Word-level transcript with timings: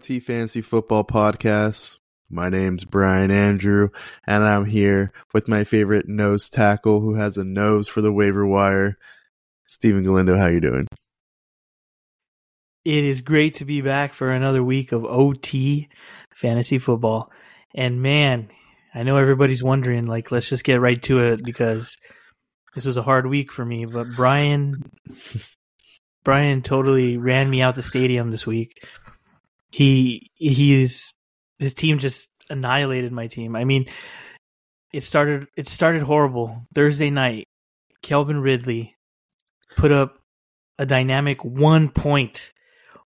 OT 0.00 0.18
Fantasy 0.18 0.62
Football 0.62 1.04
Podcast. 1.04 1.98
My 2.30 2.48
name's 2.48 2.86
Brian 2.86 3.30
Andrew, 3.30 3.90
and 4.26 4.42
I'm 4.42 4.64
here 4.64 5.12
with 5.34 5.46
my 5.46 5.64
favorite 5.64 6.08
nose 6.08 6.48
tackle 6.48 7.02
who 7.02 7.16
has 7.16 7.36
a 7.36 7.44
nose 7.44 7.86
for 7.86 8.00
the 8.00 8.10
waiver 8.10 8.46
wire, 8.46 8.96
Steven 9.66 10.02
Galindo. 10.02 10.38
How 10.38 10.46
you 10.46 10.60
doing? 10.60 10.86
It 12.82 13.04
is 13.04 13.20
great 13.20 13.56
to 13.56 13.66
be 13.66 13.82
back 13.82 14.14
for 14.14 14.30
another 14.30 14.64
week 14.64 14.92
of 14.92 15.04
OT 15.04 15.90
Fantasy 16.34 16.78
Football. 16.78 17.30
And 17.74 18.00
man, 18.00 18.48
I 18.94 19.02
know 19.02 19.18
everybody's 19.18 19.62
wondering, 19.62 20.06
like, 20.06 20.32
let's 20.32 20.48
just 20.48 20.64
get 20.64 20.80
right 20.80 21.02
to 21.02 21.18
it 21.18 21.44
because 21.44 21.98
this 22.74 22.86
was 22.86 22.96
a 22.96 23.02
hard 23.02 23.26
week 23.26 23.52
for 23.52 23.66
me. 23.66 23.84
But 23.84 24.06
Brian, 24.16 24.82
Brian 26.24 26.62
totally 26.62 27.18
ran 27.18 27.50
me 27.50 27.60
out 27.60 27.74
the 27.74 27.82
stadium 27.82 28.30
this 28.30 28.46
week. 28.46 28.82
He 29.70 30.30
he's 30.34 31.12
his 31.58 31.74
team 31.74 31.98
just 31.98 32.28
annihilated 32.48 33.12
my 33.12 33.26
team. 33.26 33.54
I 33.54 33.64
mean, 33.64 33.86
it 34.92 35.02
started 35.02 35.46
it 35.56 35.68
started 35.68 36.02
horrible. 36.02 36.66
Thursday 36.74 37.10
night, 37.10 37.46
Calvin 38.02 38.40
Ridley 38.40 38.94
put 39.76 39.92
up 39.92 40.18
a 40.78 40.86
dynamic 40.86 41.44
one 41.44 41.88
point, 41.88 42.52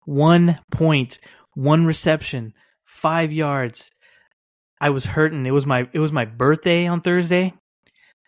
one 0.05 0.59
point, 0.70 1.19
one 1.55 1.86
reception, 1.86 2.52
five 2.84 3.33
yards. 3.33 3.91
I 4.80 4.91
was 4.91 5.05
hurting. 5.05 5.47
It 5.47 5.52
was 5.52 5.66
my 5.66 5.88
it 5.92 5.98
was 5.98 6.12
my 6.12 6.24
birthday 6.24 6.86
on 6.86 7.00
Thursday. 7.00 7.55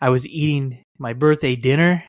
I 0.01 0.09
was 0.09 0.27
eating 0.27 0.83
my 0.99 1.13
birthday 1.13 1.57
dinner, 1.57 2.05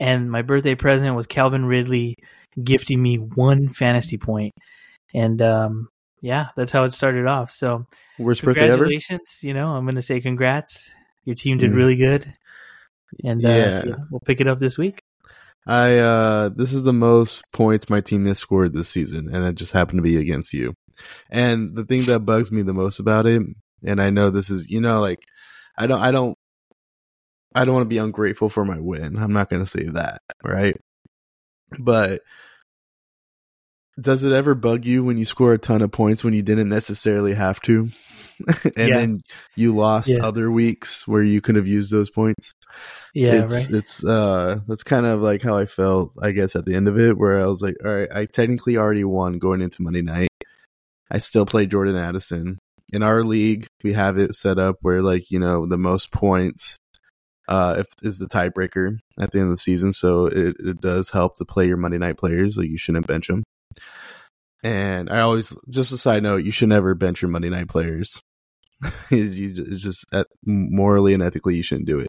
and 0.00 0.30
my 0.30 0.42
birthday 0.42 0.74
present 0.74 1.14
was 1.14 1.26
Calvin 1.26 1.64
Ridley 1.64 2.16
gifting 2.62 3.02
me 3.02 3.16
one 3.16 3.68
fantasy 3.68 4.16
point. 4.16 4.52
And 5.14 5.40
um, 5.40 5.88
yeah, 6.20 6.48
that's 6.56 6.72
how 6.72 6.84
it 6.84 6.92
started 6.92 7.26
off. 7.26 7.50
So 7.50 7.86
Worst 8.18 8.42
congratulations. 8.42 9.38
You 9.42 9.54
know, 9.54 9.68
I'm 9.68 9.84
going 9.84 9.94
to 9.94 10.02
say 10.02 10.20
congrats. 10.20 10.90
Your 11.24 11.36
team 11.36 11.58
did 11.58 11.70
Mm. 11.70 11.76
really 11.76 11.96
good. 11.96 12.34
And 13.24 13.44
uh, 13.44 13.48
Yeah. 13.48 13.82
yeah, 13.84 13.94
we'll 14.10 14.20
pick 14.20 14.40
it 14.40 14.48
up 14.48 14.58
this 14.58 14.76
week. 14.76 15.02
I 15.66 15.96
uh 15.98 16.50
this 16.50 16.74
is 16.74 16.82
the 16.82 16.92
most 16.92 17.42
points 17.52 17.88
my 17.88 18.02
team 18.02 18.26
has 18.26 18.38
scored 18.38 18.74
this 18.74 18.90
season, 18.90 19.34
and 19.34 19.44
it 19.44 19.54
just 19.54 19.72
happened 19.72 19.98
to 19.98 20.02
be 20.02 20.18
against 20.18 20.52
you. 20.52 20.74
And 21.30 21.74
the 21.74 21.84
thing 21.84 22.02
that 22.02 22.20
bugs 22.20 22.52
me 22.52 22.60
the 22.62 22.74
most 22.74 22.98
about 22.98 23.24
it, 23.26 23.40
and 23.82 24.02
I 24.02 24.10
know 24.10 24.28
this 24.28 24.50
is 24.50 24.68
you 24.68 24.82
know 24.82 25.00
like 25.00 25.20
I 25.78 25.86
don't 25.86 26.00
I 26.00 26.10
don't 26.10 26.36
I 27.54 27.64
don't 27.64 27.74
want 27.74 27.84
to 27.84 27.88
be 27.88 27.98
ungrateful 27.98 28.50
for 28.50 28.64
my 28.66 28.78
win. 28.78 29.16
I'm 29.16 29.32
not 29.32 29.48
gonna 29.48 29.64
say 29.64 29.84
that, 29.84 30.20
right? 30.42 30.76
But 31.78 32.20
does 34.00 34.22
it 34.22 34.32
ever 34.32 34.54
bug 34.54 34.84
you 34.84 35.04
when 35.04 35.16
you 35.16 35.24
score 35.24 35.52
a 35.52 35.58
ton 35.58 35.82
of 35.82 35.92
points 35.92 36.24
when 36.24 36.34
you 36.34 36.42
didn't 36.42 36.68
necessarily 36.68 37.34
have 37.34 37.60
to? 37.62 37.90
and 38.64 38.72
Yeah. 38.76 38.96
then 38.96 39.20
you 39.54 39.76
lost 39.76 40.08
Yeah. 40.08 40.24
other 40.26 40.50
weeks 40.50 41.06
where 41.06 41.22
you 41.22 41.40
could 41.40 41.54
have 41.56 41.68
used 41.68 41.92
those 41.92 42.10
points? 42.10 42.52
Yeah, 43.14 43.44
it's 43.44 43.52
right. 43.52 43.70
it's 43.70 44.04
uh 44.04 44.58
that's 44.66 44.82
kind 44.82 45.06
of 45.06 45.20
like 45.20 45.40
how 45.40 45.56
I 45.56 45.66
felt 45.66 46.12
I 46.20 46.32
guess 46.32 46.56
at 46.56 46.64
the 46.64 46.74
end 46.74 46.88
of 46.88 46.98
it 46.98 47.16
where 47.16 47.40
I 47.40 47.46
was 47.46 47.62
like 47.62 47.76
all 47.84 47.94
right 47.94 48.08
I 48.12 48.24
technically 48.24 48.76
already 48.76 49.04
won 49.04 49.38
going 49.38 49.60
into 49.60 49.82
Monday 49.82 50.02
night 50.02 50.30
I 51.10 51.18
still 51.18 51.46
play 51.46 51.66
Jordan 51.66 51.94
Addison 51.94 52.58
in 52.92 53.04
our 53.04 53.22
league 53.22 53.66
we 53.84 53.92
have 53.92 54.18
it 54.18 54.34
set 54.34 54.58
up 54.58 54.78
where 54.82 55.00
like 55.00 55.30
you 55.30 55.38
know 55.38 55.64
the 55.66 55.78
most 55.78 56.10
points 56.10 56.76
uh 57.46 57.76
if 57.78 57.86
is 58.02 58.18
the 58.18 58.26
tiebreaker 58.26 58.98
at 59.20 59.30
the 59.30 59.38
end 59.38 59.50
of 59.50 59.56
the 59.56 59.62
season 59.62 59.92
so 59.92 60.26
it, 60.26 60.56
it 60.58 60.80
does 60.80 61.10
help 61.10 61.36
to 61.36 61.44
play 61.44 61.68
your 61.68 61.76
Monday 61.76 61.98
night 61.98 62.16
players 62.16 62.56
like 62.56 62.68
you 62.68 62.78
shouldn't 62.78 63.06
bench 63.06 63.28
them 63.28 63.44
and 64.64 65.08
I 65.10 65.20
always 65.20 65.56
just 65.68 65.92
a 65.92 65.98
side 65.98 66.22
note 66.24 66.44
you 66.44 66.50
should 66.50 66.68
never 66.70 66.94
bench 66.94 67.22
your 67.22 67.30
Monday 67.30 67.50
night 67.50 67.68
players 67.68 68.20
you, 69.10 69.54
it's 69.56 69.82
just 69.82 70.04
uh, 70.12 70.24
morally 70.44 71.14
and 71.14 71.22
ethically 71.22 71.54
you 71.54 71.62
shouldn't 71.62 71.86
do 71.86 72.00
it 72.00 72.08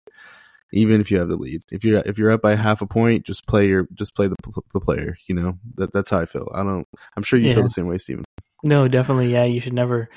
even 0.74 1.00
if 1.00 1.10
you 1.10 1.20
have 1.20 1.30
the 1.30 1.36
lead. 1.36 1.62
If 1.72 1.86
you're 1.86 2.02
if 2.06 2.18
you're 2.18 2.32
up 2.32 2.42
by 2.42 2.56
half 2.56 2.82
a 2.82 2.88
point, 2.88 3.26
just 3.26 3.48
play 3.48 3.68
your 3.68 3.88
just 3.94 4.16
play 4.16 4.28
the 4.28 4.36
the 4.74 4.80
player. 4.82 5.16
You 5.28 5.36
know 5.36 5.54
that 5.76 5.94
that's 5.94 6.10
how 6.10 6.20
I 6.20 6.26
feel. 6.26 6.52
I 6.54 6.64
don't. 6.64 6.86
I'm 7.16 7.24
sure 7.24 7.40
you 7.40 7.48
Yeah. 7.50 7.54
feel 7.54 7.64
the 7.64 7.70
same 7.70 7.88
way, 7.88 7.98
Steven. 7.98 8.26
No, 8.64 8.88
definitely. 8.88 9.32
Yeah, 9.32 9.44
you 9.46 9.60
should 9.62 9.74
never 9.74 10.10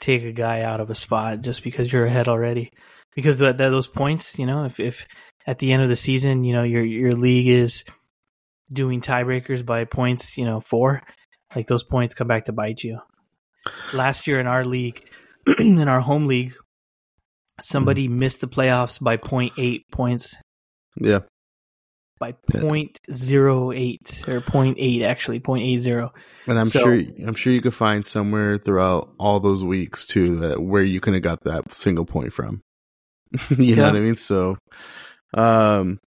take 0.00 0.22
a 0.22 0.30
guy 0.30 0.62
out 0.62 0.80
of 0.80 0.90
a 0.90 0.94
spot 0.94 1.40
just 1.40 1.64
because 1.64 1.92
you're 1.92 2.06
ahead 2.06 2.28
already. 2.28 2.70
Because 3.16 3.38
the, 3.38 3.52
the, 3.52 3.70
those 3.70 3.88
points, 3.88 4.38
you 4.38 4.46
know, 4.46 4.64
if 4.66 4.78
if 4.78 5.08
at 5.46 5.58
the 5.58 5.72
end 5.72 5.82
of 5.82 5.88
the 5.88 5.96
season, 5.96 6.44
you 6.44 6.52
know, 6.52 6.62
your 6.64 6.84
your 6.84 7.14
league 7.14 7.48
is 7.48 7.84
doing 8.72 9.00
tiebreakers 9.00 9.64
by 9.64 9.84
points, 9.84 10.36
you 10.36 10.44
know, 10.44 10.60
four, 10.60 11.02
like 11.56 11.66
those 11.66 11.84
points 11.84 12.14
come 12.14 12.28
back 12.28 12.46
to 12.46 12.52
bite 12.52 12.82
you. 12.82 12.98
Last 13.92 14.26
year 14.26 14.40
in 14.40 14.46
our 14.46 14.64
league, 14.64 15.08
in 15.58 15.88
our 15.88 16.00
home 16.00 16.26
league, 16.26 16.54
somebody 17.60 18.08
missed 18.08 18.40
the 18.40 18.48
playoffs 18.48 19.00
by 19.02 19.16
0.8 19.16 19.82
points, 19.90 20.34
Yeah, 20.96 21.20
by 22.20 22.32
point 22.32 22.98
zero 23.12 23.72
eight 23.72 24.02
0.08 24.04 24.28
or 24.28 24.40
0.8 24.40 25.06
actually, 25.06 25.40
0.80. 25.40 26.10
and 26.46 26.58
I'm 26.58 26.66
So- 26.66 26.80
sure 26.80 26.94
I'm 27.26 27.34
sure 27.34 27.52
you 27.52 27.60
could 27.62 27.74
find 27.74 28.04
somewhere 28.04 28.58
throughout 28.58 29.12
all 29.18 29.40
those 29.40 29.62
weeks 29.64 30.06
too 30.06 30.36
that 30.40 30.60
where 30.62 30.82
you 30.82 31.00
could 31.00 31.14
have 31.14 31.22
got 31.22 31.44
that 31.44 31.72
single 31.72 32.04
point 32.04 32.32
from. 32.32 32.60
you 33.58 33.74
know 33.76 33.84
what 33.86 33.96
I 33.96 34.00
mean? 34.00 34.16
So, 34.16 34.56
um, 35.34 35.98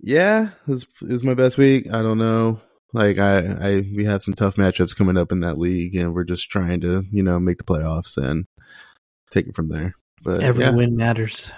yeah, 0.00 0.50
it 0.66 0.70
was, 0.70 0.86
it 1.02 1.12
was 1.12 1.24
my 1.24 1.34
best 1.34 1.58
week. 1.58 1.88
I 1.92 2.02
don't 2.02 2.18
know. 2.18 2.60
Like 2.92 3.18
I, 3.18 3.38
I, 3.38 3.74
we 3.94 4.04
have 4.04 4.22
some 4.22 4.34
tough 4.34 4.56
matchups 4.56 4.96
coming 4.96 5.16
up 5.16 5.32
in 5.32 5.40
that 5.40 5.58
league, 5.58 5.94
and 5.96 6.14
we're 6.14 6.24
just 6.24 6.48
trying 6.50 6.80
to, 6.82 7.04
you 7.10 7.22
know, 7.22 7.38
make 7.38 7.58
the 7.58 7.64
playoffs 7.64 8.16
and 8.16 8.46
take 9.30 9.46
it 9.46 9.56
from 9.56 9.68
there. 9.68 9.94
But 10.22 10.42
Every 10.42 10.64
yeah. 10.64 10.70
win 10.70 10.96
matters. 10.96 11.52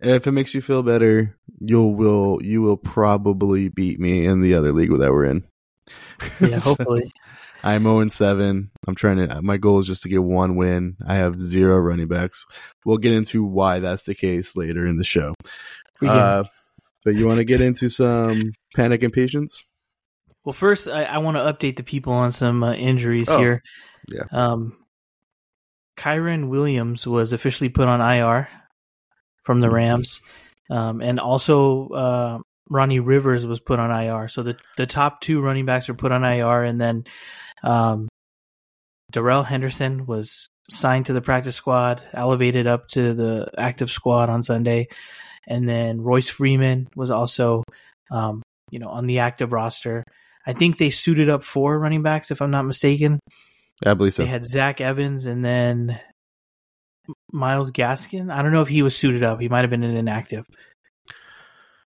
If 0.00 0.26
it 0.26 0.32
makes 0.32 0.52
you 0.52 0.60
feel 0.60 0.82
better, 0.82 1.36
you'll 1.60 1.94
will 1.94 2.40
you 2.42 2.60
will 2.60 2.76
probably 2.76 3.68
beat 3.68 4.00
me 4.00 4.26
in 4.26 4.40
the 4.40 4.54
other 4.54 4.72
league 4.72 4.90
that 4.90 5.12
we're 5.12 5.26
in. 5.26 5.44
Yeah, 6.40 6.58
So, 6.58 6.70
hopefully. 6.70 7.10
I'm 7.64 7.84
0 7.84 8.00
and 8.00 8.12
7. 8.12 8.70
I'm 8.88 8.94
trying 8.96 9.28
to 9.28 9.40
my 9.40 9.56
goal 9.56 9.78
is 9.78 9.86
just 9.86 10.02
to 10.02 10.08
get 10.08 10.22
one 10.22 10.56
win. 10.56 10.96
I 11.06 11.14
have 11.14 11.40
zero 11.40 11.78
running 11.78 12.08
backs. 12.08 12.44
We'll 12.84 12.98
get 12.98 13.12
into 13.12 13.44
why 13.44 13.78
that's 13.78 14.04
the 14.04 14.16
case 14.16 14.56
later 14.56 14.84
in 14.84 14.96
the 14.96 15.04
show. 15.04 15.34
Yeah. 16.00 16.12
Uh, 16.12 16.44
but 17.04 17.14
you 17.14 17.26
want 17.26 17.38
to 17.38 17.44
get 17.44 17.60
into 17.60 17.88
some 17.88 18.52
panic 18.74 19.04
and 19.04 19.12
patience? 19.12 19.64
Well, 20.44 20.52
first, 20.52 20.88
I, 20.88 21.04
I 21.04 21.18
want 21.18 21.36
to 21.36 21.42
update 21.42 21.76
the 21.76 21.82
people 21.84 22.12
on 22.12 22.32
some 22.32 22.62
uh, 22.64 22.72
injuries 22.74 23.28
Oh, 23.28 23.38
here. 23.38 23.62
yeah. 24.08 24.24
Um, 24.32 24.76
Kyren 25.96 26.48
Williams 26.48 27.06
was 27.06 27.32
officially 27.32 27.68
put 27.68 27.86
on 27.88 28.00
IR 28.00 28.48
from 29.44 29.60
the 29.60 29.68
Mhm. 29.68 29.72
Rams, 29.72 30.22
um, 30.70 31.00
and 31.00 31.20
also 31.20 31.88
uh, 31.88 32.38
Ronnie 32.70 33.00
Rivers 33.00 33.44
was 33.46 33.60
put 33.60 33.78
on 33.78 33.90
IR. 33.90 34.28
So 34.28 34.42
the 34.42 34.56
the 34.76 34.86
top 34.86 35.20
two 35.20 35.40
running 35.40 35.66
backs 35.66 35.88
were 35.88 35.94
put 35.94 36.12
on 36.12 36.24
IR, 36.24 36.64
and 36.64 36.80
then 36.80 37.04
um, 37.62 38.08
Darrell 39.10 39.42
Henderson 39.42 40.06
was 40.06 40.48
signed 40.70 41.06
to 41.06 41.12
the 41.12 41.20
practice 41.20 41.56
squad, 41.56 42.02
elevated 42.14 42.66
up 42.66 42.88
to 42.88 43.12
the 43.14 43.48
active 43.58 43.90
squad 43.90 44.30
on 44.30 44.42
Sunday, 44.42 44.88
and 45.46 45.68
then 45.68 46.00
Royce 46.00 46.30
Freeman 46.30 46.88
was 46.96 47.10
also, 47.10 47.62
um, 48.10 48.42
you 48.70 48.78
know, 48.78 48.88
on 48.88 49.06
the 49.06 49.18
active 49.20 49.52
roster. 49.52 50.02
I 50.46 50.52
think 50.52 50.76
they 50.78 50.90
suited 50.90 51.28
up 51.28 51.42
four 51.44 51.78
running 51.78 52.02
backs, 52.02 52.30
if 52.30 52.42
I'm 52.42 52.50
not 52.50 52.62
mistaken. 52.64 53.20
I 53.84 53.94
believe 53.94 54.14
so. 54.14 54.22
They 54.24 54.28
had 54.28 54.44
Zach 54.44 54.80
Evans 54.80 55.26
and 55.26 55.44
then 55.44 56.00
Myles 57.32 57.70
Gaskin. 57.70 58.32
I 58.32 58.42
don't 58.42 58.52
know 58.52 58.62
if 58.62 58.68
he 58.68 58.82
was 58.82 58.96
suited 58.96 59.22
up. 59.22 59.40
He 59.40 59.48
might 59.48 59.60
have 59.62 59.70
been 59.70 59.82
an 59.82 59.96
inactive. 59.96 60.46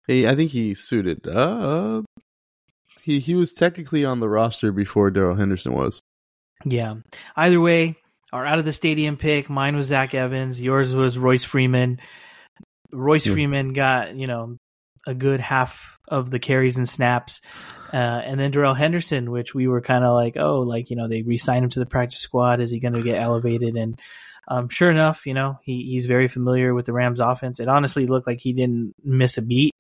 Hey, 0.08 0.28
I 0.28 0.36
think 0.36 0.52
he 0.52 0.74
suited. 0.74 1.28
up. 1.28 2.06
he 3.02 3.20
he 3.20 3.36
was 3.36 3.54
technically 3.54 4.04
on 4.06 4.20
the 4.20 4.28
roster 4.30 4.72
before 4.72 5.12
Darrell 5.12 5.36
Henderson 5.36 5.74
was. 5.74 6.02
Yeah. 6.66 6.96
Either 7.36 7.60
way, 7.62 7.96
our 8.32 8.46
out 8.46 8.60
of 8.60 8.66
the 8.66 8.74
stadium 8.74 9.18
pick. 9.18 9.50
Mine 9.50 9.76
was 9.76 9.88
Zach 9.88 10.14
Evans. 10.14 10.62
Yours 10.62 10.96
was 10.96 11.18
Royce 11.18 11.44
Freeman. 11.44 12.00
Royce 12.92 13.26
Yeah. 13.26 13.34
Freeman 13.34 13.74
got 13.74 14.16
you 14.16 14.28
know 14.28 14.58
a 15.08 15.14
good 15.14 15.40
half 15.40 15.98
of 16.08 16.30
the 16.30 16.40
carries 16.40 16.78
and 16.78 16.88
snaps. 16.88 17.42
Uh, 17.94 18.22
and 18.26 18.40
then 18.40 18.50
Darrell 18.50 18.74
Henderson, 18.74 19.30
which 19.30 19.54
we 19.54 19.68
were 19.68 19.80
kind 19.82 20.04
of 20.04 20.14
like, 20.16 20.36
oh, 20.36 20.62
like 20.62 20.90
you 20.90 20.96
know, 20.96 21.08
they 21.08 21.22
re-signed 21.22 21.64
him 21.64 21.70
to 21.72 21.80
the 21.80 21.86
practice 21.86 22.20
squad. 22.20 22.60
Is 22.60 22.72
he 22.72 22.80
going 22.80 22.96
to 22.96 23.04
get 23.04 23.22
elevated? 23.22 23.76
And 23.76 24.02
um, 24.48 24.68
sure 24.70 24.90
enough, 24.90 25.26
you 25.28 25.34
know, 25.36 25.60
he, 25.62 25.84
he's 25.84 26.08
very 26.08 26.28
familiar 26.28 26.74
with 26.74 26.86
the 26.88 26.92
Rams' 26.94 27.20
offense. 27.20 27.60
It 27.60 27.68
honestly 27.70 28.08
looked 28.08 28.26
like 28.28 28.40
he 28.40 28.52
didn't 28.52 28.96
miss 29.04 29.38
a 29.38 29.42
beat. 29.44 29.76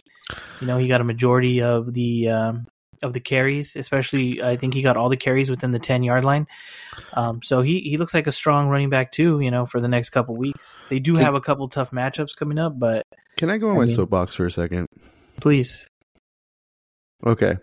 You 0.61 0.67
know, 0.67 0.77
he 0.77 0.87
got 0.87 1.01
a 1.01 1.03
majority 1.03 1.61
of 1.63 1.91
the 1.91 2.29
um, 2.29 2.67
of 3.01 3.11
the 3.13 3.19
carries, 3.19 3.75
especially 3.75 4.41
I 4.43 4.55
think 4.57 4.73
he 4.75 4.81
got 4.83 4.95
all 4.95 5.09
the 5.09 5.17
carries 5.17 5.49
within 5.49 5.71
the 5.71 5.79
ten 5.79 6.03
yard 6.03 6.23
line. 6.23 6.45
Um, 7.13 7.41
so 7.41 7.61
he 7.61 7.79
he 7.79 7.97
looks 7.97 8.13
like 8.13 8.27
a 8.27 8.31
strong 8.31 8.69
running 8.69 8.89
back 8.89 9.11
too. 9.11 9.39
You 9.41 9.49
know, 9.51 9.65
for 9.65 9.81
the 9.81 9.87
next 9.89 10.11
couple 10.11 10.37
weeks, 10.37 10.77
they 10.89 10.99
do 10.99 11.15
Can- 11.15 11.23
have 11.23 11.35
a 11.35 11.41
couple 11.41 11.67
tough 11.67 11.89
matchups 11.91 12.35
coming 12.35 12.59
up, 12.59 12.77
but 12.79 13.03
Can 13.37 13.49
I 13.49 13.57
go 13.57 13.69
on 13.69 13.75
I 13.75 13.79
my 13.79 13.85
mean- 13.87 13.95
soapbox 13.95 14.35
for 14.35 14.45
a 14.45 14.51
second? 14.51 14.85
please, 15.41 15.87
Okay. 17.25 17.55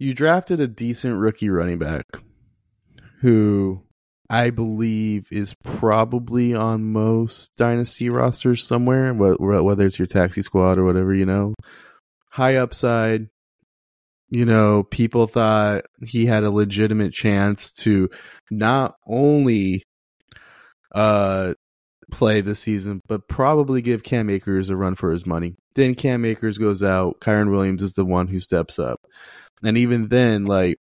You 0.00 0.14
drafted 0.14 0.60
a 0.60 0.66
decent 0.66 1.18
rookie 1.20 1.50
running 1.50 1.78
back. 1.78 2.06
who 3.20 3.82
I 4.30 4.50
believe 4.50 5.28
is 5.30 5.54
probably 5.62 6.54
on 6.54 6.92
most 6.92 7.56
dynasty 7.56 8.08
rosters 8.08 8.64
somewhere, 8.66 9.12
whether 9.12 9.86
it's 9.86 9.98
your 9.98 10.06
taxi 10.06 10.40
squad 10.42 10.78
or 10.78 10.84
whatever, 10.84 11.12
you 11.12 11.26
know. 11.26 11.54
High 12.30 12.56
upside. 12.56 13.28
You 14.30 14.44
know, 14.44 14.84
people 14.84 15.26
thought 15.26 15.84
he 16.06 16.24
had 16.26 16.44
a 16.44 16.50
legitimate 16.50 17.12
chance 17.12 17.72
to 17.72 18.08
not 18.50 18.94
only 19.06 19.82
uh 20.94 21.54
play 22.10 22.40
this 22.40 22.60
season, 22.60 23.02
but 23.06 23.28
probably 23.28 23.82
give 23.82 24.02
Cam 24.02 24.30
Akers 24.30 24.70
a 24.70 24.76
run 24.76 24.94
for 24.94 25.12
his 25.12 25.26
money. 25.26 25.56
Then 25.74 25.94
Cam 25.94 26.24
Akers 26.24 26.58
goes 26.58 26.82
out. 26.82 27.20
Kyren 27.20 27.50
Williams 27.50 27.82
is 27.82 27.92
the 27.92 28.04
one 28.04 28.28
who 28.28 28.38
steps 28.38 28.78
up. 28.78 29.00
And 29.62 29.76
even 29.76 30.08
then, 30.08 30.44
like, 30.44 30.78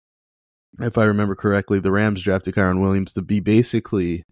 if 0.80 0.98
I 0.98 1.06
remember 1.06 1.36
correctly, 1.36 1.80
the 1.80 1.92
Rams 1.92 2.22
drafted 2.22 2.56
Kyren 2.56 2.82
Williams 2.82 3.14
to 3.14 3.22
be 3.22 3.40
basically 3.40 4.24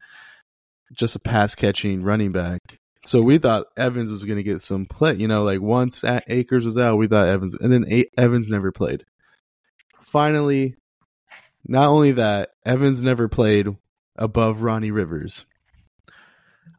just 0.94 1.16
a 1.16 1.20
pass 1.20 1.56
catching 1.56 2.04
running 2.04 2.32
back. 2.32 2.62
So 3.06 3.22
we 3.22 3.38
thought 3.38 3.68
Evans 3.76 4.12
was 4.12 4.26
going 4.26 4.38
to 4.38 4.44
get 4.44 4.62
some 4.62 4.86
play. 4.86 5.16
You 5.16 5.28
know, 5.28 5.44
like 5.44 5.62
once 5.62 6.04
Akers 6.28 6.66
was 6.66 6.78
out, 6.78 6.98
we 6.98 7.08
thought 7.08 7.28
Evans, 7.28 7.56
and 7.56 7.72
then 7.72 7.86
a- 7.90 8.10
Evans 8.18 8.50
never 8.50 8.72
played. 8.72 9.06
Finally, 10.00 10.76
not 11.66 11.88
only 11.88 12.14
that, 12.14 12.50
Evans 12.66 13.02
never 13.02 13.28
played 13.28 13.68
above 14.16 14.62
Ronnie 14.62 14.92
Rivers. 14.92 15.46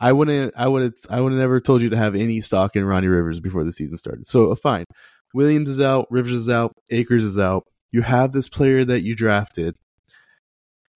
I 0.01 0.13
wouldn't, 0.13 0.55
I 0.57 0.69
would, 0.69 0.95
I 1.11 1.21
would 1.21 1.33
have 1.33 1.41
never 1.41 1.61
told 1.61 1.83
you 1.83 1.91
to 1.91 1.97
have 1.97 2.15
any 2.15 2.41
stock 2.41 2.77
in 2.77 2.85
Ronnie 2.85 3.09
Rivers 3.09 3.41
before 3.41 3.65
the 3.65 3.73
season 3.73 3.99
started. 3.99 4.27
So 4.27 4.55
fine, 4.55 4.85
Williams 5.35 5.69
is 5.69 5.81
out, 5.81 6.07
Rivers 6.11 6.33
is 6.33 6.49
out, 6.49 6.77
Akers 6.91 7.25
is 7.25 7.39
out 7.39 7.65
you 7.91 8.03
have 8.03 8.33
this 8.33 8.49
player 8.49 8.85
that 8.85 9.03
you 9.03 9.15
drafted, 9.15 9.75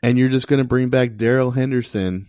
and 0.02 0.19
you're 0.19 0.29
just 0.29 0.46
going 0.46 0.58
to 0.58 0.69
bring 0.69 0.90
back 0.90 1.17
Darrell 1.17 1.50
Henderson 1.50 2.29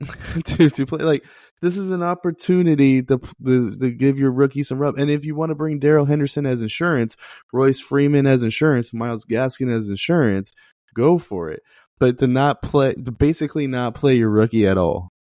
to 0.44 0.70
to 0.70 0.86
play. 0.86 1.04
Like 1.04 1.24
this 1.62 1.76
is 1.76 1.90
an 1.90 2.02
opportunity 2.02 3.02
to, 3.02 3.20
to, 3.44 3.76
to 3.76 3.90
give 3.92 4.18
your 4.18 4.32
rookie 4.32 4.64
some 4.64 4.78
rub. 4.78 4.98
And 4.98 5.10
if 5.10 5.24
you 5.24 5.34
want 5.34 5.50
to 5.50 5.54
bring 5.54 5.78
Darrell 5.78 6.04
Henderson 6.04 6.44
as 6.44 6.60
insurance, 6.60 7.16
Royce 7.52 7.80
Freeman 7.80 8.26
as 8.26 8.42
insurance, 8.42 8.92
Myles 8.92 9.24
Gaskin 9.24 9.72
as 9.72 9.88
insurance, 9.88 10.52
go 10.94 11.18
for 11.18 11.50
it. 11.50 11.62
But 11.98 12.18
to 12.18 12.26
not 12.26 12.60
play, 12.60 12.94
to 12.94 13.12
basically 13.12 13.66
not 13.66 13.94
play 13.94 14.16
your 14.16 14.28
rookie 14.28 14.66
at 14.66 14.76
all, 14.76 15.12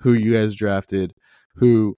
who 0.00 0.12
you 0.12 0.34
guys 0.34 0.54
drafted, 0.54 1.14
who 1.56 1.96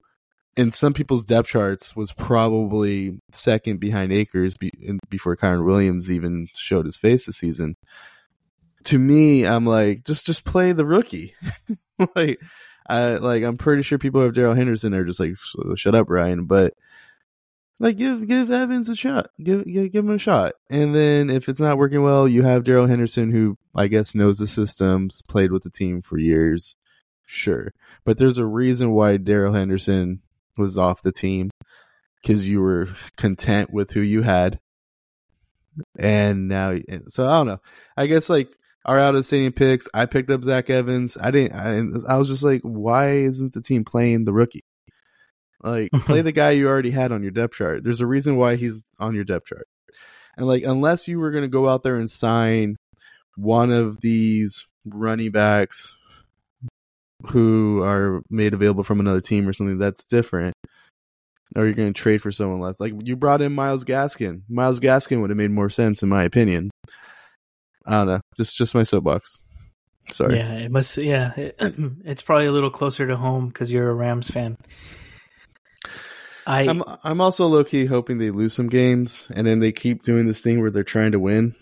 in 0.57 0.73
some 0.73 0.93
people's 0.95 1.25
depth 1.25 1.49
charts 1.49 1.97
was 1.97 2.13
probably 2.13 3.19
second 3.33 3.79
behind 3.81 4.13
Akers 4.13 4.57
be, 4.57 4.73
before 5.09 5.37
Kyren 5.37 5.65
Williams 5.65 6.11
even 6.11 6.49
showed 6.55 6.87
his 6.87 6.97
face 6.97 7.27
this 7.27 7.39
season. 7.39 7.77
To 8.85 8.99
me, 8.99 9.47
I'm 9.47 9.67
like, 9.67 10.05
just 10.05 10.27
just 10.27 10.45
play 10.45 10.73
the 10.73 10.87
rookie. 10.87 11.35
like, 12.17 12.41
I 12.89 13.15
like 13.17 13.43
I'm 13.43 13.57
pretty 13.57 13.83
sure 13.83 13.99
people 13.99 14.21
have 14.21 14.35
Darrell 14.35 14.55
Henderson 14.55 14.95
are 14.95 15.05
just 15.05 15.21
like, 15.21 15.37
shut 15.77 15.95
up, 15.95 16.11
Ryan. 16.11 16.45
But 16.45 16.75
like, 17.81 17.97
give 17.97 18.29
give 18.29 18.51
Evans 18.51 18.89
a 18.89 18.95
shot. 18.95 19.29
Give, 19.43 19.65
give 19.65 19.91
give 19.91 20.05
him 20.05 20.15
a 20.15 20.19
shot. 20.19 20.53
And 20.71 20.95
then 20.95 21.31
if 21.31 21.49
it's 21.49 21.61
not 21.61 21.79
working 21.79 22.03
well, 22.03 22.29
you 22.29 22.43
have 22.43 22.65
Darrell 22.65 22.87
Henderson, 22.87 23.31
who 23.31 23.57
I 23.75 23.89
guess 23.89 24.15
knows 24.15 24.39
the 24.39 24.47
systems, 24.47 25.23
played 25.23 25.51
with 25.51 25.63
the 25.63 25.71
team 25.71 26.03
for 26.03 26.19
years. 26.19 26.77
Sure, 27.27 27.73
but 28.05 28.19
there's 28.19 28.37
a 28.37 28.47
reason 28.47 28.91
why 28.91 29.17
Darrell 29.17 29.55
Henderson 29.55 30.21
was 30.57 30.79
off 30.79 31.03
the 31.03 31.13
team 31.13 31.51
because 32.23 32.49
you 32.49 32.61
were 32.61 32.89
content 33.17 33.73
with 33.73 33.93
who 33.93 34.01
you 34.01 34.23
had. 34.23 34.59
And 35.99 36.49
now, 36.49 36.77
so 37.09 37.27
I 37.27 37.39
don't 37.39 37.47
know. 37.47 37.61
I 37.97 38.07
guess 38.07 38.31
like 38.31 38.49
our 38.85 38.99
out 38.99 39.15
of 39.15 39.27
stadium 39.27 39.53
picks, 39.53 39.89
I 39.93 40.07
picked 40.07 40.31
up 40.31 40.45
Zach 40.45 40.71
Evans. 40.71 41.17
I 41.21 41.31
didn't, 41.31 42.07
I, 42.09 42.15
I 42.15 42.17
was 42.17 42.29
just 42.29 42.43
like, 42.43 42.61
why 42.63 43.13
isn't 43.19 43.53
the 43.55 43.63
team 43.63 43.85
playing 43.85 44.25
the 44.25 44.33
rookie? 44.33 44.65
Like, 45.63 45.91
play 46.07 46.21
the 46.21 46.33
guy 46.33 46.53
you 46.53 46.69
already 46.69 46.91
had 46.91 47.11
on 47.11 47.23
your 47.23 47.33
depth 47.33 47.55
chart. 47.55 47.83
There's 47.83 48.01
a 48.01 48.07
reason 48.07 48.37
why 48.37 48.57
he's 48.57 48.85
on 48.99 49.15
your 49.15 49.25
depth 49.25 49.47
chart. 49.47 49.67
And 50.37 50.47
like, 50.47 50.65
unless 50.65 51.09
you 51.09 51.19
were 51.19 51.31
going 51.31 51.45
to 51.45 51.49
go 51.49 51.69
out 51.69 51.83
there 51.83 51.97
and 51.97 52.11
sign 52.11 52.77
one 53.37 53.71
of 53.71 54.01
these 54.01 54.67
running 54.85 55.31
backs 55.31 55.94
who 57.29 57.83
are 57.83 58.23
made 58.31 58.55
available 58.55 58.85
from 58.85 59.01
another 59.01 59.21
team 59.21 59.49
or 59.49 59.53
something 59.53 59.79
that's 59.79 60.05
different. 60.05 60.55
Or 61.57 61.65
you're 61.65 61.75
going 61.75 61.93
to 61.93 62.01
trade 62.01 62.21
for 62.21 62.33
someone 62.33 62.61
less. 62.61 62.81
Like 62.81 62.93
you 63.05 63.17
brought 63.17 63.43
in 63.43 63.55
Myles 63.55 63.85
Gaskin. 63.85 64.43
Myles 64.49 64.81
Gaskin 64.81 65.21
would 65.21 65.31
have 65.31 65.37
made 65.37 65.51
more 65.51 65.71
sense 65.71 66.03
in 66.03 66.09
my 66.09 66.25
opinion. 66.25 66.71
I 67.87 67.93
don't 67.99 68.07
know. 68.07 68.21
Just 68.37 68.57
just 68.57 68.75
my 68.75 68.83
soapbox. 68.83 69.39
Sorry. 70.11 70.39
Yeah, 70.39 70.53
it 70.55 70.71
must. 70.71 70.97
Yeah, 70.97 71.33
it, 71.37 71.57
it's 72.05 72.23
probably 72.23 72.47
a 72.47 72.53
little 72.53 72.71
closer 72.71 73.07
to 73.07 73.17
home 73.17 73.49
because 73.49 73.71
you're 73.71 73.89
a 73.89 73.95
Rams 73.95 74.31
fan. 74.31 74.57
I 76.47 76.69
I'm 76.69 76.83
I'm 77.03 77.21
also 77.21 77.47
low 77.47 77.65
key 77.65 77.87
hoping 77.87 78.19
they 78.19 78.31
lose 78.31 78.53
some 78.53 78.69
games 78.69 79.29
and 79.35 79.47
then 79.47 79.61
they 79.61 79.73
keep 79.73 80.03
doing 80.03 80.27
this 80.27 80.41
thing 80.41 80.61
where 80.61 80.71
they're 80.71 80.85
trying 80.85 81.13
to 81.13 81.21
win. 81.21 81.55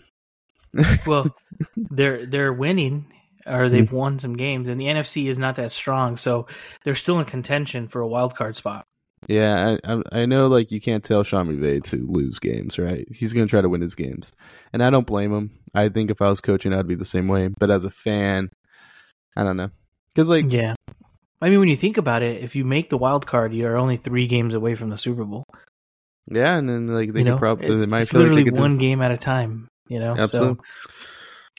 well, 1.07 1.33
they're 1.77 2.25
they're 2.25 2.53
winning 2.53 3.12
or 3.45 3.69
they've 3.69 3.89
mm 3.89 3.93
won 3.93 4.19
some 4.19 4.35
games, 4.35 4.69
and 4.69 4.79
the 4.79 4.85
NFC 4.85 5.27
is 5.27 5.39
not 5.39 5.55
that 5.57 5.71
strong, 5.71 6.17
so 6.17 6.47
they're 6.83 6.95
still 6.95 7.19
in 7.19 7.25
contention 7.25 7.87
for 7.87 8.01
a 8.01 8.07
wild 8.07 8.35
card 8.35 8.55
spot. 8.55 8.85
Yeah, 9.27 9.77
I, 9.83 10.01
I 10.11 10.25
know. 10.25 10.47
Like 10.47 10.71
you 10.71 10.81
can't 10.81 11.03
tell 11.03 11.23
Sean 11.23 11.47
McVay 11.47 11.83
to 11.85 12.07
lose 12.07 12.39
games, 12.39 12.77
right? 12.77 13.07
He's 13.11 13.33
going 13.33 13.47
to 13.47 13.49
try 13.49 13.61
to 13.61 13.69
win 13.69 13.81
his 13.81 13.95
games, 13.95 14.31
and 14.71 14.83
I 14.83 14.89
don't 14.89 15.07
blame 15.07 15.33
him. 15.33 15.59
I 15.73 15.89
think 15.89 16.11
if 16.11 16.21
I 16.21 16.29
was 16.29 16.41
coaching, 16.41 16.73
I'd 16.73 16.87
be 16.87 16.95
the 16.95 17.05
same 17.05 17.27
way. 17.27 17.47
But 17.47 17.71
as 17.71 17.85
a 17.85 17.91
fan, 17.91 18.49
I 19.35 19.43
don't 19.43 19.57
know, 19.57 19.69
because 20.13 20.29
like, 20.29 20.51
yeah, 20.51 20.75
I 21.41 21.49
mean, 21.49 21.59
when 21.59 21.69
you 21.69 21.75
think 21.75 21.97
about 21.97 22.23
it, 22.23 22.43
if 22.43 22.55
you 22.55 22.65
make 22.65 22.89
the 22.89 22.97
wild 22.97 23.27
card, 23.27 23.53
you 23.53 23.67
are 23.67 23.77
only 23.77 23.97
three 23.97 24.27
games 24.27 24.53
away 24.53 24.75
from 24.75 24.89
the 24.89 24.97
Super 24.97 25.25
Bowl. 25.25 25.43
Yeah, 26.31 26.55
and 26.55 26.69
then 26.69 26.87
like 26.87 27.13
they 27.13 27.19
you 27.19 27.31
could 27.31 27.39
probably 27.39 27.75
they 27.75 27.85
might 27.85 28.03
it's 28.03 28.13
literally 28.13 28.45
like 28.45 28.53
one 28.53 28.77
do... 28.77 28.81
game 28.81 29.01
at 29.01 29.11
a 29.11 29.17
time. 29.17 29.67
You 29.87 29.99
know, 29.99 30.15
absolutely. 30.17 30.63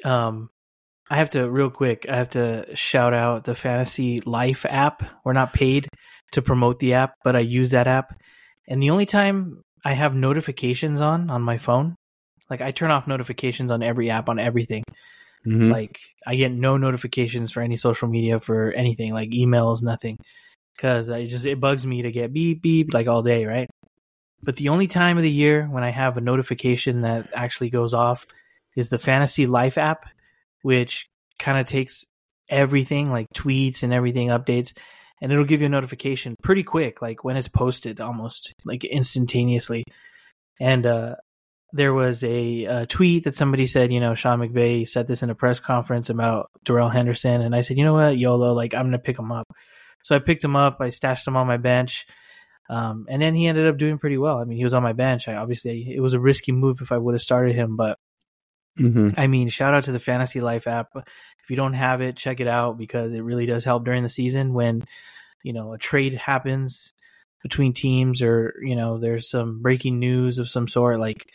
So, 0.02 0.10
um, 0.10 0.50
I 1.14 1.18
have 1.18 1.30
to 1.30 1.48
real 1.48 1.70
quick. 1.70 2.06
I 2.08 2.16
have 2.16 2.30
to 2.30 2.74
shout 2.74 3.14
out 3.14 3.44
the 3.44 3.54
Fantasy 3.54 4.18
Life 4.26 4.66
app. 4.68 5.04
We're 5.24 5.32
not 5.32 5.52
paid 5.52 5.86
to 6.32 6.42
promote 6.42 6.80
the 6.80 6.94
app, 6.94 7.14
but 7.22 7.36
I 7.36 7.38
use 7.38 7.70
that 7.70 7.86
app. 7.86 8.20
And 8.66 8.82
the 8.82 8.90
only 8.90 9.06
time 9.06 9.62
I 9.84 9.92
have 9.92 10.16
notifications 10.16 11.00
on 11.00 11.30
on 11.30 11.40
my 11.40 11.56
phone, 11.56 11.94
like 12.50 12.62
I 12.62 12.72
turn 12.72 12.90
off 12.90 13.06
notifications 13.06 13.70
on 13.70 13.80
every 13.80 14.10
app 14.10 14.28
on 14.28 14.40
everything. 14.40 14.82
Mm-hmm. 15.46 15.70
Like 15.70 16.00
I 16.26 16.34
get 16.34 16.50
no 16.50 16.78
notifications 16.78 17.52
for 17.52 17.60
any 17.60 17.76
social 17.76 18.08
media 18.08 18.40
for 18.40 18.72
anything, 18.72 19.12
like 19.12 19.30
emails, 19.30 19.84
nothing, 19.84 20.18
because 20.76 21.10
I 21.10 21.26
just 21.26 21.46
it 21.46 21.60
bugs 21.60 21.86
me 21.86 22.02
to 22.02 22.10
get 22.10 22.32
beep 22.32 22.60
beep 22.60 22.92
like 22.92 23.06
all 23.06 23.22
day, 23.22 23.44
right? 23.44 23.70
But 24.42 24.56
the 24.56 24.70
only 24.70 24.88
time 24.88 25.16
of 25.16 25.22
the 25.22 25.30
year 25.30 25.68
when 25.70 25.84
I 25.84 25.90
have 25.90 26.16
a 26.16 26.20
notification 26.20 27.02
that 27.02 27.28
actually 27.32 27.70
goes 27.70 27.94
off 27.94 28.26
is 28.74 28.88
the 28.88 28.98
Fantasy 28.98 29.46
Life 29.46 29.78
app 29.78 30.06
which 30.64 31.06
kind 31.38 31.58
of 31.58 31.66
takes 31.66 32.06
everything 32.48 33.10
like 33.10 33.26
tweets 33.34 33.82
and 33.82 33.92
everything 33.92 34.28
updates 34.28 34.72
and 35.20 35.30
it'll 35.30 35.44
give 35.44 35.60
you 35.60 35.66
a 35.66 35.70
notification 35.70 36.34
pretty 36.42 36.62
quick 36.62 37.02
like 37.02 37.22
when 37.22 37.36
it's 37.36 37.48
posted 37.48 38.00
almost 38.00 38.52
like 38.64 38.84
instantaneously 38.84 39.84
and 40.60 40.86
uh 40.86 41.14
there 41.74 41.92
was 41.92 42.22
a, 42.22 42.64
a, 42.64 42.86
tweet 42.86 43.24
that 43.24 43.34
somebody 43.34 43.66
said, 43.66 43.92
you 43.92 43.98
know, 43.98 44.14
Sean 44.14 44.38
McVay 44.38 44.86
said 44.86 45.08
this 45.08 45.24
in 45.24 45.30
a 45.30 45.34
press 45.34 45.58
conference 45.58 46.08
about 46.08 46.48
Darrell 46.62 46.88
Henderson, 46.88 47.42
and 47.42 47.52
I 47.52 47.62
said, 47.62 47.76
you 47.76 47.82
know 47.82 47.94
what, 47.94 48.16
YOLO, 48.16 48.54
like 48.54 48.74
I'm 48.74 48.86
gonna 48.86 49.00
pick 49.00 49.18
him 49.18 49.32
up. 49.32 49.48
So 50.04 50.14
I 50.14 50.20
picked 50.20 50.44
him 50.44 50.54
up, 50.54 50.76
I 50.80 50.90
stashed 50.90 51.26
him 51.26 51.36
on 51.36 51.48
my 51.48 51.56
bench, 51.56 52.06
um, 52.70 53.06
and 53.08 53.20
then 53.20 53.34
he 53.34 53.48
ended 53.48 53.66
up 53.66 53.76
doing 53.76 53.98
pretty 53.98 54.18
well. 54.18 54.38
I 54.38 54.44
mean, 54.44 54.56
he 54.56 54.62
was 54.62 54.72
on 54.72 54.84
my 54.84 54.92
bench. 54.92 55.26
I 55.26 55.34
obviously 55.34 55.92
it 55.92 55.98
was 55.98 56.14
a 56.14 56.20
risky 56.20 56.52
move 56.52 56.78
if 56.80 56.92
I 56.92 56.98
would 56.98 57.14
have 57.14 57.22
started 57.22 57.56
him, 57.56 57.76
but 57.76 57.98
Mm-hmm. 58.78 59.08
I 59.18 59.26
mean, 59.26 59.48
shout 59.48 59.74
out 59.74 59.84
to 59.84 59.92
the 59.92 60.00
Fantasy 60.00 60.40
Life 60.40 60.66
app. 60.66 60.88
If 60.94 61.50
you 61.50 61.56
don't 61.56 61.74
have 61.74 62.00
it, 62.00 62.16
check 62.16 62.40
it 62.40 62.48
out 62.48 62.78
because 62.78 63.14
it 63.14 63.20
really 63.20 63.46
does 63.46 63.64
help 63.64 63.84
during 63.84 64.02
the 64.02 64.08
season 64.08 64.52
when, 64.54 64.84
you 65.42 65.52
know, 65.52 65.74
a 65.74 65.78
trade 65.78 66.14
happens 66.14 66.92
between 67.42 67.72
teams 67.72 68.22
or, 68.22 68.54
you 68.62 68.74
know, 68.74 68.98
there's 68.98 69.28
some 69.28 69.60
breaking 69.62 69.98
news 69.98 70.38
of 70.38 70.48
some 70.48 70.66
sort. 70.66 70.98
Like 70.98 71.30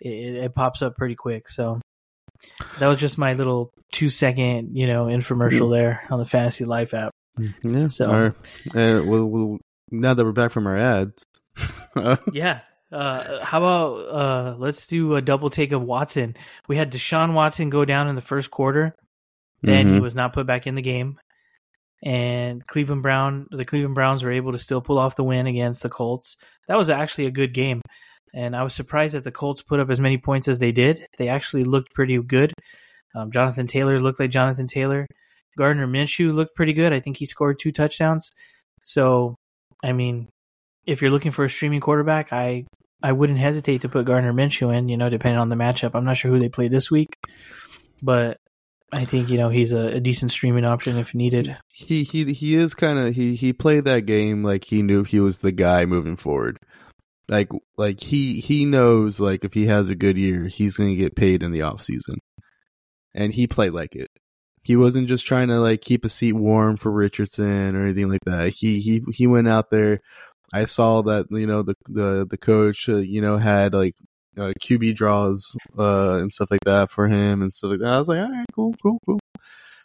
it, 0.00 0.36
it 0.36 0.54
pops 0.54 0.82
up 0.82 0.96
pretty 0.96 1.14
quick. 1.14 1.48
So 1.48 1.80
that 2.78 2.88
was 2.88 2.98
just 2.98 3.16
my 3.16 3.34
little 3.34 3.70
two 3.92 4.10
second, 4.10 4.76
you 4.76 4.86
know, 4.86 5.06
infomercial 5.06 5.60
mm-hmm. 5.60 5.72
there 5.72 6.06
on 6.10 6.18
the 6.18 6.24
Fantasy 6.24 6.64
Life 6.64 6.92
app. 6.92 7.12
Yeah. 7.62 7.88
So, 7.88 8.10
our, 8.10 8.26
uh, 8.74 9.02
we'll, 9.04 9.24
we'll, 9.24 9.58
now 9.90 10.14
that 10.14 10.24
we're 10.24 10.32
back 10.32 10.50
from 10.50 10.66
our 10.66 10.76
ads. 10.76 11.24
yeah. 12.32 12.60
Uh, 12.94 13.44
how 13.44 13.58
about 13.58 13.94
uh, 13.94 14.56
let's 14.56 14.86
do 14.86 15.16
a 15.16 15.20
double 15.20 15.50
take 15.50 15.72
of 15.72 15.82
Watson. 15.82 16.36
We 16.68 16.76
had 16.76 16.92
Deshaun 16.92 17.32
Watson 17.32 17.68
go 17.68 17.84
down 17.84 18.06
in 18.06 18.14
the 18.14 18.20
first 18.20 18.52
quarter, 18.52 18.94
then 19.62 19.86
mm-hmm. 19.86 19.94
he 19.94 20.00
was 20.00 20.14
not 20.14 20.32
put 20.32 20.46
back 20.46 20.68
in 20.68 20.76
the 20.76 20.82
game, 20.82 21.18
and 22.04 22.64
Cleveland 22.64 23.02
Brown, 23.02 23.48
the 23.50 23.64
Cleveland 23.64 23.96
Browns 23.96 24.22
were 24.22 24.30
able 24.30 24.52
to 24.52 24.58
still 24.58 24.80
pull 24.80 24.98
off 24.98 25.16
the 25.16 25.24
win 25.24 25.48
against 25.48 25.82
the 25.82 25.88
Colts. 25.88 26.36
That 26.68 26.78
was 26.78 26.88
actually 26.88 27.26
a 27.26 27.32
good 27.32 27.52
game, 27.52 27.80
and 28.32 28.54
I 28.54 28.62
was 28.62 28.74
surprised 28.74 29.16
that 29.16 29.24
the 29.24 29.32
Colts 29.32 29.62
put 29.62 29.80
up 29.80 29.90
as 29.90 29.98
many 30.00 30.18
points 30.18 30.46
as 30.46 30.60
they 30.60 30.70
did. 30.70 31.04
They 31.18 31.26
actually 31.26 31.64
looked 31.64 31.92
pretty 31.94 32.22
good. 32.22 32.52
Um, 33.16 33.32
Jonathan 33.32 33.66
Taylor 33.66 33.98
looked 33.98 34.20
like 34.20 34.30
Jonathan 34.30 34.68
Taylor. 34.68 35.08
Gardner 35.58 35.88
Minshew 35.88 36.32
looked 36.32 36.54
pretty 36.54 36.74
good. 36.74 36.92
I 36.92 37.00
think 37.00 37.16
he 37.16 37.26
scored 37.26 37.58
two 37.58 37.72
touchdowns. 37.72 38.30
So, 38.84 39.34
I 39.82 39.92
mean, 39.92 40.28
if 40.86 41.00
you're 41.00 41.10
looking 41.10 41.32
for 41.32 41.44
a 41.44 41.50
streaming 41.50 41.80
quarterback, 41.80 42.32
I 42.32 42.66
I 43.02 43.12
wouldn't 43.12 43.38
hesitate 43.38 43.82
to 43.82 43.88
put 43.88 44.06
Gardner 44.06 44.32
Minshew 44.32 44.74
in. 44.74 44.88
You 44.88 44.96
know, 44.96 45.08
depending 45.08 45.38
on 45.38 45.48
the 45.48 45.56
matchup. 45.56 45.92
I'm 45.94 46.04
not 46.04 46.16
sure 46.16 46.30
who 46.30 46.38
they 46.38 46.48
play 46.48 46.68
this 46.68 46.90
week, 46.90 47.18
but 48.02 48.40
I 48.94 49.04
think 49.04 49.28
you 49.28 49.38
know 49.38 49.48
he's 49.48 49.72
a, 49.72 49.96
a 49.96 50.00
decent 50.00 50.30
streaming 50.30 50.64
option 50.64 50.96
if 50.96 51.14
needed. 51.14 51.56
He 51.68 52.04
he 52.04 52.32
he 52.32 52.54
is 52.54 52.74
kind 52.74 52.98
of 52.98 53.14
he 53.14 53.34
he 53.34 53.52
played 53.52 53.84
that 53.84 54.06
game 54.06 54.44
like 54.44 54.64
he 54.64 54.82
knew 54.82 55.02
he 55.02 55.20
was 55.20 55.40
the 55.40 55.52
guy 55.52 55.84
moving 55.84 56.16
forward. 56.16 56.58
Like 57.28 57.50
like 57.76 58.00
he 58.00 58.40
he 58.40 58.64
knows 58.64 59.18
like 59.18 59.44
if 59.44 59.54
he 59.54 59.66
has 59.66 59.88
a 59.88 59.96
good 59.96 60.16
year, 60.16 60.46
he's 60.46 60.76
going 60.76 60.90
to 60.90 60.96
get 60.96 61.16
paid 61.16 61.42
in 61.42 61.50
the 61.50 61.62
off 61.62 61.82
season. 61.82 62.20
And 63.14 63.34
he 63.34 63.46
played 63.46 63.72
like 63.72 63.96
it. 63.96 64.10
He 64.62 64.76
wasn't 64.76 65.08
just 65.08 65.26
trying 65.26 65.48
to 65.48 65.58
like 65.58 65.80
keep 65.80 66.04
a 66.04 66.08
seat 66.08 66.34
warm 66.34 66.76
for 66.76 66.90
Richardson 66.90 67.74
or 67.74 67.84
anything 67.84 68.08
like 68.08 68.24
that. 68.26 68.50
He 68.50 68.80
he 68.80 69.02
he 69.12 69.26
went 69.26 69.48
out 69.48 69.70
there. 69.70 70.00
I 70.54 70.66
saw 70.66 71.02
that 71.02 71.26
you 71.30 71.48
know 71.48 71.62
the 71.62 71.74
the 71.88 72.26
the 72.30 72.38
coach 72.38 72.88
uh, 72.88 72.98
you 72.98 73.20
know 73.20 73.38
had 73.38 73.74
like 73.74 73.96
uh, 74.38 74.52
QB 74.60 74.94
draws 74.94 75.56
uh, 75.76 76.18
and 76.18 76.32
stuff 76.32 76.50
like 76.50 76.64
that 76.64 76.92
for 76.92 77.08
him 77.08 77.42
and 77.42 77.52
stuff 77.52 77.72
like 77.72 77.80
that. 77.80 77.92
I 77.92 77.98
was 77.98 78.08
like, 78.08 78.20
all 78.20 78.30
right, 78.30 78.46
cool, 78.54 78.74
cool, 78.80 78.98
cool. 79.04 79.20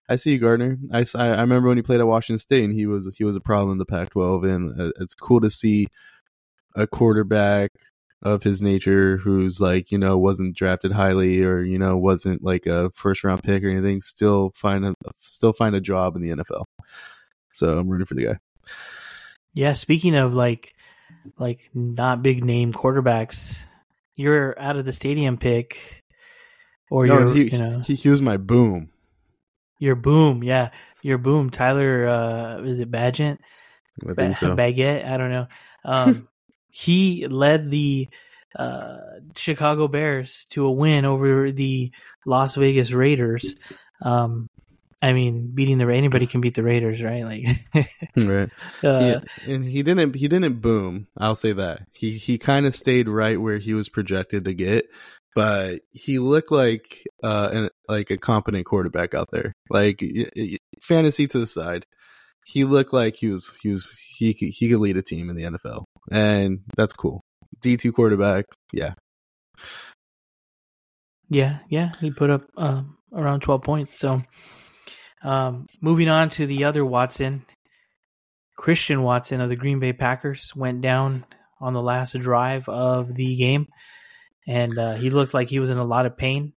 I 0.07 0.15
see 0.15 0.33
you, 0.33 0.39
Gardner. 0.39 0.77
I, 0.91 1.05
I 1.15 1.41
remember 1.41 1.69
when 1.69 1.77
he 1.77 1.83
played 1.83 1.99
at 1.99 2.07
Washington 2.07 2.39
State 2.39 2.63
and 2.63 2.73
he 2.73 2.85
was 2.85 3.11
he 3.17 3.23
was 3.23 3.35
a 3.35 3.41
problem 3.41 3.71
in 3.71 3.77
the 3.79 3.85
Pac-12, 3.85 4.47
and 4.47 4.79
uh, 4.79 4.91
it's 4.99 5.15
cool 5.15 5.41
to 5.41 5.49
see 5.49 5.88
a 6.75 6.85
quarterback 6.85 7.71
of 8.21 8.43
his 8.43 8.61
nature 8.61 9.17
who's 9.17 9.59
like 9.59 9.91
you 9.91 9.97
know 9.97 10.19
wasn't 10.19 10.55
drafted 10.55 10.91
highly 10.91 11.41
or 11.41 11.63
you 11.63 11.79
know 11.79 11.97
wasn't 11.97 12.43
like 12.43 12.67
a 12.67 12.91
first 12.91 13.23
round 13.23 13.41
pick 13.41 13.63
or 13.63 13.69
anything 13.69 14.01
still 14.01 14.51
find 14.53 14.85
a 14.85 14.93
still 15.19 15.53
find 15.53 15.75
a 15.75 15.81
job 15.81 16.15
in 16.15 16.21
the 16.21 16.29
NFL. 16.29 16.65
So 17.53 17.79
I'm 17.79 17.89
rooting 17.89 18.05
for 18.05 18.13
the 18.13 18.25
guy. 18.25 18.39
Yeah, 19.53 19.74
speaking 19.74 20.15
of 20.15 20.34
like 20.34 20.74
like 21.38 21.70
not 21.74 22.24
big 22.24 22.44
name 22.44 22.74
quarterbacks, 22.74 23.63
you're 24.15 24.60
out 24.60 24.77
of 24.77 24.86
the 24.86 24.94
stadium 24.94 25.38
pick, 25.38 26.03
or 26.89 27.08
no, 27.08 27.20
you're 27.20 27.34
he, 27.34 27.44
you 27.51 27.58
know 27.58 27.79
he, 27.79 27.96
he 27.96 28.10
was 28.10 28.22
my 28.22 28.38
boom. 28.38 28.89
Your 29.79 29.96
boom, 29.96 30.44
yeah, 30.44 30.70
your 31.01 31.18
boom. 31.18 31.50
Tyler, 31.50 32.08
uh, 32.08 32.62
is 32.63 32.79
it 32.79 32.91
Bagent? 32.91 33.39
I 34.08 34.34
so. 34.34 34.56
Baguette, 34.56 35.06
I 35.06 35.18
don't 35.18 35.32
know. 35.32 35.48
Um, 35.84 36.27
he 36.70 37.27
led 37.27 37.72
the 37.72 38.10
uh, 38.58 38.98
Chicago 39.36 39.88
Bears 39.88 40.46
to 40.50 40.65
a 40.65 40.72
win 40.72 41.06
over 41.06 41.51
the 41.51 41.91
Las 42.25 42.56
Vegas 42.56 42.91
Raiders. 42.91 43.56
Um, 44.01 44.49
I 45.01 45.13
mean, 45.13 45.51
beating 45.53 45.77
the 45.77 45.88
anybody 45.88 46.27
can 46.27 46.41
beat 46.41 46.56
the 46.56 46.63
Raiders, 46.63 47.01
right? 47.01 47.24
Like, 47.24 47.46
right. 48.15 48.50
Uh, 48.84 49.00
yeah, 49.00 49.53
and 49.53 49.65
he 49.65 49.82
didn't. 49.84 50.15
He 50.15 50.27
didn't 50.27 50.62
boom. 50.62 51.08
I'll 51.18 51.36
say 51.36 51.53
that 51.53 51.84
he 51.94 52.18
he 52.18 52.38
kind 52.38 52.65
of 52.65 52.75
stayed 52.75 53.08
right 53.08 53.39
where 53.39 53.58
he 53.58 53.74
was 53.74 53.89
projected 53.89 54.46
to 54.46 54.53
get, 54.53 54.88
but 55.36 55.82
he 55.91 56.20
looked 56.20 56.51
like 56.51 57.03
uh 57.24 57.50
an, 57.51 57.70
like 57.88 58.10
a 58.12 58.18
competent 58.18 58.65
quarterback 58.65 59.13
out 59.13 59.29
there. 59.32 59.53
Like 59.70 60.03
fantasy 60.82 61.27
to 61.27 61.39
the 61.39 61.48
side, 61.48 61.86
he 62.46 62.65
looked 62.65 62.94
like 62.94 63.15
he 63.15 63.27
was 63.27 63.53
he 63.62 63.70
was 63.70 63.89
he 64.18 64.34
he 64.34 64.70
could 64.70 64.79
lead 64.79 64.98
a 64.98 65.01
team 65.01 65.29
in 65.29 65.36
the 65.36 65.44
NFL, 65.44 65.86
and 66.12 66.60
that's 66.75 66.94
cool. 66.94 67.22
D 67.62 67.77
two 67.77 67.94
quarterback, 67.94 68.46
yeah, 68.74 68.94
yeah, 71.29 71.60
yeah. 71.70 71.91
He 72.00 72.12
put 72.12 72.29
up 72.29 72.44
um, 72.58 72.98
around 73.13 73.41
twelve 73.41 73.63
points, 73.63 73.98
so. 73.98 74.22
Um, 75.23 75.67
moving 75.81 76.09
on 76.09 76.29
to 76.29 76.45
the 76.45 76.65
other 76.65 76.85
Watson, 76.85 77.45
Christian 78.55 79.03
Watson 79.03 79.41
of 79.41 79.49
the 79.49 79.55
Green 79.55 79.79
Bay 79.79 79.93
Packers 79.93 80.53
went 80.55 80.81
down 80.81 81.25
on 81.61 81.73
the 81.73 81.81
last 81.81 82.17
drive 82.19 82.67
of 82.69 83.13
the 83.13 83.35
game, 83.35 83.67
and 84.47 84.77
uh, 84.77 84.93
he 84.93 85.09
looked 85.09 85.33
like 85.33 85.49
he 85.49 85.59
was 85.59 85.69
in 85.69 85.77
a 85.77 85.83
lot 85.83 86.05
of 86.05 86.17
pain. 86.17 86.53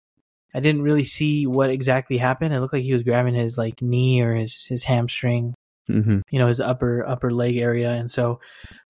I 0.54 0.60
didn't 0.60 0.82
really 0.82 1.04
see 1.04 1.46
what 1.46 1.70
exactly 1.70 2.18
happened. 2.18 2.54
It 2.54 2.60
looked 2.60 2.72
like 2.72 2.82
he 2.82 2.92
was 2.92 3.02
grabbing 3.02 3.34
his 3.34 3.56
like 3.56 3.80
knee 3.80 4.20
or 4.20 4.34
his 4.34 4.66
his 4.66 4.84
hamstring, 4.84 5.54
mm-hmm. 5.88 6.20
you 6.30 6.38
know, 6.38 6.48
his 6.48 6.60
upper 6.60 7.06
upper 7.06 7.30
leg 7.30 7.56
area, 7.56 7.90
and 7.90 8.10
so 8.10 8.40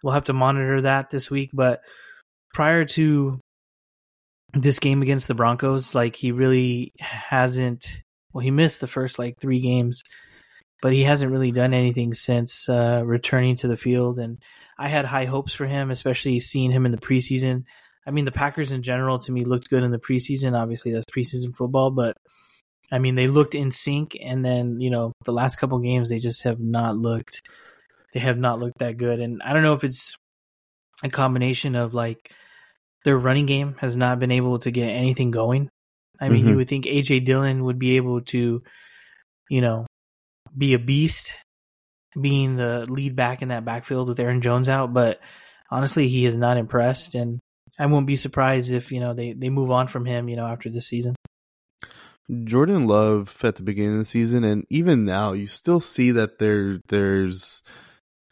we'll 0.03 0.15
have 0.15 0.25
to 0.25 0.33
monitor 0.33 0.83
that 0.83 1.11
this 1.11 1.31
week. 1.31 1.51
But 1.53 1.81
prior 2.53 2.85
to 2.85 3.41
this 4.55 4.79
game 4.79 5.03
against 5.03 5.29
the 5.29 5.35
Broncos, 5.35 5.95
like 5.95 6.17
he 6.17 6.33
really 6.33 6.93
hasn't 6.99 8.03
well, 8.33 8.43
he 8.43 8.51
missed 8.51 8.81
the 8.81 8.87
first 8.87 9.19
like 9.19 9.39
three 9.39 9.61
games, 9.61 10.05
but 10.81 10.93
he 10.93 11.03
hasn't 11.03 11.33
really 11.33 11.53
done 11.53 11.75
anything 11.75 12.15
since 12.15 12.69
uh, 12.69 13.03
returning 13.05 13.57
to 13.57 13.69
the 13.69 13.77
field. 13.77 14.19
And 14.19 14.43
I 14.79 14.89
had 14.89 15.05
high 15.05 15.27
hopes 15.27 15.53
for 15.53 15.67
him, 15.67 15.91
especially 15.91 16.41
seeing 16.41 16.71
him 16.71 16.87
in 16.87 16.93
the 16.93 16.99
preseason. 16.99 17.65
I 18.07 18.11
mean, 18.11 18.25
the 18.25 18.33
Packers 18.33 18.73
in 18.73 18.83
general 18.83 19.19
to 19.21 19.33
me 19.33 19.45
looked 19.45 19.71
good 19.71 19.83
in 19.83 19.93
the 19.93 19.99
preseason. 19.99 20.61
Obviously, 20.61 20.93
that's 20.93 21.07
preseason 21.07 21.57
football, 21.57 21.91
but 21.91 22.17
I 22.91 22.99
mean, 22.99 23.15
they 23.15 23.29
looked 23.29 23.55
in 23.55 23.71
sync. 23.71 24.17
And 24.21 24.45
then 24.45 24.81
you 24.81 24.91
know, 24.91 25.13
the 25.25 25.33
last 25.33 25.57
couple 25.57 25.79
games 25.79 26.09
they 26.09 26.19
just 26.19 26.43
have 26.43 26.59
not 26.59 26.97
looked. 26.97 27.43
They 28.13 28.21
have 28.21 28.39
not 28.39 28.59
looked 28.59 28.79
that 28.79 28.97
good. 28.97 29.21
And 29.21 29.43
I 29.43 29.53
don't 29.53 29.63
know 29.63 29.73
if 29.75 29.85
it's 29.85 30.17
a 31.03 31.09
combination 31.09 31.77
of 31.77 31.95
like 31.95 32.33
their 33.05 33.19
running 33.19 33.47
game 33.47 33.77
has 33.79 33.97
not 33.97 34.19
been 34.19 34.31
able 34.31 34.59
to 34.61 34.71
get 34.71 34.89
anything 34.89 35.31
going 35.31 35.71
I 36.23 36.29
mean, 36.29 36.43
mm-hmm. 36.43 36.51
you 36.51 36.57
would 36.59 36.69
think 36.69 36.85
AJ 36.85 37.25
Dillon 37.25 37.65
would 37.65 37.81
be 37.81 37.97
able 37.97 38.21
to, 38.21 38.63
you 39.51 39.61
know, 39.61 39.87
be 40.57 40.75
a 40.75 40.79
beast, 40.79 41.35
being 42.19 42.55
the 42.55 42.87
lead 42.89 43.17
back 43.17 43.43
in 43.43 43.49
that 43.49 43.65
backfield 43.65 44.09
with 44.09 44.21
Aaron 44.21 44.41
Jones 44.41 44.69
out. 44.69 44.95
But 44.95 45.21
honestly, 45.69 46.07
he 46.07 46.25
is 46.25 46.37
not 46.37 46.59
impressed, 46.59 47.17
and 47.17 47.41
I 47.77 47.87
won't 47.87 48.07
be 48.07 48.15
surprised 48.15 48.71
if 48.71 48.93
you 48.93 49.01
know 49.01 49.15
they 49.15 49.33
they 49.33 49.51
move 49.51 49.73
on 49.73 49.89
from 49.89 50.07
him, 50.07 50.29
you 50.29 50.37
know, 50.37 50.47
after 50.47 50.71
this 50.71 50.87
season. 50.87 51.17
Jordan 52.45 52.87
Love 52.87 53.37
at 53.43 53.57
the 53.57 53.65
beginning 53.65 53.95
of 53.95 53.99
the 53.99 54.05
season, 54.05 54.45
and 54.45 54.65
even 54.71 55.05
now, 55.05 55.33
you 55.33 55.49
still 55.49 55.81
see 55.81 56.13
that 56.13 56.39
there 56.39 56.79
there's 56.87 57.63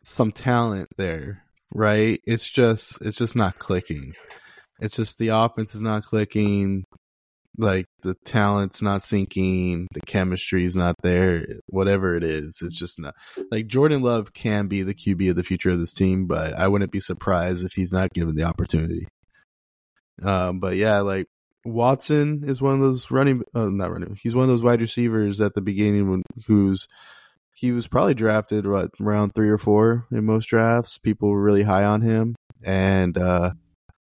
some 0.00 0.30
talent 0.30 0.90
there, 0.97 1.42
right? 1.75 2.20
It's 2.25 2.49
just 2.49 3.02
it's 3.02 3.18
just 3.18 3.35
not 3.35 3.59
clicking. 3.59 4.14
It's 4.78 4.94
just 4.94 5.18
the 5.18 5.28
offense 5.28 5.75
is 5.75 5.80
not 5.80 6.04
clicking 6.04 6.85
like 7.61 7.87
the 8.02 8.14
talent's 8.25 8.83
not 8.83 9.00
syncing, 9.00 9.87
the 9.93 10.00
chemistry 10.00 10.64
is 10.64 10.75
not 10.75 10.97
there, 11.02 11.47
whatever 11.67 12.17
it 12.17 12.25
is, 12.25 12.61
it's 12.62 12.79
just 12.79 12.99
not 12.99 13.14
like 13.50 13.67
Jordan 13.67 14.02
Love 14.02 14.33
can 14.33 14.67
be 14.67 14.83
the 14.83 14.95
QB 14.95 15.31
of 15.31 15.37
the 15.37 15.45
future 15.45 15.71
of 15.71 15.79
this 15.79 15.95
team, 15.95 16.26
but 16.26 16.55
I 16.55 16.69
wouldn't 16.69 16.93
be 16.93 17.00
surprised 17.00 17.64
if 17.64 17.73
he's 17.73 17.93
not 17.93 18.12
given 18.12 18.35
the 18.35 18.45
opportunity. 18.45 19.07
Um, 20.23 20.61
but 20.61 20.76
yeah, 20.76 21.00
like 21.00 21.26
Watson 21.64 22.45
is 22.47 22.62
one 22.62 22.75
of 22.75 22.81
those 22.81 23.11
running, 23.11 23.43
uh, 23.55 23.67
not 23.67 23.93
running. 23.93 24.17
He's 24.21 24.35
one 24.35 24.45
of 24.45 24.49
those 24.49 24.62
wide 24.62 24.81
receivers 24.81 25.40
at 25.40 25.55
the 25.55 25.61
beginning 25.61 26.11
when 26.11 26.23
who's 26.47 26.88
he 27.55 27.73
was 27.73 27.87
probably 27.87 28.14
drafted 28.14 28.67
what 28.67 28.90
around 29.00 29.35
three 29.35 29.50
or 29.50 29.59
four 29.59 30.07
in 30.11 30.25
most 30.25 30.47
drafts. 30.47 30.97
People 30.97 31.31
were 31.31 31.43
really 31.43 31.62
high 31.62 31.85
on 31.85 32.00
him, 32.00 32.35
and 32.62 33.19
uh, 33.19 33.52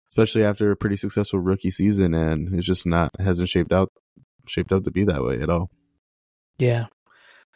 especially 0.09 0.45
after 0.45 0.71
a 0.71 0.77
pretty 0.77 0.97
successful 0.97 1.41
rookie 1.41 1.71
season, 1.71 2.15
and 2.15 2.55
it's 2.55 2.67
just 2.67 2.87
not 2.87 3.11
hasn't 3.19 3.49
shaped 3.49 3.73
out 3.73 3.91
shaped 4.47 4.73
out 4.73 4.85
to 4.85 4.91
be 4.91 5.05
that 5.05 5.23
way 5.23 5.41
at 5.41 5.50
all. 5.50 5.71
Yeah. 6.59 6.87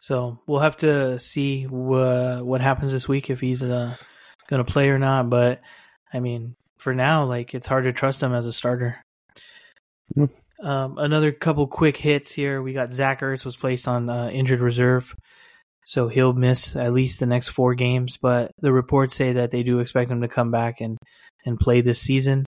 So 0.00 0.40
we'll 0.46 0.60
have 0.60 0.78
to 0.78 1.18
see 1.18 1.64
wh- 1.64 2.44
what 2.44 2.60
happens 2.60 2.92
this 2.92 3.08
week 3.08 3.30
if 3.30 3.40
he's 3.40 3.62
uh, 3.62 3.94
going 4.48 4.64
to 4.64 4.70
play 4.72 4.88
or 4.88 4.98
not. 4.98 5.30
But 5.30 5.60
I 6.12 6.20
mean, 6.20 6.56
for 6.78 6.94
now, 6.94 7.24
like 7.24 7.54
it's 7.54 7.66
hard 7.66 7.84
to 7.84 7.92
trust 7.92 8.22
him 8.22 8.34
as 8.34 8.46
a 8.46 8.52
starter. 8.52 8.96
Mm. 10.16 10.30
Um, 10.62 10.98
another 10.98 11.32
couple 11.32 11.66
quick 11.66 11.96
hits 11.96 12.30
here. 12.30 12.62
We 12.62 12.72
got 12.72 12.92
Zach 12.92 13.20
Ertz 13.20 13.44
was 13.44 13.56
placed 13.56 13.88
on 13.88 14.08
uh, 14.08 14.28
injured 14.28 14.60
reserve, 14.60 15.14
so 15.84 16.08
he'll 16.08 16.32
miss 16.32 16.76
at 16.76 16.92
least 16.92 17.20
the 17.20 17.26
next 17.26 17.48
four 17.48 17.74
games. 17.74 18.16
But 18.16 18.52
the 18.60 18.72
reports 18.72 19.14
say 19.14 19.34
that 19.34 19.50
they 19.50 19.62
do 19.62 19.80
expect 19.80 20.10
him 20.10 20.22
to 20.22 20.28
come 20.28 20.50
back 20.50 20.80
and 20.80 20.98
and 21.44 21.58
play 21.58 21.80
this 21.80 22.00
season. 22.00 22.44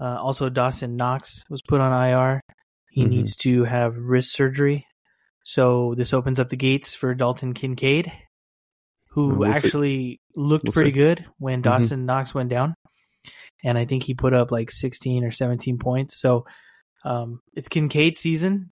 Uh, 0.00 0.16
also, 0.20 0.48
Dawson 0.48 0.96
Knox 0.96 1.42
was 1.48 1.62
put 1.62 1.80
on 1.80 1.92
IR. 1.92 2.40
He 2.90 3.02
mm-hmm. 3.02 3.10
needs 3.10 3.36
to 3.36 3.64
have 3.64 3.96
wrist 3.96 4.32
surgery. 4.32 4.86
So 5.44 5.94
this 5.96 6.12
opens 6.12 6.40
up 6.40 6.48
the 6.48 6.56
gates 6.56 6.94
for 6.94 7.14
Dalton 7.14 7.54
Kincaid, 7.54 8.12
who 9.10 9.36
we'll 9.36 9.50
actually 9.50 10.00
see. 10.00 10.20
looked 10.34 10.64
we'll 10.64 10.72
pretty 10.72 10.90
see. 10.90 10.98
good 10.98 11.24
when 11.38 11.62
mm-hmm. 11.62 11.70
Dawson 11.70 11.98
mm-hmm. 11.98 12.06
Knox 12.06 12.34
went 12.34 12.48
down. 12.50 12.74
And 13.64 13.78
I 13.78 13.84
think 13.84 14.02
he 14.02 14.14
put 14.14 14.34
up 14.34 14.50
like 14.50 14.70
16 14.70 15.24
or 15.24 15.30
17 15.30 15.78
points. 15.78 16.20
So 16.20 16.46
um, 17.04 17.40
it's 17.54 17.68
Kincaid 17.68 18.16
season. 18.16 18.70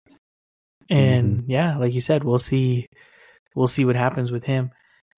And 0.88 1.40
mm-hmm. 1.40 1.50
yeah, 1.50 1.76
like 1.76 1.92
you 1.92 2.00
said, 2.00 2.24
we'll 2.24 2.38
see 2.38 2.86
we'll 3.54 3.66
see 3.66 3.84
what 3.84 3.96
happens 3.96 4.30
with 4.30 4.44
him. 4.44 4.70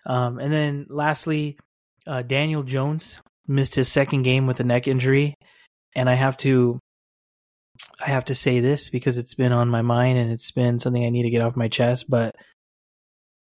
Um, 0.06 0.38
and 0.38 0.52
then 0.52 0.86
lastly, 0.88 1.56
uh, 2.06 2.22
Daniel 2.22 2.62
Jones 2.62 3.20
missed 3.46 3.74
his 3.74 3.90
second 3.90 4.22
game 4.22 4.46
with 4.46 4.60
a 4.60 4.64
neck 4.64 4.88
injury 4.88 5.36
and 5.94 6.08
I 6.08 6.14
have 6.14 6.36
to 6.38 6.80
I 8.00 8.10
have 8.10 8.26
to 8.26 8.34
say 8.34 8.60
this 8.60 8.88
because 8.88 9.18
it's 9.18 9.34
been 9.34 9.52
on 9.52 9.68
my 9.68 9.82
mind 9.82 10.18
and 10.18 10.30
it's 10.30 10.50
been 10.50 10.78
something 10.78 11.04
I 11.04 11.10
need 11.10 11.24
to 11.24 11.30
get 11.30 11.40
off 11.40 11.56
my 11.56 11.68
chest. 11.68 12.08
But 12.08 12.36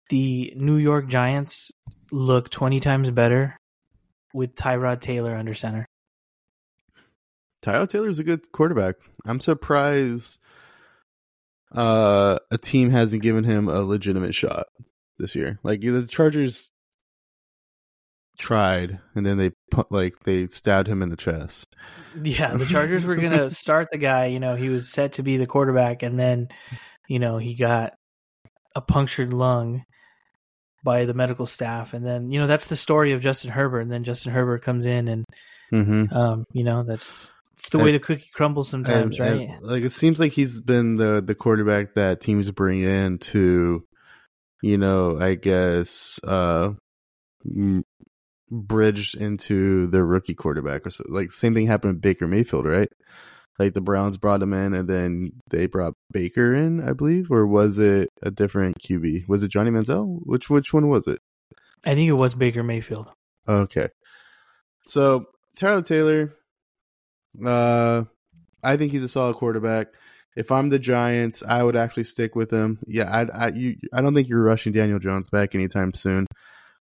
the 0.10 0.54
New 0.56 0.78
York 0.78 1.08
Giants 1.08 1.72
look 2.12 2.50
20 2.50 2.80
times 2.80 3.12
better 3.12 3.58
with 4.34 4.56
Tyrod 4.56 5.00
Taylor 5.00 5.36
under 5.36 5.54
center. 5.54 5.86
Tyrod 7.64 7.90
Taylor's 7.90 8.20
a 8.20 8.24
good 8.24 8.52
quarterback. 8.52 8.96
I'm 9.26 9.40
surprised 9.40 10.40
uh, 11.76 12.38
a 12.50 12.58
team 12.58 12.90
hasn't 12.90 13.22
given 13.22 13.44
him 13.44 13.70
a 13.70 13.82
legitimate 13.82 14.36
shot 14.36 14.68
this 15.18 15.36
year. 15.36 15.60
Like 15.64 15.82
the 15.82 16.08
Chargers 16.08 16.72
tried, 18.38 19.00
and 19.16 19.26
then 19.26 19.38
they 19.38 19.52
like 19.90 20.20
they 20.24 20.48
stabbed 20.48 20.88
him 20.88 21.02
in 21.02 21.10
the 21.10 21.16
chest. 21.16 21.68
Yeah, 22.22 22.56
the 22.56 22.66
Chargers 22.70 23.06
were 23.06 23.16
gonna 23.16 23.50
start 23.50 23.90
the 23.92 23.98
guy. 23.98 24.26
You 24.28 24.40
know, 24.40 24.56
he 24.56 24.70
was 24.70 24.90
set 24.90 25.14
to 25.14 25.24
be 25.24 25.38
the 25.38 25.48
quarterback, 25.48 26.04
and 26.04 26.20
then 26.20 26.50
you 27.08 27.20
know 27.20 27.38
he 27.38 27.56
got 27.56 27.94
a 28.76 28.82
punctured 28.82 29.34
lung 29.34 29.84
by 30.84 31.06
the 31.06 31.14
medical 31.14 31.46
staff, 31.46 31.94
and 31.94 32.06
then 32.06 32.30
you 32.30 32.40
know 32.40 32.48
that's 32.48 32.68
the 32.68 32.76
story 32.76 33.14
of 33.14 33.22
Justin 33.22 33.52
Herbert. 33.52 33.82
And 33.82 33.92
then 33.92 34.04
Justin 34.04 34.34
Herbert 34.34 34.64
comes 34.64 34.86
in, 34.86 35.08
and 35.08 35.26
mm-hmm. 35.72 36.14
um, 36.14 36.46
you 36.52 36.64
know 36.64 36.84
that's 36.84 37.34
it's 37.62 37.70
the 37.70 37.78
way 37.78 37.94
and, 37.94 37.96
the 37.96 38.00
cookie 38.00 38.30
crumbles 38.34 38.70
sometimes, 38.70 39.20
and, 39.20 39.40
right? 39.40 39.50
And, 39.50 39.60
like 39.62 39.84
it 39.84 39.94
seems 39.94 40.20
like 40.20 40.32
he's 40.32 40.60
been 40.60 40.96
the 40.96 41.22
the 41.24 41.36
quarterback 41.36 41.94
that 41.94 42.20
teams 42.20 42.50
bring 42.50 42.82
in 42.82 43.20
to, 43.20 43.84
you 44.64 44.78
know, 44.80 45.20
I 45.20 45.36
guess 45.36 46.20
uh 46.24 46.72
bridge 48.50 49.14
into 49.14 49.88
their 49.88 50.06
rookie 50.06 50.34
quarterback 50.34 50.88
or 50.88 50.90
so. 50.90 51.04
Like 51.08 51.32
same 51.32 51.54
thing 51.54 51.68
happened 51.68 51.94
with 51.94 52.02
Baker 52.02 52.28
Mayfield, 52.28 52.66
right? 52.66 52.90
Like 53.60 53.76
the 53.76 53.82
Browns 53.82 54.18
brought 54.18 54.42
him 54.42 54.54
in 54.54 54.74
and 54.74 54.90
then 54.90 55.34
they 55.52 55.68
brought 55.68 55.94
Baker 56.12 56.56
in, 56.56 56.82
I 56.82 56.94
believe, 56.94 57.30
or 57.30 57.46
was 57.46 57.78
it 57.78 58.10
a 58.24 58.32
different 58.32 58.78
QB? 58.80 59.28
Was 59.28 59.44
it 59.44 59.50
Johnny 59.50 59.70
Manziel? 59.70 60.20
Which 60.24 60.50
which 60.50 60.74
one 60.74 60.90
was 60.90 61.06
it? 61.06 61.20
I 61.86 61.94
think 61.94 62.10
it 62.10 62.14
was 62.14 62.34
Baker 62.34 62.64
Mayfield. 62.64 63.08
Okay. 63.48 63.90
So 64.86 65.26
Tyrod 65.60 65.86
Taylor, 65.86 66.34
uh, 67.46 68.04
I 68.64 68.78
think 68.78 68.92
he's 68.92 69.04
a 69.04 69.08
solid 69.08 69.36
quarterback. 69.36 69.88
If 70.36 70.52
I'm 70.52 70.70
the 70.70 70.80
Giants, 70.80 71.44
I 71.46 71.62
would 71.62 71.76
actually 71.76 72.06
stick 72.06 72.36
with 72.36 72.52
him. 72.52 72.80
Yeah, 72.88 73.10
I, 73.12 73.46
I, 73.46 73.48
you, 73.50 73.76
I 73.94 74.02
don't 74.02 74.14
think 74.14 74.30
you're 74.30 74.44
rushing 74.44 74.72
Daniel 74.72 75.00
Jones 75.00 75.30
back 75.30 75.56
anytime 75.56 75.94
soon. 75.94 76.26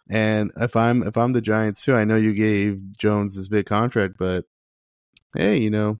And 0.08 0.52
if 0.56 0.76
I'm 0.76 1.02
if 1.02 1.16
I'm 1.16 1.32
the 1.32 1.40
Giants 1.40 1.84
too, 1.84 1.94
I 1.94 2.04
know 2.04 2.16
you 2.16 2.32
gave 2.32 2.96
Jones 2.96 3.36
this 3.36 3.48
big 3.48 3.66
contract, 3.66 4.14
but 4.18 4.44
hey, 5.34 5.58
you 5.58 5.70
know, 5.70 5.98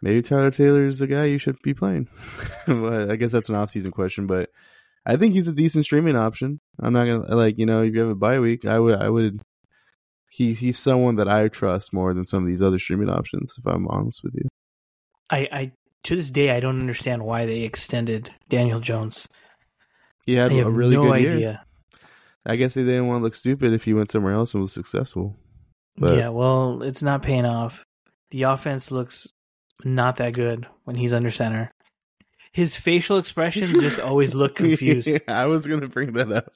maybe 0.00 0.22
Tyrod 0.22 0.56
Taylor 0.56 0.86
is 0.86 1.00
the 1.00 1.08
guy 1.08 1.24
you 1.24 1.38
should 1.38 1.60
be 1.62 1.74
playing. 1.74 2.08
well, 2.68 3.10
I 3.10 3.16
guess 3.16 3.32
that's 3.32 3.48
an 3.48 3.56
off-season 3.56 3.90
question, 3.90 4.26
but 4.26 4.50
I 5.04 5.16
think 5.16 5.34
he's 5.34 5.48
a 5.48 5.52
decent 5.52 5.84
streaming 5.84 6.16
option. 6.16 6.60
I'm 6.80 6.92
not 6.92 7.06
gonna 7.06 7.34
like 7.34 7.58
you 7.58 7.66
know 7.66 7.82
if 7.82 7.94
you 7.94 8.00
have 8.00 8.10
a 8.10 8.14
bye 8.14 8.38
week, 8.38 8.64
I 8.64 8.78
would 8.78 8.98
I 9.00 9.08
would 9.08 9.42
he 10.32 10.54
he's 10.54 10.78
someone 10.78 11.16
that 11.16 11.28
I 11.28 11.48
trust 11.48 11.92
more 11.92 12.14
than 12.14 12.24
some 12.24 12.42
of 12.42 12.48
these 12.48 12.62
other 12.62 12.78
streaming 12.78 13.10
options. 13.10 13.54
If 13.58 13.66
I'm 13.66 13.86
honest 13.88 14.24
with 14.24 14.32
you, 14.34 14.48
I, 15.28 15.48
I 15.52 15.72
to 16.04 16.16
this 16.16 16.30
day 16.30 16.50
I 16.50 16.58
don't 16.58 16.80
understand 16.80 17.22
why 17.22 17.44
they 17.44 17.60
extended 17.60 18.30
Daniel 18.48 18.80
Jones. 18.80 19.28
He 20.24 20.32
had 20.32 20.50
a 20.50 20.70
really 20.70 20.96
no 20.96 21.02
good 21.02 21.12
idea. 21.12 21.38
year. 21.38 21.60
I 22.46 22.56
guess 22.56 22.72
they 22.72 22.82
didn't 22.82 23.08
want 23.08 23.20
to 23.20 23.24
look 23.24 23.34
stupid 23.34 23.74
if 23.74 23.84
he 23.84 23.92
went 23.92 24.10
somewhere 24.10 24.32
else 24.32 24.54
and 24.54 24.62
was 24.62 24.72
successful. 24.72 25.36
But, 25.98 26.16
yeah, 26.16 26.30
well, 26.30 26.82
it's 26.82 27.02
not 27.02 27.22
paying 27.22 27.44
off. 27.44 27.84
The 28.30 28.44
offense 28.44 28.90
looks 28.90 29.28
not 29.84 30.16
that 30.16 30.32
good 30.32 30.66
when 30.84 30.96
he's 30.96 31.12
under 31.12 31.30
center 31.30 31.70
his 32.52 32.76
facial 32.76 33.18
expressions 33.18 33.72
just 33.80 33.98
always 33.98 34.34
look 34.34 34.54
confused. 34.54 35.08
yeah, 35.08 35.18
I 35.28 35.46
was 35.46 35.66
gonna 35.66 35.88
bring 35.88 36.12
that 36.12 36.30
up. 36.30 36.48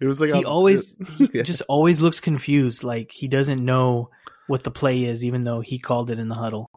It 0.00 0.06
was 0.06 0.20
like 0.20 0.34
he 0.34 0.44
always 0.44 0.94
he 1.16 1.30
yeah. 1.32 1.42
just 1.42 1.62
always 1.68 2.00
looks 2.00 2.20
confused, 2.20 2.84
like 2.84 3.10
he 3.12 3.28
doesn't 3.28 3.64
know 3.64 4.10
what 4.46 4.62
the 4.62 4.70
play 4.70 5.04
is, 5.04 5.24
even 5.24 5.44
though 5.44 5.60
he 5.60 5.78
called 5.78 6.10
it 6.10 6.18
in 6.18 6.28
the 6.28 6.34
huddle. 6.34 6.70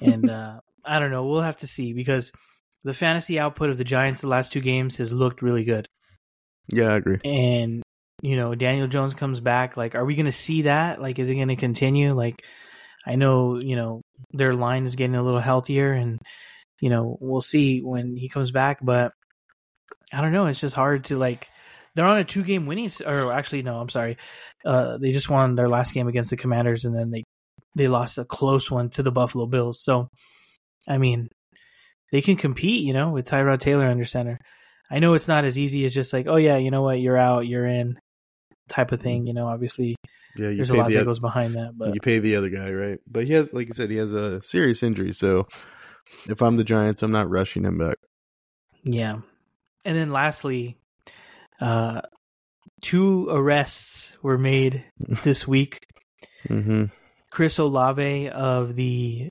And 0.00 0.28
uh, 0.30 0.60
I 0.84 0.98
don't 0.98 1.10
know. 1.10 1.26
We'll 1.26 1.42
have 1.42 1.58
to 1.58 1.66
see 1.66 1.92
because 1.92 2.32
the 2.82 2.94
fantasy 2.94 3.38
output 3.38 3.70
of 3.70 3.78
the 3.78 3.84
Giants 3.84 4.20
the 4.20 4.28
last 4.28 4.52
two 4.52 4.60
games 4.60 4.96
has 4.96 5.12
looked 5.12 5.40
really 5.40 5.64
good. 5.64 5.88
Yeah, 6.68 6.92
I 6.92 6.96
agree. 6.96 7.20
And 7.24 7.82
you 8.22 8.36
know, 8.36 8.54
Daniel 8.54 8.88
Jones 8.88 9.14
comes 9.14 9.38
back. 9.38 9.76
Like, 9.76 9.94
are 9.94 10.04
we 10.04 10.14
going 10.16 10.26
to 10.26 10.32
see 10.32 10.62
that? 10.62 11.00
Like, 11.00 11.18
is 11.18 11.28
it 11.28 11.34
going 11.34 11.48
to 11.48 11.56
continue? 11.56 12.12
Like, 12.12 12.44
I 13.06 13.16
know 13.16 13.58
you 13.58 13.76
know 13.76 14.02
their 14.32 14.54
line 14.54 14.84
is 14.84 14.96
getting 14.96 15.14
a 15.14 15.22
little 15.22 15.40
healthier 15.40 15.92
and 15.92 16.18
you 16.80 16.90
know, 16.90 17.16
we'll 17.20 17.40
see 17.40 17.80
when 17.80 18.16
he 18.16 18.28
comes 18.28 18.50
back. 18.50 18.78
But 18.82 19.12
I 20.12 20.20
don't 20.20 20.32
know. 20.32 20.46
It's 20.46 20.60
just 20.60 20.74
hard 20.74 21.04
to 21.04 21.16
like. 21.16 21.48
They're 21.94 22.06
on 22.06 22.18
a 22.18 22.24
two 22.24 22.42
game 22.42 22.66
winning, 22.66 22.90
or 23.06 23.32
actually, 23.32 23.62
no, 23.62 23.78
I'm 23.78 23.88
sorry. 23.88 24.16
Uh, 24.64 24.98
they 24.98 25.12
just 25.12 25.30
won 25.30 25.54
their 25.54 25.68
last 25.68 25.94
game 25.94 26.08
against 26.08 26.30
the 26.30 26.36
Commanders, 26.36 26.84
and 26.84 26.96
then 26.96 27.10
they 27.10 27.22
they 27.76 27.88
lost 27.88 28.18
a 28.18 28.24
close 28.24 28.70
one 28.70 28.90
to 28.90 29.02
the 29.02 29.12
Buffalo 29.12 29.46
Bills. 29.46 29.82
So, 29.82 30.08
I 30.88 30.98
mean, 30.98 31.28
they 32.12 32.20
can 32.20 32.36
compete, 32.36 32.82
you 32.82 32.92
know, 32.92 33.10
with 33.10 33.28
Tyrod 33.28 33.60
Taylor 33.60 33.86
under 33.86 34.04
center. 34.04 34.38
I 34.90 34.98
know 34.98 35.14
it's 35.14 35.28
not 35.28 35.44
as 35.44 35.58
easy 35.58 35.84
as 35.84 35.94
just 35.94 36.12
like, 36.12 36.26
oh 36.26 36.36
yeah, 36.36 36.56
you 36.56 36.70
know 36.70 36.82
what, 36.82 37.00
you're 37.00 37.18
out, 37.18 37.46
you're 37.46 37.66
in, 37.66 37.98
type 38.68 38.92
of 38.92 39.00
thing. 39.00 39.26
You 39.26 39.34
know, 39.34 39.46
obviously, 39.46 39.96
yeah, 40.36 40.52
there's 40.52 40.70
a 40.70 40.74
lot 40.74 40.88
the 40.88 40.96
that 40.96 41.04
goes 41.04 41.20
behind 41.20 41.54
that. 41.54 41.72
But 41.76 41.94
you 41.94 42.00
pay 42.00 42.18
the 42.18 42.36
other 42.36 42.50
guy, 42.50 42.70
right? 42.72 42.98
But 43.06 43.24
he 43.24 43.32
has, 43.32 43.52
like 43.52 43.68
I 43.70 43.74
said, 43.74 43.90
he 43.90 43.96
has 43.96 44.12
a 44.12 44.42
serious 44.42 44.82
injury, 44.82 45.12
so 45.12 45.48
if 46.28 46.42
I'm 46.42 46.56
the 46.56 46.64
Giants, 46.64 47.02
I'm 47.02 47.12
not 47.12 47.30
rushing 47.30 47.64
him 47.64 47.78
back. 47.78 47.96
Yeah. 48.82 49.18
And 49.84 49.96
then 49.96 50.10
lastly, 50.10 50.76
uh, 51.60 52.02
two 52.80 53.28
arrests 53.30 54.16
were 54.22 54.38
made 54.38 54.84
this 55.24 55.46
week. 55.46 55.86
Mm-hmm. 56.48 56.86
Chris 57.30 57.58
Olave 57.58 58.28
of 58.28 58.74
the 58.74 59.28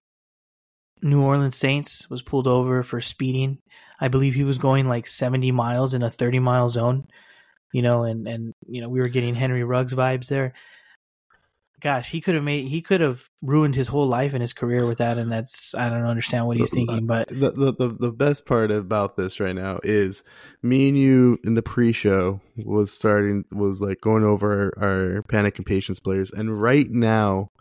New 1.01 1.21
Orleans 1.21 1.57
Saints 1.57 2.09
was 2.09 2.21
pulled 2.21 2.47
over 2.47 2.83
for 2.83 3.01
speeding. 3.01 3.59
I 3.99 4.07
believe 4.07 4.33
he 4.33 4.43
was 4.43 4.57
going 4.57 4.87
like 4.87 5.07
70 5.07 5.51
miles 5.51 5.93
in 5.93 6.03
a 6.03 6.11
30 6.11 6.39
mile 6.39 6.67
zone. 6.67 7.07
You 7.71 7.81
know, 7.81 8.03
and 8.03 8.27
and 8.27 8.53
you 8.67 8.81
know 8.81 8.89
we 8.89 8.99
were 8.99 9.07
getting 9.07 9.33
Henry 9.33 9.63
Ruggs 9.63 9.95
vibes 9.95 10.27
there 10.27 10.53
gosh, 11.83 12.09
he 12.09 12.21
could 12.21 12.33
have 12.33 12.43
made 12.43 12.67
he 12.67 12.81
could 12.81 13.01
have 13.01 13.29
ruined 13.41 13.75
his 13.75 13.89
whole 13.89 14.07
life 14.07 14.33
and 14.33 14.41
his 14.41 14.53
career 14.53 14.85
with 14.85 14.99
that, 14.99 15.17
and 15.17 15.31
that's 15.31 15.75
I 15.75 15.89
don't 15.89 16.05
understand 16.05 16.47
what 16.47 16.57
he's 16.57 16.71
thinking. 16.71 17.05
But 17.05 17.27
the 17.27 17.51
the 17.51 17.95
the, 17.99 18.11
best 18.11 18.45
part 18.45 18.71
about 18.71 19.17
this 19.17 19.39
right 19.39 19.53
now 19.53 19.79
is 19.83 20.23
me 20.61 20.87
and 20.87 20.97
you 20.97 21.39
in 21.43 21.55
the 21.55 21.61
pre-show 21.61 22.39
was 22.57 22.91
starting 22.91 23.43
was 23.51 23.81
like 23.81 23.99
going 23.99 24.23
over 24.23 24.73
our, 24.77 24.89
our 25.15 25.21
panic 25.23 25.57
and 25.57 25.65
patience 25.65 25.99
players, 25.99 26.31
and 26.31 26.59
right 26.59 26.89
now. 26.89 27.51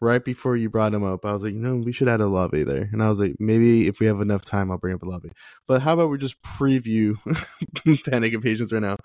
Right 0.00 0.24
before 0.24 0.56
you 0.56 0.68
brought 0.68 0.92
him 0.92 1.04
up, 1.04 1.24
I 1.24 1.32
was 1.32 1.44
like, 1.44 1.52
you 1.52 1.60
know, 1.60 1.76
we 1.76 1.92
should 1.92 2.08
add 2.08 2.20
Olave 2.20 2.64
there. 2.64 2.88
And 2.92 3.00
I 3.00 3.08
was 3.08 3.20
like, 3.20 3.36
maybe 3.38 3.86
if 3.86 4.00
we 4.00 4.06
have 4.06 4.20
enough 4.20 4.44
time, 4.44 4.72
I'll 4.72 4.76
bring 4.76 4.96
up 4.96 5.04
Olave. 5.04 5.30
But 5.68 5.80
how 5.80 5.92
about 5.92 6.10
we 6.10 6.18
just 6.18 6.42
preview 6.42 7.14
Panic 8.10 8.34
and 8.34 8.42
Patience 8.42 8.72
right 8.72 8.82
now? 8.82 8.96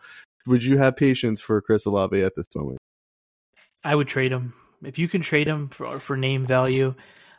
Would 0.48 0.64
you 0.64 0.80
have 0.80 0.96
patience 0.96 1.40
for 1.40 1.62
Chris 1.62 1.86
Olave 1.86 2.20
at 2.20 2.36
this 2.36 2.48
moment? 2.56 2.80
I 3.88 3.96
would 3.96 4.10
trade 4.10 4.34
him 4.34 4.54
if 4.84 5.00
you 5.00 5.08
can 5.08 5.22
trade 5.22 5.48
him 5.48 5.70
for, 5.70 6.02
for 6.02 6.18
name 6.18 6.46
value. 6.46 6.94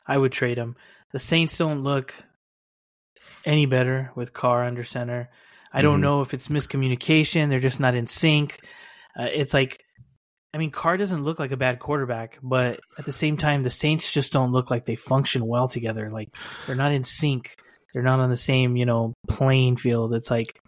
I 0.07 0.17
would 0.17 0.33
trade 0.33 0.57
him. 0.57 0.77
The 1.13 1.19
Saints 1.19 1.59
don't 1.59 1.83
look 1.83 2.15
any 3.45 3.67
better 3.67 4.13
with 4.15 4.33
Carr 4.33 4.65
under 4.65 4.83
center. 4.83 5.29
I 5.75 5.83
don't 5.83 5.97
mm-hmm. 5.97 6.03
know 6.05 6.21
if 6.23 6.33
it's 6.33 6.49
miscommunication. 6.49 7.51
They're 7.51 7.61
just 7.61 7.81
not 7.81 7.95
in 7.95 8.07
sync. 8.07 8.59
Uh, 9.15 9.25
it's 9.25 9.53
like, 9.53 9.85
I 10.55 10.57
mean, 10.57 10.71
Carr 10.71 10.97
doesn't 10.97 11.23
look 11.23 11.39
like 11.39 11.53
a 11.53 11.59
bad 11.59 11.81
quarterback, 11.81 12.39
but 12.43 12.81
at 12.99 13.05
the 13.05 13.13
same 13.13 13.37
time, 13.37 13.63
the 13.63 13.69
Saints 13.69 14.11
just 14.11 14.33
don't 14.33 14.53
look 14.53 14.71
like 14.71 14.87
they 14.87 14.97
function 14.97 15.47
well 15.47 15.69
together. 15.69 16.11
Like 16.11 16.35
they're 16.67 16.75
not 16.75 16.93
in 16.93 17.03
sync. 17.03 17.57
They're 17.93 18.03
not 18.03 18.21
on 18.21 18.31
the 18.31 18.39
same, 18.39 18.75
you 18.75 18.87
know, 18.87 19.13
playing 19.29 19.77
field. 19.77 20.15
It's 20.15 20.31
like 20.31 20.59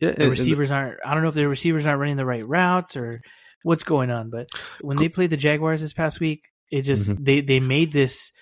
yeah, 0.00 0.12
the 0.12 0.28
receivers 0.28 0.70
aren't. 0.70 0.98
I 1.02 1.14
don't 1.14 1.22
know 1.22 1.30
if 1.30 1.34
the 1.34 1.48
receivers 1.48 1.86
aren't 1.86 2.00
running 2.00 2.16
the 2.16 2.26
right 2.26 2.46
routes 2.46 2.94
or 2.94 3.22
what's 3.62 3.84
going 3.84 4.10
on. 4.10 4.30
But 4.30 4.48
when 4.80 4.96
they 4.96 5.08
played 5.08 5.30
the 5.30 5.36
Jaguars 5.36 5.80
this 5.80 5.92
past 5.92 6.20
week, 6.20 6.44
it 6.70 6.82
just 6.82 7.10
mm-hmm. 7.10 7.24
they 7.24 7.40
they 7.40 7.60
made 7.60 7.92
this 7.92 8.32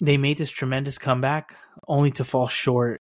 they 0.00 0.16
made 0.16 0.38
this 0.38 0.50
tremendous 0.50 0.98
comeback 0.98 1.54
only 1.86 2.10
to 2.12 2.24
fall 2.24 2.48
short 2.48 3.02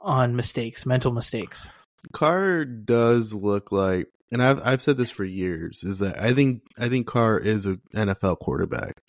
on 0.00 0.36
mistakes, 0.36 0.86
mental 0.86 1.12
mistakes. 1.12 1.68
Carr 2.12 2.64
does 2.64 3.34
look 3.34 3.72
like 3.72 4.06
and 4.32 4.42
I've 4.42 4.60
I've 4.64 4.82
said 4.82 4.96
this 4.96 5.10
for 5.10 5.24
years 5.24 5.82
is 5.84 5.98
that 5.98 6.20
I 6.20 6.32
think 6.34 6.62
I 6.78 6.88
think 6.88 7.06
Carr 7.06 7.38
is 7.38 7.66
an 7.66 7.80
NFL 7.94 8.38
quarterback. 8.38 9.02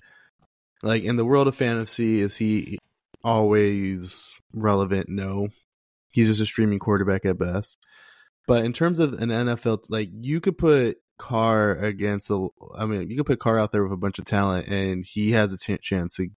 Like 0.83 1.03
in 1.03 1.15
the 1.15 1.25
world 1.25 1.47
of 1.47 1.55
fantasy, 1.55 2.21
is 2.21 2.35
he 2.35 2.79
always 3.23 4.39
relevant? 4.53 5.09
No. 5.09 5.49
He's 6.09 6.27
just 6.27 6.41
a 6.41 6.45
streaming 6.45 6.79
quarterback 6.79 7.25
at 7.25 7.37
best. 7.37 7.85
But 8.47 8.65
in 8.65 8.73
terms 8.73 8.99
of 8.99 9.13
an 9.13 9.29
NFL, 9.29 9.85
like 9.89 10.09
you 10.11 10.41
could 10.41 10.57
put 10.57 10.97
Carr 11.21 11.73
against 11.73 12.31
a, 12.31 12.47
I 12.75 12.85
mean, 12.85 13.11
you 13.11 13.15
can 13.15 13.25
put 13.25 13.39
Carr 13.39 13.59
out 13.59 13.71
there 13.71 13.83
with 13.83 13.93
a 13.93 13.97
bunch 13.97 14.17
of 14.17 14.25
talent, 14.25 14.67
and 14.67 15.05
he 15.05 15.33
has 15.33 15.53
a 15.53 15.57
t- 15.57 15.77
chance 15.77 16.15
to 16.15 16.29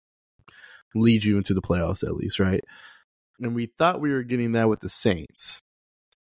lead 0.94 1.24
you 1.24 1.38
into 1.38 1.54
the 1.54 1.62
playoffs 1.62 2.04
at 2.04 2.16
least, 2.16 2.38
right? 2.38 2.62
And 3.40 3.56
we 3.56 3.68
thought 3.78 4.02
we 4.02 4.12
were 4.12 4.24
getting 4.24 4.52
that 4.52 4.68
with 4.68 4.82
the 4.82 4.90
Saints, 4.90 5.60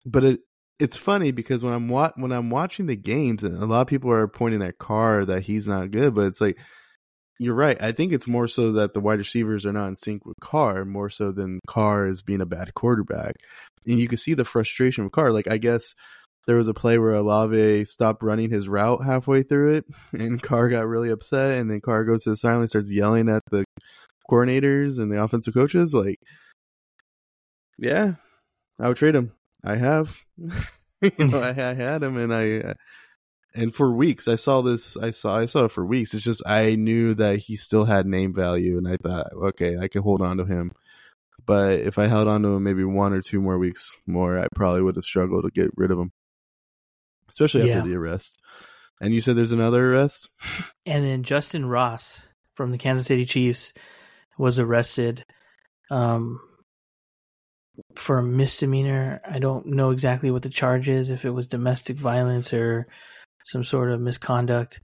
but 0.05 0.23
it 0.23 0.39
it's 0.79 0.95
funny 0.95 1.31
because 1.31 1.63
when 1.63 1.73
I'm 1.73 1.89
wa- 1.89 2.13
when 2.15 2.31
I'm 2.31 2.51
watching 2.51 2.85
the 2.85 2.95
games, 2.95 3.43
and 3.43 3.57
a 3.57 3.65
lot 3.65 3.81
of 3.81 3.87
people 3.87 4.11
are 4.11 4.27
pointing 4.27 4.61
at 4.61 4.77
Carr 4.77 5.25
that 5.25 5.43
he's 5.43 5.67
not 5.67 5.89
good, 5.91 6.13
but 6.13 6.27
it's 6.27 6.39
like 6.41 6.57
you're 7.39 7.55
right. 7.55 7.77
I 7.81 7.91
think 7.91 8.13
it's 8.13 8.27
more 8.27 8.47
so 8.47 8.73
that 8.73 8.93
the 8.93 8.99
wide 8.99 9.17
receivers 9.17 9.65
are 9.65 9.73
not 9.73 9.87
in 9.87 9.95
sync 9.95 10.25
with 10.25 10.39
Carr, 10.39 10.85
more 10.85 11.09
so 11.09 11.31
than 11.31 11.59
Carr 11.67 12.05
is 12.05 12.21
being 12.21 12.41
a 12.41 12.45
bad 12.45 12.75
quarterback. 12.75 13.35
And 13.87 13.99
you 13.99 14.07
can 14.07 14.19
see 14.19 14.35
the 14.35 14.45
frustration 14.45 15.03
with 15.03 15.13
Carr. 15.13 15.31
Like 15.31 15.49
I 15.49 15.57
guess 15.57 15.95
there 16.45 16.55
was 16.57 16.67
a 16.67 16.73
play 16.73 16.97
where 16.97 17.13
Olave 17.13 17.85
stopped 17.85 18.23
running 18.23 18.49
his 18.49 18.67
route 18.67 19.03
halfway 19.03 19.43
through 19.43 19.75
it, 19.75 19.85
and 20.11 20.41
Carr 20.41 20.69
got 20.69 20.87
really 20.87 21.09
upset, 21.09 21.59
and 21.59 21.69
then 21.69 21.81
Carr 21.81 22.05
goes 22.05 22.23
to 22.23 22.31
the 22.31 22.37
sideline, 22.37 22.67
starts 22.67 22.91
yelling 22.91 23.29
at 23.29 23.43
the 23.49 23.65
coordinators 24.29 24.99
and 24.99 25.11
the 25.11 25.21
offensive 25.21 25.53
coaches. 25.53 25.93
Like, 25.93 26.19
yeah, 27.77 28.15
I 28.79 28.87
would 28.87 28.97
trade 28.97 29.15
him. 29.15 29.31
I 29.63 29.75
have. 29.77 30.19
you 30.37 31.11
know, 31.19 31.41
I, 31.41 31.49
I, 31.49 31.73
had 31.73 32.03
him, 32.03 32.17
and 32.17 32.33
I 32.33 32.57
uh, 32.57 32.73
and 33.55 33.73
for 33.73 33.93
weeks 33.93 34.27
I 34.27 34.35
saw 34.35 34.61
this. 34.61 34.97
I 34.97 35.11
saw 35.11 35.37
I 35.37 35.45
saw 35.45 35.65
it 35.65 35.71
for 35.71 35.85
weeks. 35.85 36.13
It's 36.13 36.23
just 36.23 36.45
I 36.45 36.75
knew 36.75 37.13
that 37.15 37.39
he 37.39 37.55
still 37.55 37.85
had 37.85 38.05
name 38.05 38.33
value, 38.33 38.77
and 38.77 38.87
I 38.87 38.97
thought, 38.97 39.27
okay, 39.33 39.77
I 39.77 39.87
can 39.87 40.01
hold 40.01 40.21
on 40.21 40.37
to 40.37 40.45
him. 40.45 40.71
But 41.45 41.79
if 41.79 41.99
I 41.99 42.07
held 42.07 42.27
on 42.27 42.41
to 42.43 42.49
him 42.49 42.63
maybe 42.63 42.83
one 42.83 43.13
or 43.13 43.21
two 43.21 43.41
more 43.41 43.57
weeks 43.57 43.93
more, 44.05 44.39
I 44.39 44.47
probably 44.55 44.81
would 44.81 44.95
have 44.95 45.05
struggled 45.05 45.43
to 45.43 45.51
get 45.51 45.71
rid 45.75 45.91
of 45.91 45.99
him, 45.99 46.11
especially 47.33 47.61
after 47.61 47.87
yeah. 47.87 47.93
the 47.93 47.97
arrest. 47.97 48.37
And 49.01 49.13
you 49.13 49.21
said 49.21 49.35
there's 49.35 49.51
another 49.51 49.93
arrest, 49.93 50.29
and 50.85 51.03
then 51.03 51.23
Justyn 51.23 51.69
Ross 51.69 52.21
from 52.55 52.71
the 52.71 52.77
Kansas 52.77 53.07
City 53.07 53.25
Chiefs 53.25 53.73
was 54.37 54.59
arrested. 54.59 55.25
Um, 55.91 56.39
for 57.95 58.19
a 58.19 58.23
misdemeanor. 58.23 59.21
I 59.27 59.39
don't 59.39 59.67
know 59.67 59.91
exactly 59.91 60.31
what 60.31 60.43
the 60.43 60.49
charge 60.49 60.89
is, 60.89 61.09
if 61.09 61.25
it 61.25 61.31
was 61.31 61.47
domestic 61.47 61.97
violence 61.97 62.53
or 62.53 62.87
some 63.45 63.63
sort 63.63 63.91
of 63.91 64.01
misconduct. 64.01 64.79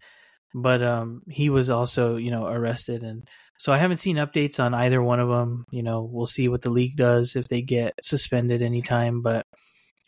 But 0.53 0.81
um, 0.81 1.21
he 1.27 1.49
was 1.49 1.69
also, 1.69 2.15
you 2.15 2.31
know, 2.31 2.47
arrested, 2.47 3.03
and 3.03 3.27
so 3.59 3.71
I 3.71 3.77
haven't 3.77 3.97
seen 3.97 4.15
updates 4.15 4.59
on 4.63 4.73
either 4.73 5.01
one 5.01 5.19
of 5.19 5.29
them. 5.29 5.65
You 5.71 5.83
know, 5.83 6.09
we'll 6.11 6.25
see 6.25 6.47
what 6.49 6.61
the 6.61 6.71
league 6.71 6.95
does 6.95 7.35
if 7.35 7.47
they 7.47 7.61
get 7.61 7.93
suspended 8.01 8.63
anytime. 8.63 9.21
But 9.21 9.45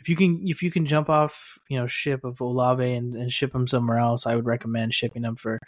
if 0.01 0.09
you 0.09 0.15
can, 0.15 0.41
if 0.47 0.63
you 0.63 0.71
can 0.71 0.85
jump 0.85 1.09
off, 1.09 1.59
you 1.69 1.79
know, 1.79 1.85
ship 1.85 2.23
of 2.23 2.41
Olave 2.41 2.83
and, 2.83 3.13
and 3.13 3.31
ship 3.31 3.53
him 3.53 3.67
somewhere 3.67 3.99
else, 3.99 4.25
I 4.25 4.35
would 4.35 4.45
recommend 4.45 4.93
shipping 4.93 5.23
him 5.23 5.35
for, 5.35 5.59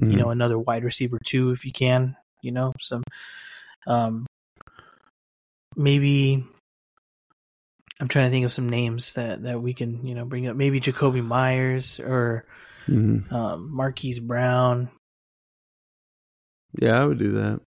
mm-hmm. 0.00 0.10
you 0.10 0.16
know, 0.16 0.30
another 0.30 0.58
wide 0.58 0.82
receiver 0.82 1.18
too, 1.24 1.50
if 1.50 1.64
you 1.64 1.72
can. 1.72 2.16
You 2.40 2.50
know, 2.50 2.72
some, 2.80 3.04
um, 3.86 4.26
maybe 5.76 6.44
I'm 8.00 8.08
trying 8.08 8.26
to 8.26 8.30
think 8.30 8.44
of 8.44 8.52
some 8.52 8.68
names 8.68 9.14
that, 9.14 9.44
that 9.44 9.62
we 9.62 9.74
can, 9.74 10.04
you 10.04 10.16
know, 10.16 10.24
bring 10.24 10.48
up. 10.48 10.56
Maybe 10.56 10.80
Jakobi 10.80 11.24
Meyers 11.24 12.00
or 12.00 12.46
mm-hmm. 12.88 13.32
um, 13.32 13.72
Marquise 13.72 14.18
Brown. 14.18 14.90
Yeah, 16.80 17.00
I 17.00 17.04
would 17.04 17.18
do 17.18 17.32
that. 17.32 17.60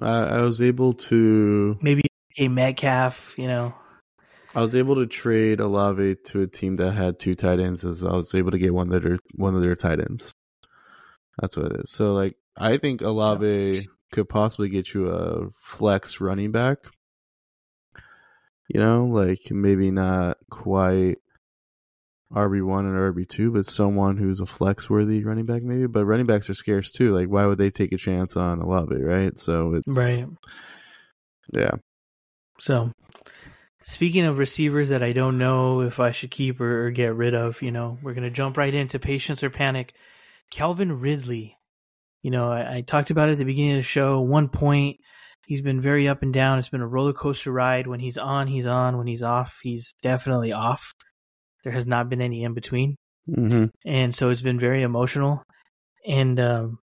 I, 0.00 0.38
I 0.38 0.42
was 0.42 0.60
able 0.60 0.92
to 0.92 1.78
maybe 1.80 2.02
a 2.38 2.48
Metcalf. 2.48 3.36
You 3.38 3.48
know, 3.48 3.74
I 4.54 4.60
was 4.60 4.74
able 4.74 4.96
to 4.96 5.06
trade 5.06 5.60
Olave 5.60 6.16
to 6.26 6.42
a 6.42 6.46
team 6.46 6.76
that 6.76 6.92
had 6.92 7.18
two 7.18 7.34
tight 7.34 7.60
ends, 7.60 7.84
as 7.84 8.02
I 8.02 8.12
was 8.12 8.34
able 8.34 8.50
to 8.50 8.58
get 8.58 8.74
one 8.74 8.88
that 8.90 9.04
are 9.04 9.18
one 9.34 9.54
of 9.54 9.60
their 9.60 9.76
tight 9.76 10.00
ends. 10.00 10.32
That's 11.38 11.56
what 11.56 11.72
it 11.72 11.80
is. 11.84 11.90
So, 11.90 12.14
like, 12.14 12.36
I 12.56 12.78
think 12.78 13.02
Olave 13.02 13.86
could 14.10 14.28
possibly 14.28 14.68
get 14.68 14.94
you 14.94 15.08
a 15.08 15.48
flex 15.60 16.20
running 16.20 16.50
back 16.50 16.78
you 18.68 18.80
know, 18.80 19.06
like 19.06 19.50
maybe 19.50 19.90
not 19.90 20.36
quite 20.50 21.16
RB 22.32 22.62
one 22.62 22.84
and 22.84 22.94
RB 22.94 23.26
two, 23.26 23.50
but 23.50 23.66
someone 23.66 24.18
who's 24.18 24.40
a 24.40 24.46
flex 24.46 24.90
worthy 24.90 25.24
running 25.24 25.46
back, 25.46 25.62
maybe. 25.62 25.86
But 25.86 26.04
running 26.04 26.26
backs 26.26 26.50
are 26.50 26.54
scarce 26.54 26.92
too. 26.92 27.16
Like, 27.16 27.28
why 27.28 27.46
would 27.46 27.58
they 27.58 27.70
take 27.70 27.92
a 27.92 27.96
chance 27.96 28.36
on 28.36 28.60
Olave, 28.60 28.94
right? 28.94 29.38
So 29.38 29.74
it's 29.74 29.96
right. 29.96 30.26
Yeah. 31.52 31.72
So, 32.60 32.92
speaking 33.88 34.26
of 34.26 34.36
receivers 34.36 34.90
that 34.90 35.02
I 35.02 35.12
don't 35.12 35.38
know 35.38 35.80
if 35.80 35.98
I 35.98 36.10
should 36.10 36.30
keep 36.30 36.60
or, 36.60 36.90
get 36.90 37.14
rid 37.14 37.34
of, 37.34 37.62
you 37.62 37.70
know, 37.70 37.96
we're 38.02 38.12
gonna 38.12 38.30
jump 38.30 38.58
right 38.58 38.74
into 38.74 38.98
patience 38.98 39.42
or 39.42 39.48
panic. 39.48 39.94
Calvin 40.50 41.00
Ridley. 41.00 41.56
You 42.22 42.30
know, 42.30 42.52
I, 42.52 42.76
I 42.76 42.80
talked 42.82 43.10
about 43.10 43.30
it 43.30 43.32
at 43.32 43.38
the 43.38 43.44
beginning 43.44 43.72
of 43.72 43.78
the 43.78 43.82
show. 43.82 44.20
One 44.20 44.50
point 44.50 44.98
he's 45.46 45.62
been 45.62 45.80
very 45.80 46.06
up 46.06 46.22
and 46.22 46.34
down. 46.34 46.58
It's 46.58 46.68
been 46.68 46.82
a 46.82 46.86
roller 46.86 47.14
coaster 47.14 47.50
ride. 47.50 47.86
When 47.86 48.00
he's 48.00 48.18
on, 48.18 48.46
he's 48.46 48.66
on. 48.66 48.98
When 48.98 49.06
he's 49.06 49.22
off, 49.22 49.60
he's 49.62 49.94
definitely 50.02 50.52
off. 50.52 50.92
There 51.64 51.72
has 51.72 51.86
not 51.86 52.10
been 52.10 52.20
any 52.20 52.44
in 52.44 52.52
between, 52.52 52.96
mm-hmm. 53.28 53.66
and 53.86 54.14
so 54.14 54.28
it's 54.28 54.42
been 54.42 54.60
very 54.60 54.82
emotional. 54.82 55.42
And 56.06 56.38
um, 56.38 56.78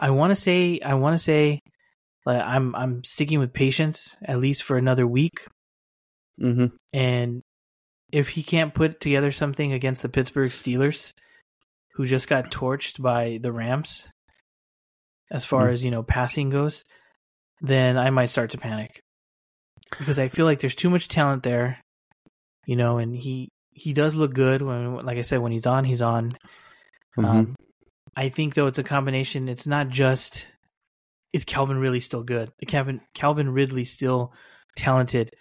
I 0.00 0.10
want 0.10 0.32
to 0.32 0.36
say, 0.36 0.80
I 0.80 0.94
want 0.94 1.14
to 1.14 1.22
say, 1.22 1.62
I'm 2.36 2.74
I'm 2.74 3.04
sticking 3.04 3.38
with 3.38 3.52
patience 3.52 4.16
at 4.24 4.38
least 4.38 4.62
for 4.62 4.76
another 4.76 5.06
week. 5.06 5.46
Mm-hmm. 6.40 6.66
And 6.92 7.42
if 8.12 8.28
he 8.28 8.42
can't 8.42 8.74
put 8.74 9.00
together 9.00 9.32
something 9.32 9.72
against 9.72 10.02
the 10.02 10.08
Pittsburgh 10.08 10.50
Steelers, 10.50 11.12
who 11.94 12.06
just 12.06 12.28
got 12.28 12.50
torched 12.50 13.00
by 13.00 13.38
the 13.42 13.52
Rams, 13.52 14.08
as 15.30 15.44
far 15.44 15.68
mm. 15.68 15.72
as 15.72 15.84
you 15.84 15.90
know 15.90 16.02
passing 16.02 16.50
goes, 16.50 16.84
then 17.60 17.98
I 17.98 18.10
might 18.10 18.30
start 18.30 18.52
to 18.52 18.58
panic 18.58 19.00
because 19.98 20.18
I 20.18 20.28
feel 20.28 20.46
like 20.46 20.60
there's 20.60 20.74
too 20.74 20.90
much 20.90 21.08
talent 21.08 21.42
there, 21.42 21.78
you 22.66 22.76
know, 22.76 22.98
and 22.98 23.14
he 23.14 23.48
he 23.72 23.92
does 23.92 24.14
look 24.14 24.34
good 24.34 24.62
when, 24.62 24.96
like 25.04 25.18
I 25.18 25.22
said, 25.22 25.40
when 25.40 25.52
he's 25.52 25.66
on, 25.66 25.84
he's 25.84 26.02
on. 26.02 26.32
Mm-hmm. 27.16 27.24
Um, 27.24 27.56
I 28.16 28.28
think 28.28 28.54
though 28.54 28.66
it's 28.66 28.78
a 28.78 28.84
combination. 28.84 29.48
It's 29.48 29.66
not 29.66 29.88
just 29.88 30.46
is 31.32 31.44
Calvin 31.44 31.78
really 31.78 32.00
still 32.00 32.22
good? 32.22 32.50
Calvin 32.66 33.00
Calvin 33.14 33.50
Ridley 33.50 33.84
still 33.84 34.32
talented. 34.76 35.34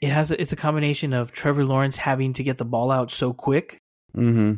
It 0.00 0.08
has 0.08 0.32
a, 0.32 0.40
it's 0.40 0.52
a 0.52 0.56
combination 0.56 1.12
of 1.12 1.32
Trevor 1.32 1.64
Lawrence 1.64 1.96
having 1.96 2.32
to 2.34 2.42
get 2.42 2.58
the 2.58 2.64
ball 2.64 2.90
out 2.90 3.10
so 3.10 3.32
quick 3.32 3.78
mm-hmm 4.16 4.54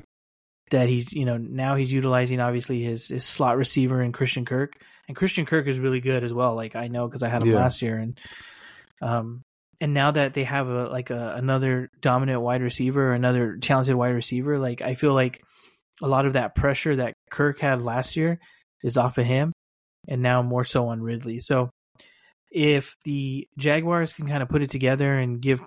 that 0.70 0.88
he's 0.88 1.12
you 1.12 1.24
know 1.24 1.36
now 1.36 1.76
he's 1.76 1.92
utilizing 1.92 2.40
obviously 2.40 2.82
his 2.82 3.08
his 3.08 3.24
slot 3.24 3.56
receiver 3.56 4.00
and 4.00 4.14
Christian 4.14 4.44
Kirk 4.44 4.72
and 5.08 5.16
Christian 5.16 5.46
Kirk 5.46 5.66
is 5.66 5.78
really 5.78 6.00
good 6.00 6.24
as 6.24 6.32
well 6.32 6.54
like 6.54 6.74
I 6.74 6.88
know 6.88 7.06
because 7.06 7.22
I 7.22 7.28
had 7.28 7.42
him 7.42 7.50
yeah. 7.50 7.56
last 7.56 7.82
year 7.82 7.96
and 7.98 8.18
um 9.02 9.42
and 9.80 9.92
now 9.92 10.10
that 10.10 10.34
they 10.34 10.44
have 10.44 10.68
a 10.68 10.88
like 10.88 11.10
a 11.10 11.34
another 11.36 11.90
dominant 12.00 12.40
wide 12.40 12.62
receiver 12.62 13.12
another 13.12 13.56
talented 13.58 13.94
wide 13.94 14.14
receiver 14.14 14.58
like 14.58 14.80
I 14.82 14.94
feel 14.94 15.14
like 15.14 15.42
a 16.02 16.08
lot 16.08 16.26
of 16.26 16.32
that 16.32 16.54
pressure 16.54 16.96
that 16.96 17.14
Kirk 17.30 17.60
had 17.60 17.82
last 17.82 18.16
year 18.16 18.40
is 18.82 18.96
off 18.96 19.18
of 19.18 19.26
him 19.26 19.52
and 20.08 20.22
now 20.22 20.42
more 20.42 20.64
so 20.64 20.88
on 20.88 21.00
Ridley 21.00 21.38
so 21.38 21.70
if 22.54 22.96
the 23.04 23.48
Jaguars 23.58 24.12
can 24.12 24.28
kind 24.28 24.42
of 24.42 24.48
put 24.48 24.62
it 24.62 24.70
together 24.70 25.12
and 25.12 25.40
give 25.40 25.60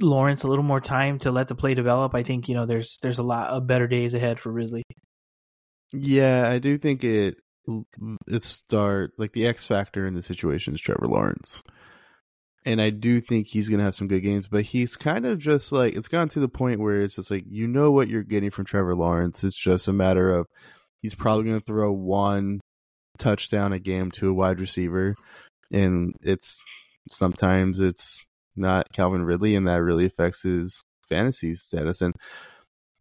Lawrence 0.00 0.42
a 0.42 0.48
little 0.48 0.64
more 0.64 0.80
time 0.80 1.18
to 1.20 1.30
let 1.30 1.46
the 1.46 1.54
play 1.54 1.74
develop, 1.74 2.14
I 2.14 2.24
think 2.24 2.48
you 2.48 2.54
know 2.54 2.66
there's 2.66 2.98
there's 3.02 3.20
a 3.20 3.24
lot 3.24 3.50
of 3.50 3.66
better 3.66 3.86
days 3.86 4.14
ahead 4.14 4.40
for 4.40 4.50
Ridley. 4.50 4.82
Yeah, 5.92 6.48
I 6.50 6.58
do 6.58 6.76
think 6.76 7.04
it 7.04 7.36
mm, 7.68 7.84
it 8.26 8.42
starts 8.42 9.18
like 9.18 9.32
the 9.32 9.46
X 9.46 9.66
factor 9.66 10.06
in 10.06 10.14
the 10.14 10.22
situation 10.22 10.74
is 10.74 10.80
Trevor 10.80 11.06
Lawrence. 11.06 11.62
And 12.64 12.82
I 12.82 12.90
do 12.90 13.20
think 13.20 13.46
he's 13.46 13.68
going 13.68 13.78
to 13.78 13.84
have 13.84 13.94
some 13.94 14.08
good 14.08 14.20
games, 14.20 14.48
but 14.48 14.64
he's 14.64 14.94
kind 14.96 15.24
of 15.24 15.38
just 15.38 15.72
like 15.72 15.94
it's 15.94 16.08
gone 16.08 16.28
to 16.30 16.40
the 16.40 16.48
point 16.48 16.80
where 16.80 17.00
it's 17.02 17.14
just 17.14 17.30
like 17.30 17.44
you 17.48 17.68
know 17.68 17.92
what 17.92 18.08
you're 18.08 18.24
getting 18.24 18.50
from 18.50 18.64
Trevor 18.64 18.96
Lawrence. 18.96 19.44
It's 19.44 19.56
just 19.56 19.88
a 19.88 19.92
matter 19.92 20.34
of 20.34 20.46
he's 21.00 21.14
probably 21.14 21.44
going 21.44 21.60
to 21.60 21.64
throw 21.64 21.92
one 21.92 22.60
touchdown 23.18 23.72
a 23.72 23.78
game 23.78 24.10
to 24.12 24.30
a 24.30 24.34
wide 24.34 24.60
receiver 24.60 25.14
and 25.72 26.14
it's 26.22 26.62
sometimes 27.10 27.80
it's 27.80 28.24
not 28.56 28.92
Calvin 28.92 29.24
Ridley, 29.24 29.54
and 29.54 29.68
that 29.68 29.82
really 29.82 30.06
affects 30.06 30.42
his 30.42 30.82
fantasy 31.08 31.54
status. 31.54 32.00
And 32.02 32.14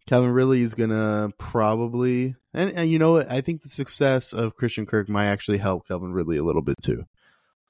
Calvin 0.08 0.32
Ridley 0.32 0.62
is 0.62 0.75
gonna 0.75 1.30
probably, 1.38 2.36
and, 2.53 2.71
and 2.71 2.89
you 2.89 2.99
know 2.99 3.13
what? 3.13 3.32
I 3.32 3.41
think 3.41 3.62
the 3.62 3.69
success 3.69 4.34
of 4.34 4.56
Christian 4.56 4.86
Kirk 4.86 5.10
might 5.10 5.27
actually 5.27 5.58
help 5.58 5.88
Calvin 5.88 6.13
Ridley 6.13 6.38
a 6.38 6.43
little 6.43 6.62
bit 6.62 6.75
too. 6.82 7.03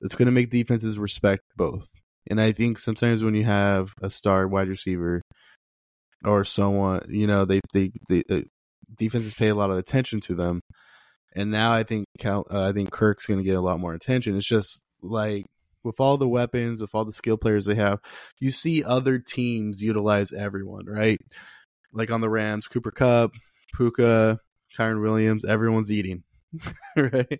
It's 0.02 0.16
gonna 0.16 0.32
make 0.32 0.50
defenses 0.50 1.00
respect 1.00 1.44
both. 1.56 1.88
And 2.30 2.42
I 2.42 2.52
think 2.52 2.78
sometimes 2.78 3.24
when 3.24 3.36
you 3.36 3.46
have 3.46 3.94
a 4.02 4.10
star 4.10 4.48
wide 4.48 4.68
receiver 4.68 5.22
or 6.26 6.44
someone, 6.44 7.06
you 7.10 7.28
know, 7.28 7.46
they 7.46 7.62
they, 7.74 7.92
they 8.10 8.24
uh, 8.30 8.42
defenses 8.96 9.34
pay 9.34 9.48
a 9.48 9.56
lot 9.56 9.72
of 9.72 9.78
attention 9.78 10.20
to 10.22 10.36
them. 10.36 10.62
And 11.34 11.52
now 11.52 11.72
I 11.72 11.84
think 11.84 12.06
Cal, 12.18 12.46
uh, 12.52 12.68
I 12.68 12.72
think 12.72 12.92
Kirk's 12.92 13.26
going 13.26 13.40
to 13.40 13.44
get 13.44 13.56
a 13.56 13.62
lot 13.62 13.80
more 13.80 13.94
attention. 13.94 14.38
It's 14.38 14.48
just 14.48 14.82
like 15.02 15.46
with 15.84 16.00
all 16.00 16.18
the 16.18 16.28
weapons, 16.28 16.82
with 16.82 16.94
all 16.94 17.06
the 17.06 17.12
skill 17.12 17.38
players 17.38 17.66
they 17.66 17.76
have, 17.76 18.00
you 18.40 18.52
see 18.52 18.84
other 18.84 19.20
teams 19.20 19.82
utilize 19.82 20.34
everyone, 20.34 20.86
right? 20.86 21.20
Like 21.94 22.12
on 22.12 22.22
the 22.22 22.30
Rams, 22.30 22.68
Cooper 22.68 22.92
Kupp, 22.92 23.34
Puka, 23.76 24.40
Kyren 24.78 25.02
Williams, 25.02 25.46
everyone's 25.46 25.92
eating. 25.92 26.24
right? 26.96 27.40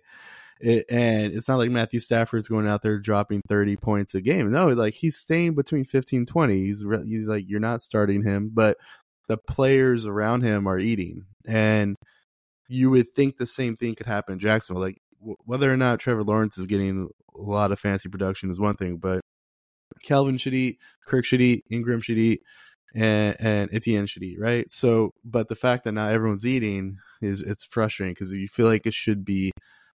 It, 0.60 0.86
and 0.88 1.32
it's 1.32 1.48
not 1.48 1.58
like 1.58 1.70
Matthew 1.70 2.00
Stafford's 2.00 2.48
going 2.48 2.66
out 2.66 2.82
there 2.82 2.98
dropping 2.98 3.42
30 3.48 3.76
points 3.76 4.14
a 4.14 4.20
game. 4.20 4.50
No, 4.50 4.68
like 4.68 4.94
he's 4.94 5.16
staying 5.16 5.54
between 5.54 5.84
15 5.84 6.26
20. 6.26 6.54
He's, 6.54 6.84
he's 7.06 7.28
like, 7.28 7.44
you're 7.46 7.60
not 7.60 7.80
starting 7.80 8.24
him, 8.24 8.50
but 8.52 8.76
the 9.28 9.36
players 9.36 10.06
around 10.06 10.42
him 10.42 10.66
are 10.66 10.78
eating. 10.78 11.26
And 11.46 11.96
you 12.68 12.90
would 12.90 13.12
think 13.14 13.36
the 13.36 13.46
same 13.46 13.76
thing 13.76 13.94
could 13.94 14.06
happen 14.06 14.34
in 14.34 14.38
Jacksonville. 14.38 14.82
Like 14.82 15.00
whether 15.20 15.72
or 15.72 15.76
not 15.76 15.98
Trevor 15.98 16.22
Lawrence 16.22 16.58
is 16.58 16.66
getting 16.66 17.08
a 17.34 17.40
lot 17.40 17.72
of 17.72 17.78
fancy 17.78 18.08
production 18.08 18.50
is 18.50 18.60
one 18.60 18.76
thing, 18.76 18.98
but 18.98 19.20
Calvin 20.02 20.36
should 20.36 20.54
eat, 20.54 20.78
Kirk 21.06 21.24
should 21.24 21.40
eat, 21.40 21.64
Ingram 21.70 22.00
should 22.00 22.18
eat, 22.18 22.42
and, 22.94 23.36
and 23.40 23.70
Etienne 23.72 24.06
should 24.06 24.22
eat, 24.22 24.38
right? 24.40 24.70
So, 24.70 25.12
but 25.24 25.48
the 25.48 25.56
fact 25.56 25.84
that 25.84 25.92
not 25.92 26.12
everyone's 26.12 26.46
eating 26.46 26.98
is 27.20 27.42
it's 27.42 27.64
frustrating 27.64 28.14
because 28.14 28.32
you 28.32 28.48
feel 28.48 28.66
like 28.66 28.86
it 28.86 28.94
should 28.94 29.24
be 29.24 29.50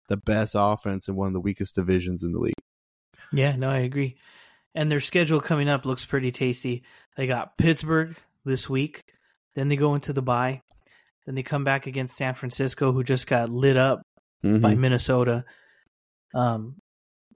the 0.09 0.17
best 0.17 0.55
offense 0.57 1.09
in 1.09 1.15
one 1.15 1.29
of 1.29 1.33
the 1.33 1.41
weakest 1.41 1.75
divisions 1.75 2.23
in 2.23 2.33
the 2.33 2.39
league. 2.39 2.55
Yeah, 3.33 3.57
no, 3.57 3.71
I 3.71 3.79
agree. 3.79 4.17
And 4.75 4.91
their 4.91 5.01
schedule 5.01 5.41
coming 5.41 5.69
up 5.69 5.87
looks 5.87 6.05
pretty 6.05 6.33
tasty. 6.33 6.83
They 7.17 7.27
got 7.27 7.59
Pittsburgh 7.59 8.17
this 8.45 8.69
week, 8.69 9.03
then 9.55 9.69
they 9.69 9.77
go 9.77 9.95
into 9.95 10.13
the 10.13 10.23
bye, 10.23 10.63
then 11.27 11.35
they 11.35 11.43
come 11.43 11.65
back 11.65 11.87
against 11.87 12.17
San 12.17 12.35
Francisco, 12.35 12.93
who 12.93 13.05
just 13.05 13.27
got 13.27 13.51
lit 13.51 13.77
up 13.77 14.03
mm-hmm. 14.45 14.61
by 14.61 14.75
Minnesota. 14.75 15.45
Um, 16.35 16.77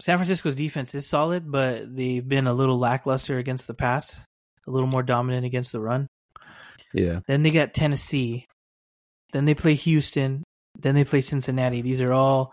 San 0.00 0.18
Francisco's 0.18 0.54
defense 0.54 0.94
is 0.94 1.06
solid, 1.06 1.50
but 1.50 1.94
they've 1.94 2.26
been 2.26 2.46
a 2.46 2.52
little 2.52 2.78
lackluster 2.78 3.38
against 3.38 3.66
the 3.66 3.74
pass, 3.74 4.20
a 4.66 4.70
little 4.70 4.88
more 4.88 5.02
dominant 5.02 5.46
against 5.46 5.72
the 5.72 5.80
run. 5.80 6.06
Yeah. 6.92 7.20
Then 7.26 7.42
they 7.42 7.50
got 7.50 7.74
Tennessee. 7.74 8.46
Then 9.32 9.44
they 9.44 9.54
play 9.54 9.74
Houston. 9.74 10.42
Then 10.78 10.94
they 10.94 11.04
play 11.04 11.20
Cincinnati. 11.20 11.82
These 11.82 12.00
are 12.00 12.12
all 12.12 12.52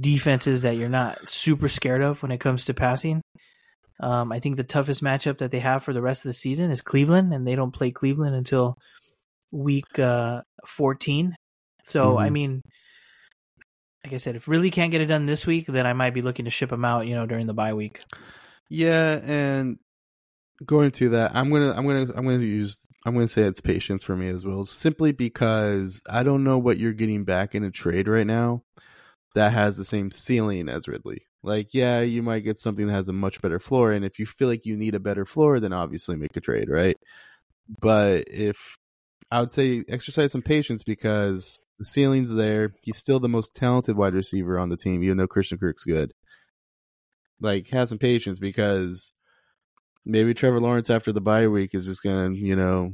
defenses 0.00 0.62
that 0.62 0.76
you're 0.76 0.88
not 0.88 1.28
super 1.28 1.68
scared 1.68 2.02
of 2.02 2.22
when 2.22 2.32
it 2.32 2.38
comes 2.38 2.66
to 2.66 2.74
passing. 2.74 3.22
Um, 3.98 4.30
I 4.30 4.40
think 4.40 4.56
the 4.56 4.64
toughest 4.64 5.02
matchup 5.02 5.38
that 5.38 5.50
they 5.50 5.60
have 5.60 5.82
for 5.82 5.94
the 5.94 6.02
rest 6.02 6.24
of 6.24 6.28
the 6.28 6.34
season 6.34 6.70
is 6.70 6.82
Cleveland, 6.82 7.32
and 7.32 7.46
they 7.46 7.54
don't 7.54 7.72
play 7.72 7.92
Cleveland 7.92 8.34
until 8.34 8.76
week 9.52 9.98
uh, 9.98 10.42
14. 10.66 11.34
So, 11.84 12.10
mm-hmm. 12.10 12.18
I 12.18 12.30
mean, 12.30 12.62
like 14.04 14.14
I 14.14 14.18
said, 14.18 14.36
if 14.36 14.48
really 14.48 14.70
can't 14.70 14.90
get 14.90 15.00
it 15.00 15.06
done 15.06 15.26
this 15.26 15.46
week, 15.46 15.66
then 15.66 15.86
I 15.86 15.92
might 15.92 16.14
be 16.14 16.22
looking 16.22 16.44
to 16.44 16.50
ship 16.50 16.70
them 16.70 16.84
out, 16.84 17.06
you 17.06 17.14
know, 17.14 17.26
during 17.26 17.46
the 17.46 17.54
bye 17.54 17.74
week. 17.74 18.00
Yeah, 18.68 19.20
and 19.24 19.78
going 20.64 20.90
to 20.92 21.10
that, 21.10 21.34
I'm 21.34 21.50
gonna, 21.50 21.72
I'm 21.72 21.86
gonna, 21.86 22.12
I'm 22.16 22.24
gonna 22.24 22.38
use, 22.38 22.86
I'm 23.04 23.14
gonna 23.14 23.28
say 23.28 23.42
it's 23.42 23.60
patience 23.60 24.02
for 24.02 24.16
me 24.16 24.28
as 24.28 24.44
well, 24.44 24.64
simply 24.64 25.12
because 25.12 26.00
I 26.08 26.22
don't 26.22 26.44
know 26.44 26.58
what 26.58 26.78
you're 26.78 26.92
getting 26.92 27.24
back 27.24 27.54
in 27.54 27.64
a 27.64 27.70
trade 27.70 28.08
right 28.08 28.26
now 28.26 28.62
that 29.34 29.52
has 29.52 29.76
the 29.76 29.84
same 29.84 30.10
ceiling 30.10 30.68
as 30.68 30.88
Ridley. 30.88 31.26
Like, 31.42 31.74
yeah, 31.74 32.00
you 32.00 32.22
might 32.22 32.40
get 32.40 32.58
something 32.58 32.86
that 32.86 32.92
has 32.92 33.08
a 33.08 33.12
much 33.12 33.40
better 33.42 33.60
floor, 33.60 33.92
and 33.92 34.04
if 34.04 34.18
you 34.18 34.26
feel 34.26 34.48
like 34.48 34.66
you 34.66 34.76
need 34.76 34.94
a 34.94 35.00
better 35.00 35.24
floor, 35.24 35.60
then 35.60 35.72
obviously 35.72 36.16
make 36.16 36.36
a 36.36 36.40
trade, 36.40 36.68
right? 36.68 36.96
But 37.80 38.24
if 38.28 38.76
I 39.30 39.40
would 39.40 39.52
say 39.52 39.84
exercise 39.88 40.32
some 40.32 40.42
patience 40.42 40.82
because 40.82 41.58
the 41.78 41.84
ceiling's 41.84 42.32
there. 42.32 42.74
He's 42.82 42.98
still 42.98 43.20
the 43.20 43.28
most 43.28 43.54
talented 43.54 43.96
wide 43.96 44.14
receiver 44.14 44.58
on 44.58 44.68
the 44.68 44.76
team, 44.76 45.02
even 45.02 45.16
though 45.16 45.26
Christian 45.26 45.58
Kirk's 45.58 45.84
good. 45.84 46.12
Like, 47.40 47.68
have 47.70 47.88
some 47.88 47.98
patience 47.98 48.38
because 48.38 49.12
maybe 50.04 50.32
Trevor 50.32 50.60
Lawrence 50.60 50.88
after 50.88 51.12
the 51.12 51.20
bye 51.20 51.48
week 51.48 51.74
is 51.74 51.86
just 51.86 52.02
gonna, 52.02 52.34
you 52.34 52.56
know, 52.56 52.92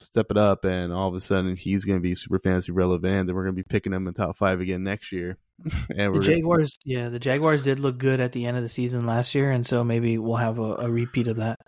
step 0.00 0.26
it 0.30 0.36
up, 0.38 0.64
and 0.64 0.92
all 0.92 1.08
of 1.08 1.14
a 1.14 1.20
sudden 1.20 1.56
he's 1.56 1.84
gonna 1.84 2.00
be 2.00 2.14
super 2.14 2.38
fantasy 2.38 2.72
relevant, 2.72 3.28
and 3.28 3.34
we're 3.34 3.44
gonna 3.44 3.52
be 3.52 3.62
picking 3.62 3.92
him 3.92 4.06
in 4.06 4.14
top 4.14 4.38
five 4.38 4.60
again 4.60 4.84
next 4.84 5.12
year. 5.12 5.36
and 5.96 6.14
the 6.14 6.20
Jaguars, 6.20 6.78
gonna... 6.86 6.98
yeah, 6.98 7.08
the 7.08 7.18
Jaguars 7.18 7.62
did 7.62 7.80
look 7.80 7.98
good 7.98 8.20
at 8.20 8.32
the 8.32 8.46
end 8.46 8.56
of 8.56 8.62
the 8.62 8.68
season 8.68 9.04
last 9.04 9.34
year, 9.34 9.50
and 9.50 9.66
so 9.66 9.84
maybe 9.84 10.16
we'll 10.16 10.36
have 10.36 10.58
a, 10.58 10.74
a 10.76 10.90
repeat 10.90 11.28
of 11.28 11.36
that. 11.36 11.58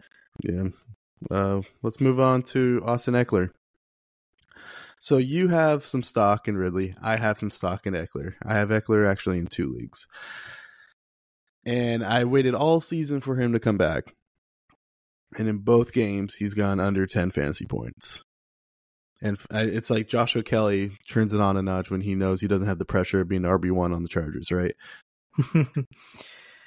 Yeah. 0.43 0.69
Uh, 1.31 1.63
let's 1.83 2.01
move 2.01 2.21
on 2.21 2.43
to 2.43 2.83
Austin 2.85 3.15
Ekeler. 3.15 3.51
So 5.05 5.19
you 5.19 5.49
have 5.49 5.87
some 5.87 6.03
stock 6.03 6.49
in 6.49 6.57
Ridley. 6.57 6.97
I 7.03 7.17
have 7.17 7.39
some 7.39 7.51
stock 7.51 7.87
in 7.87 7.93
Ekeler. 7.93 8.37
I 8.43 8.55
have 8.55 8.71
Ekeler 8.71 9.07
actually 9.07 9.37
in 9.37 9.49
two 9.49 9.71
leagues. 9.71 10.07
And 11.67 12.03
I 12.03 12.25
waited 12.25 12.55
all 12.55 12.81
season 12.81 13.21
for 13.21 13.37
him 13.37 13.53
to 13.53 13.61
come 13.61 13.77
back. 13.77 14.15
And 15.37 15.47
in 15.47 15.59
both 15.59 15.93
games, 15.93 16.37
he's 16.37 16.55
gone 16.55 16.81
under 16.81 17.07
10 17.07 17.33
fantasy 17.33 17.67
points. 17.67 18.23
And 19.21 19.37
it's 19.51 19.91
like 19.91 20.09
Joshua 20.09 20.43
Kelley 20.43 20.93
turns 21.07 21.35
it 21.35 21.41
on 21.41 21.59
a 21.59 21.63
notch 21.63 21.91
when 21.91 22.01
he 22.01 22.15
knows 22.15 22.41
he 22.41 22.49
doesn't 22.49 22.67
have 22.67 22.79
the 22.79 22.87
pressure 22.87 23.21
of 23.21 23.29
being 23.29 23.43
RB1 23.43 23.95
on 23.95 24.03
the 24.03 24.09
Chargers, 24.09 24.51
right? 24.51 24.75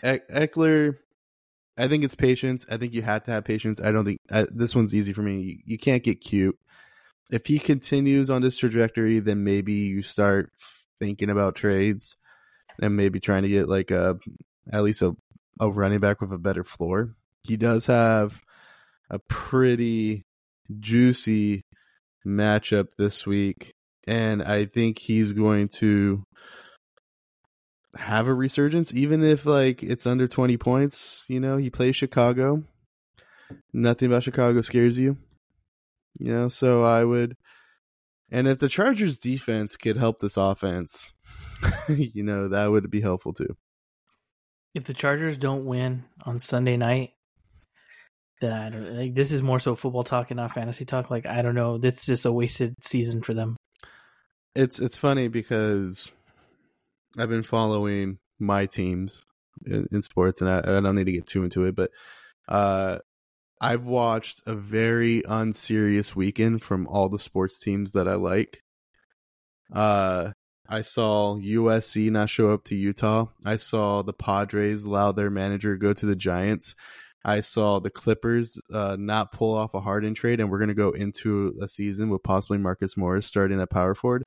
Ekeler, 0.03 0.97
I 1.75 1.87
think 1.87 2.03
it's 2.03 2.13
patience. 2.13 2.67
I 2.69 2.77
think 2.77 2.93
you 2.93 3.01
have 3.01 3.23
to 3.23 3.31
have 3.31 3.45
patience. 3.45 3.81
I 3.81 3.91
don't 3.91 4.05
think 4.05 4.19
I, 4.29 4.45
this 4.51 4.75
one's 4.75 4.93
easy 4.93 5.11
for 5.11 5.23
me. 5.23 5.39
You, 5.39 5.57
you 5.65 5.77
can't 5.79 6.03
get 6.03 6.21
cute 6.21 6.55
if 7.29 7.45
he 7.45 7.59
continues 7.59 8.29
on 8.29 8.41
this 8.41 8.57
trajectory, 8.57 9.19
then 9.19 9.43
maybe 9.43 9.73
you 9.73 10.01
start 10.01 10.51
thinking 10.99 11.29
about 11.29 11.55
trades 11.55 12.15
and 12.81 12.95
maybe 12.95 13.19
trying 13.19 13.43
to 13.43 13.49
get 13.49 13.67
like 13.67 13.91
a 13.91 14.17
at 14.71 14.83
least 14.83 15.01
a, 15.01 15.15
a 15.59 15.69
running 15.69 15.99
back 15.99 16.21
with 16.21 16.31
a 16.31 16.37
better 16.37 16.63
floor. 16.63 17.15
He 17.43 17.57
does 17.57 17.85
have 17.85 18.41
a 19.09 19.19
pretty 19.19 20.25
juicy 20.79 21.63
matchup 22.25 22.89
this 22.97 23.25
week, 23.25 23.73
and 24.05 24.43
I 24.43 24.65
think 24.65 24.99
he's 24.99 25.31
going 25.31 25.69
to 25.69 26.23
have 27.95 28.27
a 28.27 28.33
resurgence, 28.33 28.93
even 28.93 29.23
if 29.23 29.45
like 29.45 29.81
it's 29.81 30.05
under 30.05 30.27
twenty 30.27 30.57
points. 30.57 31.25
You 31.27 31.39
know, 31.39 31.57
he 31.57 31.69
plays 31.69 31.95
Chicago. 31.95 32.63
Nothing 33.71 34.07
about 34.07 34.23
Chicago 34.23 34.61
scares 34.61 34.99
you. 34.99 35.17
You 36.19 36.33
know, 36.33 36.49
so 36.49 36.83
I 36.83 37.03
would 37.03 37.35
and 38.31 38.47
if 38.47 38.59
the 38.59 38.69
Chargers 38.69 39.17
defense 39.17 39.77
could 39.77 39.97
help 39.97 40.19
this 40.19 40.37
offense, 40.37 41.13
you 41.89 42.23
know, 42.23 42.49
that 42.49 42.69
would 42.69 42.89
be 42.91 43.01
helpful 43.01 43.33
too. 43.33 43.55
If 44.73 44.83
the 44.83 44.93
Chargers 44.93 45.37
don't 45.37 45.65
win 45.65 46.03
on 46.23 46.39
Sunday 46.39 46.77
night, 46.77 47.13
then 48.41 48.53
I 48.53 48.69
don't 48.69 48.97
like 48.97 49.15
this 49.15 49.31
is 49.31 49.41
more 49.41 49.59
so 49.59 49.75
football 49.75 50.03
talk 50.03 50.29
and 50.29 50.37
not 50.37 50.53
fantasy 50.53 50.85
talk. 50.85 51.09
Like 51.09 51.27
I 51.27 51.41
don't 51.41 51.55
know, 51.55 51.77
this 51.77 51.99
is 51.99 52.05
just 52.05 52.25
a 52.25 52.31
wasted 52.31 52.75
season 52.81 53.21
for 53.21 53.33
them. 53.33 53.55
It's 54.55 54.79
it's 54.79 54.97
funny 54.97 55.29
because 55.29 56.11
I've 57.17 57.29
been 57.29 57.43
following 57.43 58.19
my 58.39 58.65
teams 58.67 59.23
in, 59.65 59.87
in 59.91 60.01
sports, 60.01 60.41
and 60.41 60.49
I, 60.49 60.59
I, 60.59 60.79
don't 60.81 60.95
need 60.95 61.05
to 61.05 61.11
get 61.11 61.25
too 61.25 61.43
into 61.43 61.63
it, 61.63 61.75
but 61.75 61.89
uh, 62.47 62.99
I've 63.59 63.85
watched 63.85 64.41
a 64.45 64.53
very 64.53 65.23
unserious 65.27 66.15
weekend 66.15 66.61
from 66.61 66.87
all 66.87 67.09
the 67.09 67.19
sports 67.19 67.59
teams 67.59 67.93
that 67.93 68.07
I 68.07 68.15
like. 68.15 68.61
Uh, 69.73 70.31
I 70.69 70.81
saw 70.81 71.37
USC 71.37 72.11
not 72.11 72.29
show 72.29 72.53
up 72.53 72.65
to 72.65 72.75
Utah. 72.75 73.27
I 73.45 73.55
saw 73.55 74.01
the 74.01 74.13
Padres 74.13 74.83
allow 74.83 75.11
their 75.11 75.29
manager 75.29 75.75
go 75.77 75.93
to 75.93 76.05
the 76.05 76.15
Giants. 76.15 76.75
I 77.23 77.41
saw 77.41 77.79
the 77.79 77.89
Clippers 77.89 78.59
uh, 78.73 78.95
not 78.99 79.31
pull 79.31 79.55
off 79.55 79.73
a 79.73 79.81
Harden 79.81 80.13
trade, 80.13 80.39
and 80.39 80.49
we're 80.49 80.59
going 80.59 80.69
to 80.69 80.73
go 80.73 80.91
into 80.91 81.55
a 81.61 81.67
season 81.67 82.09
with 82.09 82.23
possibly 82.23 82.57
Marcus 82.57 82.95
Morris 82.95 83.27
starting 83.27 83.59
at 83.59 83.69
power 83.69 83.95
forward. 83.95 84.23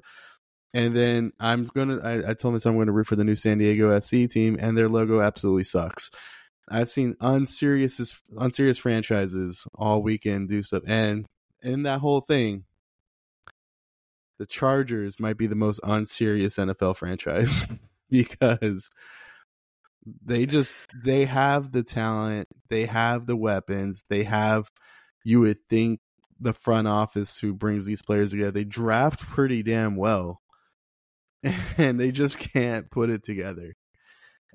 And 0.74 0.94
then 0.96 1.32
I'm 1.40 1.64
gonna. 1.64 1.98
I, 2.02 2.30
I 2.30 2.34
told 2.34 2.54
myself 2.54 2.72
I'm 2.72 2.76
going 2.76 2.86
to 2.86 2.92
root 2.92 3.06
for 3.06 3.16
the 3.16 3.24
new 3.24 3.36
San 3.36 3.58
Diego 3.58 3.90
FC 3.98 4.30
team, 4.30 4.56
and 4.60 4.76
their 4.76 4.88
logo 4.88 5.20
absolutely 5.20 5.64
sucks. 5.64 6.10
I've 6.70 6.90
seen 6.90 7.16
unserious 7.20 8.14
unserious 8.36 8.78
franchises 8.78 9.66
all 9.74 10.02
weekend 10.02 10.48
do 10.48 10.62
stuff, 10.62 10.84
and 10.86 11.26
in 11.62 11.82
that 11.82 12.00
whole 12.00 12.20
thing, 12.20 12.64
the 14.38 14.46
Chargers 14.46 15.18
might 15.18 15.36
be 15.36 15.46
the 15.46 15.56
most 15.56 15.80
unserious 15.82 16.56
NFL 16.56 16.96
franchise 16.96 17.64
because 18.10 18.90
they 20.24 20.46
just 20.46 20.76
they 21.04 21.24
have 21.24 21.72
the 21.72 21.82
talent, 21.82 22.48
they 22.68 22.86
have 22.86 23.26
the 23.26 23.36
weapons, 23.36 24.04
they 24.08 24.24
have 24.24 24.70
you 25.24 25.40
would 25.40 25.64
think 25.68 26.00
the 26.40 26.54
front 26.54 26.88
office 26.88 27.38
who 27.38 27.52
brings 27.52 27.84
these 27.84 28.00
players 28.00 28.30
together. 28.30 28.50
They 28.50 28.64
draft 28.64 29.20
pretty 29.20 29.62
damn 29.62 29.96
well. 29.96 30.40
And 31.78 31.98
they 31.98 32.10
just 32.10 32.38
can't 32.38 32.90
put 32.90 33.08
it 33.08 33.24
together 33.24 33.74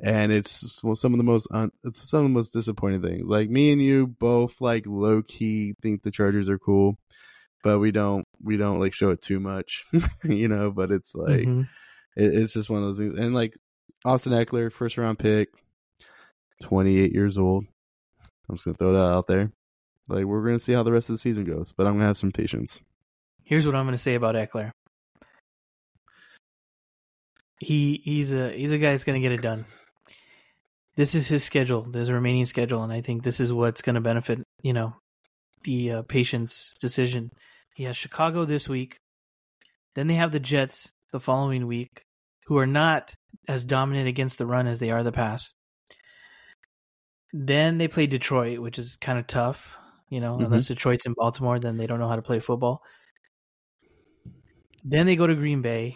and 0.01 0.31
it's 0.31 0.81
some 0.99 1.13
of 1.13 1.17
the 1.17 1.23
most 1.23 1.47
un, 1.51 1.71
it's 1.83 2.09
some 2.09 2.19
of 2.21 2.25
the 2.25 2.33
most 2.33 2.53
disappointing 2.53 3.01
things. 3.01 3.23
Like 3.25 3.49
me 3.49 3.71
and 3.71 3.81
you 3.81 4.07
both 4.07 4.59
like 4.61 4.85
low 4.85 5.21
key 5.21 5.75
think 5.81 6.01
the 6.01 6.11
Chargers 6.11 6.49
are 6.49 6.59
cool, 6.59 6.97
but 7.63 7.79
we 7.79 7.91
don't 7.91 8.25
we 8.43 8.57
don't 8.57 8.79
like 8.79 8.93
show 8.93 9.11
it 9.11 9.21
too 9.21 9.39
much, 9.39 9.85
you 10.23 10.47
know. 10.47 10.71
But 10.71 10.91
it's 10.91 11.15
like 11.15 11.41
mm-hmm. 11.41 11.61
it, 12.15 12.35
it's 12.35 12.53
just 12.53 12.69
one 12.69 12.81
of 12.81 12.87
those 12.87 12.97
things. 12.97 13.17
And 13.17 13.33
like 13.33 13.57
Austin 14.03 14.33
Ekeler, 14.33 14.71
first 14.71 14.97
round 14.97 15.19
pick, 15.19 15.49
twenty 16.61 16.99
eight 16.99 17.13
years 17.13 17.37
old. 17.37 17.65
I'm 18.49 18.55
just 18.55 18.65
gonna 18.65 18.77
throw 18.77 18.93
that 18.93 19.13
out 19.13 19.27
there. 19.27 19.51
Like 20.07 20.25
we're 20.25 20.45
gonna 20.45 20.59
see 20.59 20.73
how 20.73 20.83
the 20.83 20.91
rest 20.91 21.09
of 21.09 21.13
the 21.13 21.19
season 21.19 21.45
goes, 21.45 21.73
but 21.73 21.87
I'm 21.87 21.93
gonna 21.93 22.07
have 22.07 22.17
some 22.17 22.31
patience. 22.31 22.79
Here's 23.43 23.65
what 23.65 23.75
I'm 23.75 23.85
gonna 23.85 23.97
say 23.97 24.15
about 24.15 24.35
Eckler. 24.35 24.71
he 27.59 28.01
he's 28.03 28.33
a 28.33 28.51
he's 28.51 28.71
a 28.71 28.77
guy 28.77 28.91
that's 28.91 29.03
going 29.03 29.21
to 29.21 29.27
get 29.27 29.31
it 29.31 29.41
done. 29.41 29.65
This 30.95 31.13
is 31.13 31.27
his 31.27 31.43
schedule, 31.43 31.83
his 31.91 32.11
remaining 32.11 32.45
schedule, 32.45 32.83
and 32.83 32.93
I 32.93 33.01
think 33.01 33.23
this 33.23 33.39
is 33.39 33.51
what's 33.51 33.81
going 33.81 33.95
to 33.95 34.01
benefit 34.01 34.39
you 34.61 34.73
know 34.73 34.93
the 35.63 35.91
uh, 35.91 36.01
patient's 36.03 36.77
decision. 36.77 37.31
He 37.75 37.83
has 37.83 37.97
Chicago 37.97 38.45
this 38.45 38.69
week, 38.69 38.97
then 39.95 40.07
they 40.07 40.15
have 40.15 40.31
the 40.31 40.39
Jets 40.39 40.91
the 41.11 41.19
following 41.19 41.67
week, 41.67 42.03
who 42.45 42.57
are 42.57 42.67
not 42.67 43.13
as 43.47 43.65
dominant 43.65 44.07
against 44.07 44.37
the 44.37 44.45
run 44.45 44.67
as 44.67 44.79
they 44.79 44.91
are 44.91 45.03
the 45.03 45.11
pass. 45.11 45.53
Then 47.33 47.77
they 47.77 47.87
play 47.87 48.05
Detroit, 48.05 48.59
which 48.59 48.77
is 48.77 48.95
kind 48.97 49.17
of 49.17 49.27
tough. 49.27 49.77
You 50.09 50.19
know, 50.19 50.35
mm-hmm. 50.35 50.45
unless 50.45 50.67
Detroit's 50.67 51.05
in 51.05 51.13
Baltimore, 51.13 51.59
then 51.59 51.77
they 51.77 51.87
don't 51.87 51.99
know 51.99 52.07
how 52.07 52.15
to 52.15 52.21
play 52.21 52.39
football. 52.39 52.81
Then 54.83 55.07
they 55.07 55.15
go 55.15 55.25
to 55.25 55.35
Green 55.35 55.61
Bay, 55.61 55.95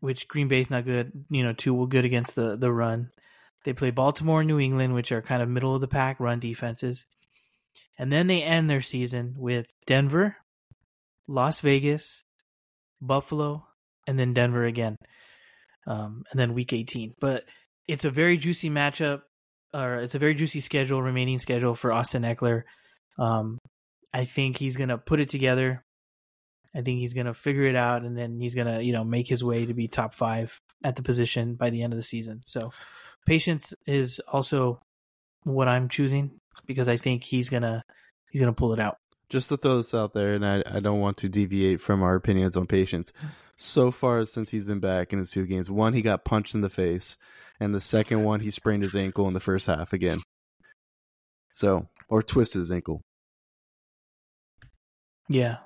which 0.00 0.28
Green 0.28 0.48
Bay's 0.48 0.70
not 0.70 0.84
good, 0.84 1.12
you 1.30 1.42
know, 1.42 1.54
too 1.54 1.86
good 1.88 2.04
against 2.04 2.34
the 2.34 2.56
the 2.56 2.70
run. 2.70 3.10
They 3.64 3.72
play 3.72 3.90
Baltimore 3.90 4.40
and 4.40 4.48
New 4.48 4.58
England, 4.58 4.94
which 4.94 5.12
are 5.12 5.22
kind 5.22 5.42
of 5.42 5.48
middle 5.48 5.74
of 5.74 5.80
the 5.80 5.88
pack 5.88 6.18
run 6.20 6.40
defenses. 6.40 7.04
And 7.98 8.12
then 8.12 8.26
they 8.26 8.42
end 8.42 8.68
their 8.68 8.80
season 8.80 9.34
with 9.36 9.66
Denver, 9.86 10.36
Las 11.28 11.60
Vegas, 11.60 12.22
Buffalo, 13.00 13.66
and 14.06 14.18
then 14.18 14.32
Denver 14.32 14.64
again. 14.64 14.96
Um, 15.86 16.24
and 16.30 16.38
then 16.38 16.54
week 16.54 16.72
18. 16.72 17.14
But 17.20 17.44
it's 17.86 18.04
a 18.04 18.10
very 18.10 18.38
juicy 18.38 18.70
matchup, 18.70 19.22
or 19.74 19.96
it's 19.96 20.14
a 20.14 20.18
very 20.18 20.34
juicy 20.34 20.60
schedule, 20.60 21.02
remaining 21.02 21.38
schedule 21.38 21.74
for 21.74 21.92
Austin 21.92 22.22
Ekeler. 22.22 22.62
Um, 23.18 23.58
I 24.14 24.24
think 24.24 24.56
he's 24.56 24.76
going 24.76 24.88
to 24.88 24.98
put 24.98 25.20
it 25.20 25.28
together. 25.28 25.84
I 26.74 26.80
think 26.80 27.00
he's 27.00 27.14
going 27.14 27.26
to 27.26 27.34
figure 27.34 27.64
it 27.64 27.76
out, 27.76 28.02
and 28.02 28.16
then 28.16 28.40
he's 28.40 28.54
going 28.54 28.66
to, 28.66 28.82
you 28.82 28.92
know, 28.92 29.04
make 29.04 29.28
his 29.28 29.44
way 29.44 29.66
to 29.66 29.74
be 29.74 29.88
top 29.88 30.14
five 30.14 30.58
at 30.82 30.96
the 30.96 31.02
position 31.02 31.54
by 31.54 31.70
the 31.70 31.82
end 31.82 31.92
of 31.92 31.98
the 31.98 32.04
season. 32.04 32.40
So, 32.42 32.72
patience 33.26 33.74
is 33.86 34.20
also 34.20 34.80
what 35.44 35.68
I'm 35.68 35.88
choosing 35.88 36.32
because 36.66 36.88
I 36.88 36.96
think 36.96 37.24
he's 37.24 37.48
gonna 37.48 37.82
he's 38.30 38.40
gonna 38.40 38.52
pull 38.52 38.72
it 38.72 38.80
out. 38.80 38.98
Just 39.28 39.48
to 39.48 39.56
throw 39.56 39.78
this 39.78 39.94
out 39.94 40.12
there, 40.12 40.34
and 40.34 40.46
I, 40.46 40.62
I 40.66 40.80
don't 40.80 41.00
want 41.00 41.16
to 41.18 41.28
deviate 41.28 41.80
from 41.80 42.02
our 42.02 42.14
opinions 42.14 42.56
on 42.56 42.66
patience. 42.66 43.12
So 43.56 43.90
far, 43.90 44.26
since 44.26 44.50
he's 44.50 44.66
been 44.66 44.80
back 44.80 45.12
in 45.12 45.18
his 45.18 45.30
two 45.30 45.46
games, 45.46 45.70
one 45.70 45.94
he 45.94 46.02
got 46.02 46.24
punched 46.24 46.54
in 46.54 46.60
the 46.60 46.68
face, 46.68 47.16
and 47.58 47.74
the 47.74 47.80
second 47.80 48.24
one 48.24 48.40
he 48.40 48.50
sprained 48.50 48.82
his 48.82 48.94
ankle 48.94 49.28
in 49.28 49.34
the 49.34 49.40
first 49.40 49.66
half 49.66 49.92
again. 49.92 50.18
So, 51.52 51.88
or 52.08 52.22
twisted 52.22 52.60
his 52.60 52.70
ankle. 52.70 53.00
Yeah. 55.28 55.58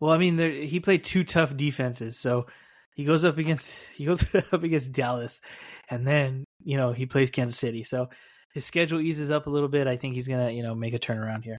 Well, 0.00 0.12
I 0.12 0.18
mean, 0.18 0.36
there, 0.36 0.50
he 0.50 0.80
played 0.80 1.04
two 1.04 1.24
tough 1.24 1.56
defenses, 1.56 2.18
so 2.18 2.46
he 2.94 3.04
goes 3.04 3.24
up 3.24 3.38
against 3.38 3.76
he 3.94 4.04
goes 4.04 4.34
up 4.52 4.62
against 4.62 4.92
Dallas, 4.92 5.40
and 5.88 6.06
then 6.06 6.43
you 6.62 6.76
know 6.76 6.92
he 6.92 7.06
plays 7.06 7.30
Kansas 7.30 7.58
City. 7.58 7.82
So 7.82 8.08
his 8.52 8.64
schedule 8.64 9.00
eases 9.00 9.30
up 9.30 9.46
a 9.46 9.50
little 9.50 9.68
bit. 9.68 9.86
I 9.86 9.96
think 9.96 10.14
he's 10.14 10.28
gonna 10.28 10.50
you 10.50 10.62
know 10.62 10.74
make 10.74 10.94
a 10.94 10.98
turnaround 10.98 11.44
here. 11.44 11.58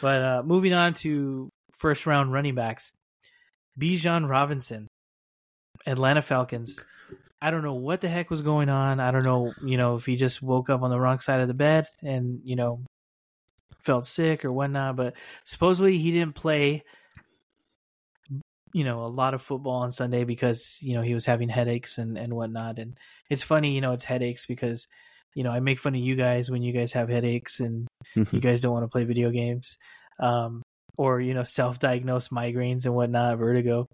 But 0.00 0.22
uh, 0.22 0.42
moving 0.44 0.72
on 0.72 0.94
to 0.94 1.48
first 1.74 2.06
round 2.06 2.32
running 2.32 2.54
backs, 2.54 2.92
Bijan 3.78 4.28
Robinson, 4.28 4.88
Atlanta 5.86 6.22
Falcons. 6.22 6.82
I 7.40 7.50
don't 7.50 7.64
know 7.64 7.74
what 7.74 8.00
the 8.00 8.08
heck 8.08 8.30
was 8.30 8.42
going 8.42 8.68
on. 8.68 9.00
I 9.00 9.10
don't 9.10 9.24
know, 9.24 9.52
you 9.64 9.76
know, 9.76 9.96
if 9.96 10.06
he 10.06 10.14
just 10.14 10.42
woke 10.42 10.70
up 10.70 10.82
on 10.82 10.90
the 10.90 11.00
wrong 11.00 11.18
side 11.18 11.40
of 11.40 11.48
the 11.48 11.54
bed 11.54 11.86
and, 12.00 12.40
you 12.44 12.54
know, 12.54 12.84
felt 13.82 14.06
sick 14.06 14.44
or 14.44 14.52
whatnot. 14.52 14.94
But 14.94 15.14
supposedly 15.44 15.98
he 15.98 16.12
didn't 16.12 16.36
play 16.36 16.84
you 18.72 18.84
know, 18.84 19.04
a 19.04 19.08
lot 19.08 19.34
of 19.34 19.42
football 19.42 19.82
on 19.82 19.92
Sunday 19.92 20.24
because, 20.24 20.78
you 20.82 20.94
know, 20.94 21.02
he 21.02 21.14
was 21.14 21.26
having 21.26 21.48
headaches 21.48 21.98
and, 21.98 22.16
and 22.16 22.34
whatnot. 22.34 22.78
And 22.78 22.96
it's 23.28 23.42
funny, 23.42 23.74
you 23.74 23.80
know, 23.80 23.92
it's 23.92 24.04
headaches 24.04 24.46
because, 24.46 24.86
you 25.34 25.44
know, 25.44 25.50
I 25.50 25.60
make 25.60 25.78
fun 25.78 25.94
of 25.94 26.00
you 26.00 26.16
guys 26.16 26.50
when 26.50 26.62
you 26.62 26.72
guys 26.72 26.92
have 26.92 27.08
headaches 27.08 27.60
and 27.60 27.86
you 28.14 28.24
guys 28.40 28.60
don't 28.60 28.72
want 28.72 28.84
to 28.84 28.88
play 28.88 29.04
video 29.04 29.30
games. 29.30 29.76
Um, 30.18 30.62
or, 30.96 31.20
you 31.20 31.34
know, 31.34 31.42
self 31.42 31.78
diagnosed 31.78 32.30
migraines 32.30 32.84
and 32.84 32.94
whatnot, 32.94 33.38
vertigo. 33.38 33.86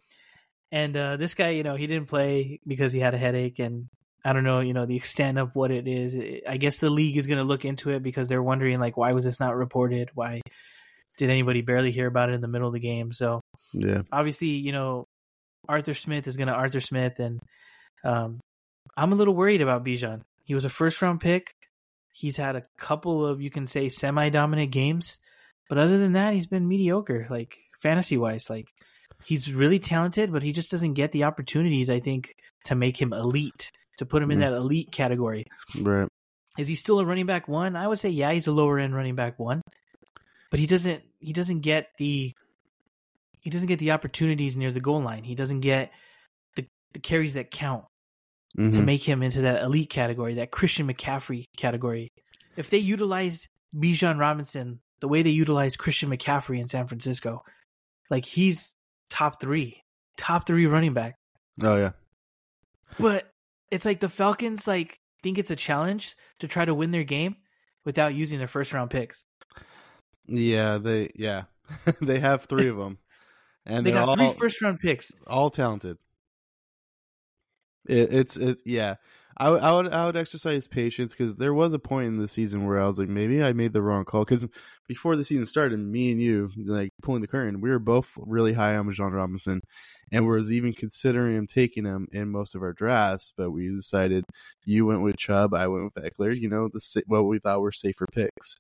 And 0.71 0.97
uh, 0.97 1.17
this 1.17 1.35
guy, 1.35 1.51
you 1.51 1.63
know, 1.63 1.77
he 1.77 1.87
didn't 1.87 2.09
play 2.09 2.61
because 2.67 2.93
he 2.93 3.01
had 3.01 3.15
a 3.15 3.19
headache. 3.19 3.59
And 3.59 3.89
I 4.25 4.33
don't 4.33 4.45
know, 4.45 4.61
you 4.61 4.75
know, 4.75 4.87
the 4.87 4.97
extent 4.97 5.39
of 5.39 5.55
what 5.55 5.71
it 5.71 5.89
is. 5.89 6.17
I 6.47 6.57
guess 6.57 6.79
the 6.79 6.91
league 6.91 7.17
is 7.17 7.27
going 7.27 7.39
to 7.39 7.45
look 7.45 7.65
into 7.65 7.91
it 7.91 8.03
because 8.03 8.29
they're 8.29 8.43
wondering, 8.43 8.79
like, 8.79 8.97
why 8.97 9.13
was 9.13 9.25
this 9.25 9.41
not 9.41 9.57
reported? 9.57 10.11
Why 10.15 10.41
did 11.17 11.31
anybody 11.31 11.63
barely 11.63 11.93
hear 11.93 12.07
about 12.07 12.31
it 12.31 12.35
in 12.35 12.41
the 12.41 12.49
middle 12.49 12.69
of 12.69 12.75
the 12.75 12.81
game? 12.81 13.13
So, 13.13 13.41
yeah. 13.73 14.03
Obviously, 14.13 14.49
you 14.49 14.73
know, 14.73 15.07
Arthur 15.69 15.95
Smith 15.95 16.27
is 16.27 16.37
going 16.37 16.49
to 16.49 16.55
Arthur 16.55 16.81
Smith, 16.81 17.19
and 17.19 17.41
um, 18.05 18.41
I'm 18.97 19.13
a 19.13 19.17
little 19.17 19.35
worried 19.35 19.63
about 19.63 19.85
Bijan. 19.85 20.23
He 20.45 20.55
was 20.55 20.65
a 20.65 20.71
first 20.71 21.01
round 21.03 21.21
pick. 21.21 21.55
He's 22.13 22.37
had 22.37 22.57
a 22.57 22.65
couple 22.77 23.27
of 23.27 23.41
you 23.41 23.51
can 23.51 23.67
say 23.67 23.89
semi 23.89 24.31
dominant 24.31 24.71
games, 24.71 25.21
but 25.69 25.79
other 25.79 25.99
than 25.99 26.13
that, 26.13 26.35
he's 26.35 26.47
been 26.47 26.67
mediocre. 26.67 27.27
Like 27.31 27.59
fantasy 27.81 28.17
wise, 28.17 28.49
like 28.49 28.67
he's 29.25 29.53
really 29.53 29.79
talented, 29.79 30.33
but 30.33 30.43
he 30.43 30.53
just 30.53 30.71
doesn't 30.71 30.95
get 30.95 31.13
the 31.13 31.25
opportunities. 31.25 31.91
I 31.91 32.01
think 32.01 32.35
to 32.65 32.75
make 32.75 33.01
him 33.01 33.13
elite, 33.13 33.71
to 33.99 34.07
put 34.07 34.23
him 34.23 34.31
in 34.31 34.39
mm. 34.39 34.43
that 34.43 34.53
elite 34.53 34.91
category. 34.91 35.47
Right. 35.81 36.09
Is 36.57 36.67
he 36.67 36.75
still 36.75 36.99
a 36.99 37.05
running 37.05 37.27
back 37.27 37.47
one? 37.47 37.77
I 37.77 37.87
would 37.87 37.99
say 37.99 38.09
yeah, 38.09 38.33
he's 38.33 38.47
a 38.47 38.53
lower 38.53 38.79
end 38.79 38.95
running 38.95 39.15
back 39.15 39.39
one, 39.39 39.61
but 40.51 40.59
he 40.59 40.67
doesn't 40.67 41.03
he 41.21 41.33
doesn't 41.33 41.61
get 41.61 41.89
the 41.99 42.35
he 43.41 43.51
doesn't 43.51 43.69
get 43.69 43.79
the 43.79 43.93
opportunities 43.93 44.57
near 44.57 44.73
the 44.73 44.81
goal 44.81 45.03
line. 45.03 45.25
He 45.25 45.35
doesn't 45.35 45.61
get 45.61 45.93
the, 46.57 46.67
the 46.93 46.99
carries 46.99 47.35
that 47.35 47.51
count 47.51 47.85
mm-hmm. 48.57 48.71
to 48.73 48.83
make 48.83 49.03
him 49.03 49.23
into 49.23 49.43
that 49.43 49.63
elite 49.63 49.91
category, 49.91 50.35
that 50.35 50.51
Christian 50.51 50.89
McCaffrey 50.89 51.45
category. 51.57 52.13
If 52.57 52.71
they 52.71 52.79
utilized 52.79 53.49
Bijan 53.75 54.19
Robinson 54.19 54.81
the 55.01 55.09
way 55.09 55.23
they 55.23 55.31
utilized 55.31 55.79
Christian 55.79 56.11
McCaffrey 56.11 56.59
in 56.59 56.67
San 56.67 56.87
Francisco, 56.87 57.45
like 58.11 58.25
he's 58.25 58.75
top 59.11 59.41
three, 59.41 59.83
top 60.17 60.47
three 60.47 60.67
running 60.67 60.95
back. 60.95 61.17
Oh 61.63 61.77
yeah. 61.77 61.93
But 62.99 63.31
it's 63.71 63.85
like 63.85 64.01
the 64.01 64.09
Falcons 64.09 64.67
like 64.67 64.99
think 65.23 65.39
it's 65.39 65.51
a 65.51 65.57
challenge 65.57 66.17
to 66.41 66.49
try 66.49 66.65
to 66.65 66.75
win 66.75 66.91
their 66.91 67.05
game 67.05 67.37
without 67.85 68.15
using 68.15 68.39
their 68.39 68.49
first 68.49 68.73
round 68.73 68.91
picks. 68.91 69.25
Yeah, 70.27 70.79
they 70.79 71.11
yeah. 71.15 71.45
they 72.01 72.19
have 72.19 72.45
three 72.45 72.69
of 72.69 72.77
them 72.77 72.99
and 73.69 73.87
they 73.87 73.93
got 73.93 74.09
all, 74.09 74.17
three 74.17 74.31
first 74.31 74.61
round 74.63 74.81
picks, 74.81 75.13
all 75.27 75.51
talented. 75.51 75.99
It, 77.87 78.13
it's 78.13 78.37
it 78.37 78.59
yeah. 78.65 78.97
I 79.41 79.51
would 79.51 79.63
I 79.63 79.73
would 79.73 79.93
I 79.93 80.07
would 80.07 80.17
exercise 80.17 80.67
patience 80.67 81.15
because 81.15 81.37
there 81.37 81.55
was 81.55 81.73
a 81.73 81.79
point 81.79 82.09
in 82.09 82.19
the 82.19 82.27
season 82.27 82.67
where 82.67 82.81
I 82.81 82.87
was 82.87 82.99
like 82.99 83.09
maybe 83.09 83.43
I 83.43 83.53
made 83.53 83.73
the 83.73 83.83
wrong 83.83 84.05
call 84.05 84.25
because 84.25 84.47
before 84.89 85.15
the 85.15 85.23
season 85.23 85.47
started, 85.47 85.79
me 85.79 86.11
and 86.11 86.21
you 86.21 86.51
like 86.57 86.91
pulling 87.03 87.21
the 87.21 87.29
curtain, 87.29 87.61
we 87.61 87.71
were 87.71 87.79
both 87.79 88.13
really 88.17 88.55
high 88.55 88.75
on 88.77 88.89
Bijan 88.89 89.13
Robinson, 89.13 89.61
and 90.11 90.27
we 90.27 90.37
was 90.37 90.51
even 90.51 90.73
considering 90.73 91.37
him 91.37 91.47
taking 91.47 91.85
him 91.85 92.09
in 92.11 92.31
most 92.31 92.57
of 92.57 92.63
our 92.63 92.73
drafts, 92.73 93.33
but 93.37 93.53
we 93.53 93.69
decided 93.69 94.25
you 94.65 94.87
went 94.87 95.03
with 95.03 95.17
Chubb, 95.17 95.55
I 95.55 95.69
went 95.69 95.93
with 95.95 96.05
Ekeler. 96.05 96.37
You 96.37 96.49
know 96.49 96.69
the 96.69 97.03
what 97.07 97.27
we 97.27 97.39
thought 97.39 97.61
were 97.61 97.71
safer 97.71 98.07
picks. 98.13 98.57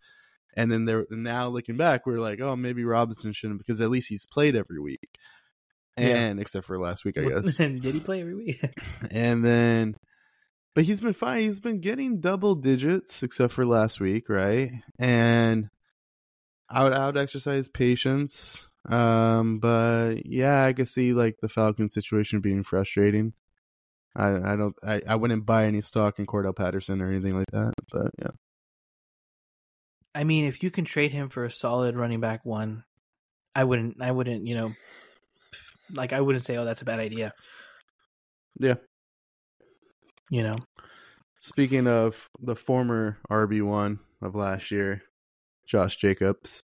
And 0.59 0.73
then 0.73 0.87
they're 0.87 1.07
now 1.09 1.49
looking 1.49 1.77
back, 1.77 2.05
we're 2.05 2.19
like, 2.19 2.41
oh, 2.41 2.57
maybe 2.57 2.83
Robinson 2.83 3.33
shouldn't 3.33 3.61
because 3.61 3.81
at 3.81 3.91
least 3.91 4.09
he's 4.09 4.27
played 4.27 4.57
every 4.57 4.81
week. 4.81 5.09
And 5.97 6.37
yeah. 6.37 6.43
except 6.43 6.67
for 6.67 6.81
last 6.81 7.05
week, 7.05 7.17
I 7.17 7.23
guess. 7.29 7.57
Did 7.59 7.85
he 7.85 8.01
play 8.01 8.23
every 8.23 8.35
week? 8.35 8.61
and 9.13 9.45
then, 9.45 9.97
but 10.75 10.83
he's 10.83 11.01
been 11.01 11.13
fine. 11.13 11.43
He's 11.43 11.61
been 11.61 11.79
getting 11.79 12.21
double 12.21 12.57
digits 12.57 13.23
except 13.23 13.53
for 13.53 13.65
last 13.65 14.01
week, 14.01 14.29
right? 14.29 14.73
And 14.99 15.69
I 16.69 16.83
would, 16.83 16.93
I 16.93 17.07
would 17.07 17.17
exercise 17.17 17.69
patience. 17.69 18.69
Um, 18.89 19.61
but 19.61 20.27
yeah, 20.27 20.65
I 20.65 20.73
could 20.73 20.89
see 20.89 21.13
like 21.13 21.37
the 21.41 21.49
Falcon 21.49 21.89
situation 21.89 22.41
being 22.41 22.65
frustrating. 22.65 23.33
I, 24.17 24.55
I 24.55 24.57
don't, 24.57 24.75
I, 24.85 25.03
I 25.07 25.15
wouldn't 25.15 25.47
buy 25.47 25.67
any 25.67 25.83
stock 25.83 26.19
in 26.19 26.27
Cordarrelle 26.27 26.57
Patterson 26.57 27.01
or 27.01 27.09
anything 27.13 27.37
like 27.37 27.53
that. 27.53 27.75
But 27.93 28.11
yeah. 28.21 28.31
I 30.19 30.25
mean, 30.25 30.47
if 30.47 30.65
you 30.65 30.73
can 30.73 30.85
trade 30.85 31.13
him 31.13 31.29
for 31.29 31.45
a 31.45 31.51
solid 31.51 31.95
running 31.95 32.19
back 32.19 32.45
one, 32.45 32.83
I 33.55 33.63
wouldn't. 33.63 34.03
I 34.03 34.11
wouldn't. 34.11 34.49
You 34.49 34.57
know, 34.57 34.73
like 35.93 36.13
I 36.13 36.21
wouldn't 36.21 36.45
say, 36.45 36.57
"Oh, 36.57 36.65
that's 36.65 36.83
a 36.83 36.85
bad 36.85 36.99
idea." 36.99 37.33
Yeah. 38.59 38.75
You 40.29 40.43
know. 40.43 40.57
Speaking 41.39 41.87
of 41.87 42.29
the 42.41 42.57
former 42.57 43.19
RB 43.31 43.63
one 43.63 44.01
of 44.21 44.35
last 44.35 44.73
year, 44.73 45.03
Josh 45.69 45.97
Jacobs. 45.97 46.65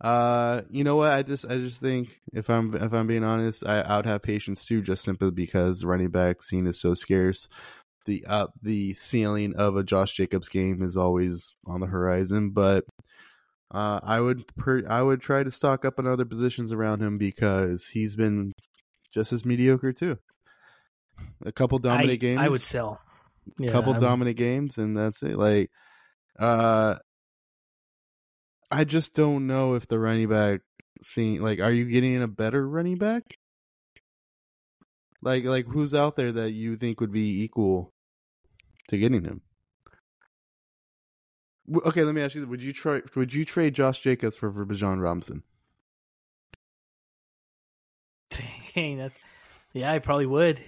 Uh, 0.00 0.62
you 0.70 0.84
know 0.84 0.96
what? 0.96 1.12
I 1.12 1.22
just, 1.22 1.44
I 1.44 1.58
just 1.58 1.82
think 1.82 2.18
if 2.32 2.48
I'm, 2.48 2.74
if 2.74 2.92
I'm 2.94 3.06
being 3.06 3.24
honest, 3.24 3.66
I, 3.66 3.80
I 3.80 3.96
would 3.96 4.06
have 4.06 4.22
patience 4.22 4.64
too, 4.64 4.80
just 4.80 5.04
simply 5.04 5.30
because 5.30 5.84
running 5.84 6.10
back 6.10 6.42
scene 6.42 6.66
is 6.66 6.80
so 6.80 6.94
scarce 6.94 7.46
the 8.04 8.24
up 8.26 8.48
uh, 8.50 8.52
the 8.62 8.94
ceiling 8.94 9.54
of 9.56 9.76
a 9.76 9.82
Josh 9.84 10.12
Jacobs 10.12 10.48
game 10.48 10.82
is 10.82 10.96
always 10.96 11.56
on 11.66 11.80
the 11.80 11.86
horizon, 11.86 12.50
but 12.50 12.84
uh, 13.72 14.00
I 14.02 14.20
would 14.20 14.46
per- 14.56 14.86
I 14.88 15.02
would 15.02 15.20
try 15.20 15.42
to 15.42 15.50
stock 15.50 15.84
up 15.84 15.98
on 15.98 16.06
other 16.06 16.24
positions 16.24 16.72
around 16.72 17.02
him 17.02 17.18
because 17.18 17.86
he's 17.86 18.14
been 18.16 18.52
just 19.12 19.32
as 19.32 19.44
mediocre 19.44 19.92
too. 19.92 20.18
A 21.44 21.52
couple 21.52 21.78
dominant 21.78 22.12
I, 22.12 22.16
games. 22.16 22.40
I 22.40 22.48
would 22.48 22.60
sell. 22.60 23.00
A 23.58 23.62
Yeah, 23.64 23.72
couple 23.72 23.92
I'm- 23.92 24.00
dominant 24.02 24.36
games, 24.36 24.78
and 24.78 24.96
that's 24.96 25.22
it. 25.22 25.38
Like, 25.38 25.70
uh, 26.38 26.96
I 28.70 28.84
just 28.84 29.14
don't 29.14 29.46
know 29.46 29.74
if 29.74 29.86
the 29.86 29.98
running 29.98 30.28
back 30.28 30.60
scene. 31.02 31.40
Like, 31.40 31.60
are 31.60 31.70
you 31.70 31.84
getting 31.86 32.20
a 32.22 32.28
better 32.28 32.68
running 32.68 32.98
back? 32.98 33.38
Like, 35.22 35.44
like 35.44 35.66
who's 35.66 35.94
out 35.94 36.16
there 36.16 36.32
that 36.32 36.50
you 36.50 36.76
think 36.76 37.00
would 37.00 37.12
be 37.12 37.42
equal 37.42 37.93
to 38.88 38.98
getting 38.98 39.24
him? 39.24 39.40
Okay, 41.86 42.04
let 42.04 42.14
me 42.14 42.20
ask 42.22 42.34
you: 42.34 42.46
Would 42.46 42.62
you 42.62 42.72
try? 42.72 43.00
Would 43.16 43.32
you 43.32 43.44
trade 43.44 43.74
Josh 43.74 44.00
Jacobs 44.00 44.36
for 44.36 44.52
for 44.52 44.66
Bijan 44.66 45.00
Robinson? 45.02 45.42
Dang, 48.74 48.98
that's 48.98 49.18
yeah. 49.72 49.92
I 49.92 49.98
probably 49.98 50.26
would. 50.26 50.60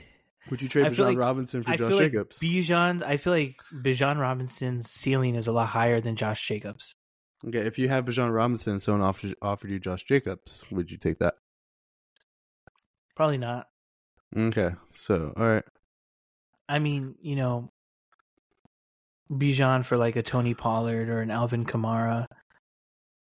Would 0.50 0.62
you 0.62 0.68
trade 0.68 0.86
I 0.86 0.90
Bijan 0.90 0.98
like- 1.06 1.18
Robinson 1.18 1.62
for 1.64 1.70
I 1.70 1.76
Josh 1.76 1.88
feel 1.88 1.96
like 1.98 2.12
Jacobs? 2.12 2.38
Bijan. 2.38 3.02
I 3.02 3.16
feel 3.16 3.32
like 3.32 3.56
Bijan 3.74 4.18
Robinson's 4.18 4.90
ceiling 4.90 5.34
is 5.34 5.48
a 5.48 5.52
lot 5.52 5.66
higher 5.68 6.00
than 6.00 6.16
Josh 6.16 6.46
Jacobs. 6.46 6.94
okay, 7.46 7.58
if 7.60 7.78
you 7.78 7.88
have 7.88 8.04
Bijan 8.04 8.32
Robinson, 8.32 8.72
and 8.72 8.82
someone 8.82 9.02
offered 9.06 9.34
offered 9.42 9.70
you 9.70 9.78
Josh 9.80 10.04
Jacobs, 10.04 10.64
would 10.70 10.90
you 10.90 10.96
take 10.98 11.18
that? 11.18 11.34
Probably 13.16 13.38
not. 13.38 13.66
Okay, 14.36 14.70
so 14.92 15.32
all 15.36 15.46
right. 15.48 15.64
I 16.68 16.78
mean, 16.78 17.14
you 17.20 17.36
know, 17.36 17.72
Bijan 19.30 19.84
for 19.84 19.96
like 19.96 20.16
a 20.16 20.22
Tony 20.22 20.54
Pollard 20.54 21.08
or 21.08 21.20
an 21.20 21.30
Alvin 21.30 21.64
Kamara, 21.64 22.26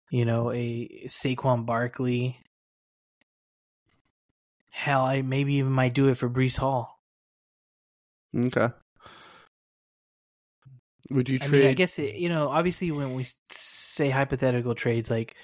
you 0.09 0.25
know, 0.25 0.51
a 0.51 1.05
Saquon 1.07 1.65
Barkley. 1.65 2.39
Hell, 4.71 5.03
I 5.05 5.21
maybe 5.21 5.55
even 5.55 5.71
might 5.71 5.93
do 5.93 6.09
it 6.09 6.17
for 6.17 6.29
Breece 6.29 6.57
Hall. 6.57 6.99
Okay. 8.35 8.69
Would 11.11 11.29
you 11.29 11.39
I 11.41 11.45
trade? 11.45 11.59
mean, 11.61 11.69
I 11.69 11.73
guess 11.73 11.99
it, 11.99 12.15
you 12.15 12.29
know, 12.29 12.49
obviously, 12.49 12.91
when 12.91 13.13
we 13.13 13.25
say 13.51 14.09
hypothetical 14.09 14.75
trades, 14.75 15.09
like 15.09 15.35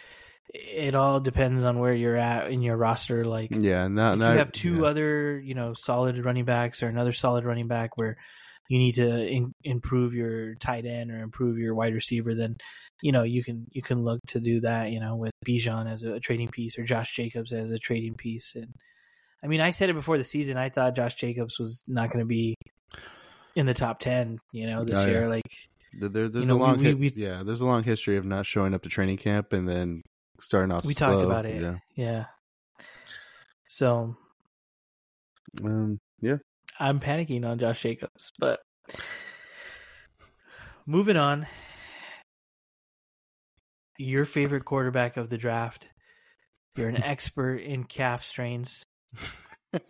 it 0.54 0.96
all 0.96 1.20
depends 1.20 1.64
on 1.64 1.80
where 1.80 1.94
you're 1.94 2.18
at 2.18 2.52
in 2.52 2.62
your 2.62 2.76
roster. 2.76 3.24
Like, 3.26 3.52
yeah, 3.52 3.88
not 3.88 4.16
if 4.16 4.20
not 4.20 4.32
you 4.32 4.38
have 4.40 4.52
two 4.52 4.80
yeah. 4.82 4.88
other, 4.88 5.40
you 5.40 5.54
know, 5.54 5.74
solid 5.74 6.24
running 6.26 6.46
backs 6.46 6.84
or 6.84 6.88
another 6.88 7.12
solid 7.12 7.46
running 7.46 7.68
back 7.68 7.98
where 7.98 8.18
you 8.72 8.78
need 8.80 8.94
to 8.94 9.28
in, 9.28 9.54
improve 9.66 10.14
your 10.14 10.56
tight 10.56 10.86
end 10.86 11.12
or 11.12 11.20
improve 11.22 11.58
your 11.58 11.76
wide 11.76 11.94
receiver, 11.94 12.34
then 12.34 12.56
you 13.02 13.12
know 13.12 13.24
you 13.24 13.44
can 13.44 13.68
you 13.72 13.82
can 13.82 14.04
look 14.04 14.22
to 14.28 14.40
do 14.40 14.62
that. 14.62 14.92
You 14.92 15.00
know, 15.02 15.18
with 15.18 15.34
Bijan 15.46 15.92
as 15.92 16.04
a, 16.04 16.20
trading 16.22 16.48
piece 16.48 16.80
or 16.80 16.84
Josh 16.86 17.14
Jacobs 17.14 17.52
as 17.52 17.70
a 17.70 17.78
trading 17.78 18.16
piece. 18.16 18.56
And 18.56 18.74
I 19.44 19.48
mean, 19.48 19.60
I 19.60 19.72
said 19.72 19.90
it 19.90 19.94
before 19.94 20.18
the 20.18 20.24
season. 20.24 20.56
I 20.56 20.70
thought 20.70 20.96
Josh 20.96 21.16
Jacobs 21.16 21.60
was 21.60 21.84
not 21.88 22.08
going 22.10 22.20
to 22.20 22.26
be 22.26 22.56
in 23.56 23.66
the 23.66 23.74
top 23.74 24.00
ten. 24.00 24.40
You 24.54 24.68
know, 24.68 24.86
this 24.86 25.00
Oh, 25.00 25.06
yeah. 25.06 25.12
year, 25.12 25.30
like. 25.30 25.44
There, 26.00 26.30
there's 26.30 26.34
you 26.36 26.42
a 26.44 26.46
know, 26.46 26.56
we- 26.56 26.62
long 26.62 26.78
we- 26.80 26.94
we- 26.94 27.14
yeah. 27.18 27.44
There's 27.44 27.60
a 27.60 27.66
long 27.66 27.84
history 27.84 28.16
of 28.16 28.24
not 28.24 28.46
showing 28.46 28.74
up 28.74 28.84
to 28.84 28.90
training 28.90 29.18
camp 29.18 29.52
and 29.52 29.68
then 29.68 30.02
starting 30.40 30.72
off. 30.72 30.86
we 30.86 30.94
talked 30.94 31.22
about 31.22 31.46
it. 31.46 31.62
Yeah. 31.62 31.78
Yeah. 31.96 32.26
So 33.68 34.16
Um. 35.66 36.00
I'm 36.80 37.00
panicking 37.00 37.46
on 37.46 37.60
Josh 37.60 37.82
Jacobs, 37.82 38.32
but 38.40 38.60
moving 40.86 41.18
on. 41.18 41.48
Your 43.98 44.26
favorite 44.26 44.66
quarterback 44.66 45.18
of 45.18 45.30
the 45.30 45.38
draft. 45.38 45.88
You're 46.76 46.90
an 46.90 47.04
expert 47.04 47.58
in 47.58 47.84
calf 47.84 48.24
strains. 48.24 48.84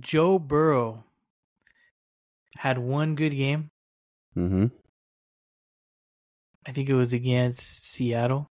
Joe 0.00 0.38
Burrow 0.38 1.04
had 2.56 2.78
one 2.78 3.14
good 3.14 3.34
game. 3.34 3.70
mm-hmm. 4.36 4.66
I 6.66 6.72
think 6.72 6.88
it 6.88 6.94
was 6.94 7.12
against 7.12 7.90
Seattle. 7.90 8.48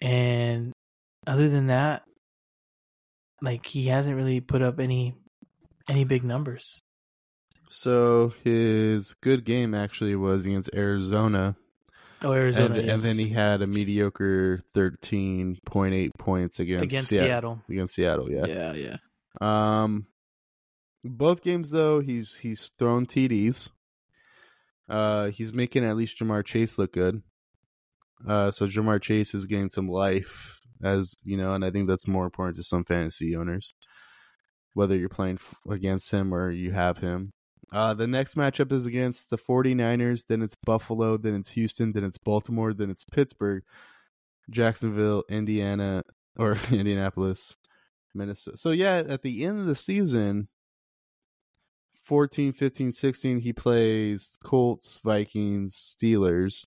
And 0.00 0.72
other 1.26 1.48
than 1.48 1.66
that, 1.66 2.02
like 3.44 3.66
he 3.66 3.86
hasn't 3.86 4.16
really 4.16 4.40
put 4.40 4.62
up 4.62 4.80
any 4.80 5.14
any 5.88 6.04
big 6.04 6.24
numbers. 6.24 6.80
So 7.68 8.32
his 8.44 9.14
good 9.14 9.44
game 9.44 9.74
actually 9.74 10.16
was 10.16 10.46
against 10.46 10.70
Arizona, 10.74 11.56
Oh, 12.22 12.32
Arizona, 12.32 12.76
and, 12.76 12.88
and 12.90 13.00
then 13.00 13.18
he 13.18 13.28
had 13.28 13.60
a 13.62 13.66
mediocre 13.66 14.62
thirteen 14.72 15.58
point 15.66 15.94
eight 15.94 16.12
points 16.18 16.58
against 16.60 16.84
against 16.84 17.08
Seattle. 17.10 17.26
Seattle. 17.28 17.62
Against 17.68 17.94
Seattle, 17.94 18.30
yeah. 18.30 18.46
Yeah, 18.46 18.72
yeah. 18.72 18.96
Um, 19.40 20.06
both 21.02 21.42
games 21.42 21.70
though, 21.70 22.00
he's 22.00 22.36
he's 22.36 22.70
thrown 22.78 23.06
TDs. 23.06 23.70
Uh, 24.88 25.26
he's 25.30 25.52
making 25.52 25.84
at 25.84 25.96
least 25.96 26.18
Ja'Marr 26.18 26.44
Chase 26.44 26.78
look 26.78 26.92
good. 26.92 27.22
Uh, 28.26 28.50
so 28.50 28.66
Ja'Marr 28.66 29.00
Chase 29.02 29.34
is 29.34 29.46
getting 29.46 29.68
some 29.68 29.88
life, 29.88 30.60
as 30.84 31.16
you 31.24 31.36
know, 31.36 31.54
and 31.54 31.64
I 31.64 31.70
think 31.70 31.88
that's 31.88 32.06
more 32.06 32.24
important 32.24 32.56
to 32.56 32.62
some 32.62 32.84
fantasy 32.84 33.34
owners, 33.34 33.74
whether 34.74 34.96
you're 34.96 35.08
playing 35.08 35.40
against 35.68 36.10
him 36.10 36.32
or 36.32 36.50
you 36.50 36.72
have 36.72 36.98
him. 36.98 37.32
Uh, 37.72 37.94
the 37.94 38.06
next 38.06 38.36
matchup 38.36 38.70
is 38.70 38.86
against 38.86 39.30
the 39.30 39.38
49ers, 39.38 40.26
then 40.28 40.42
it's 40.42 40.56
Buffalo, 40.64 41.16
then 41.16 41.34
it's 41.34 41.50
Houston, 41.50 41.92
then 41.92 42.04
it's 42.04 42.18
Baltimore, 42.18 42.72
then 42.72 42.90
it's 42.90 43.04
Pittsburgh, 43.04 43.64
Jacksonville, 44.50 45.24
Indiana, 45.28 46.04
or 46.38 46.58
Indianapolis, 46.70 47.56
Minnesota. 48.14 48.58
So 48.58 48.70
yeah, 48.70 49.02
at 49.08 49.22
the 49.22 49.44
end 49.44 49.58
of 49.58 49.66
the 49.66 49.74
season, 49.74 50.48
14, 52.04 52.52
15, 52.52 52.92
16, 52.92 53.40
he 53.40 53.52
plays 53.52 54.36
Colts, 54.44 55.00
Vikings, 55.02 55.74
Steelers. 55.74 56.66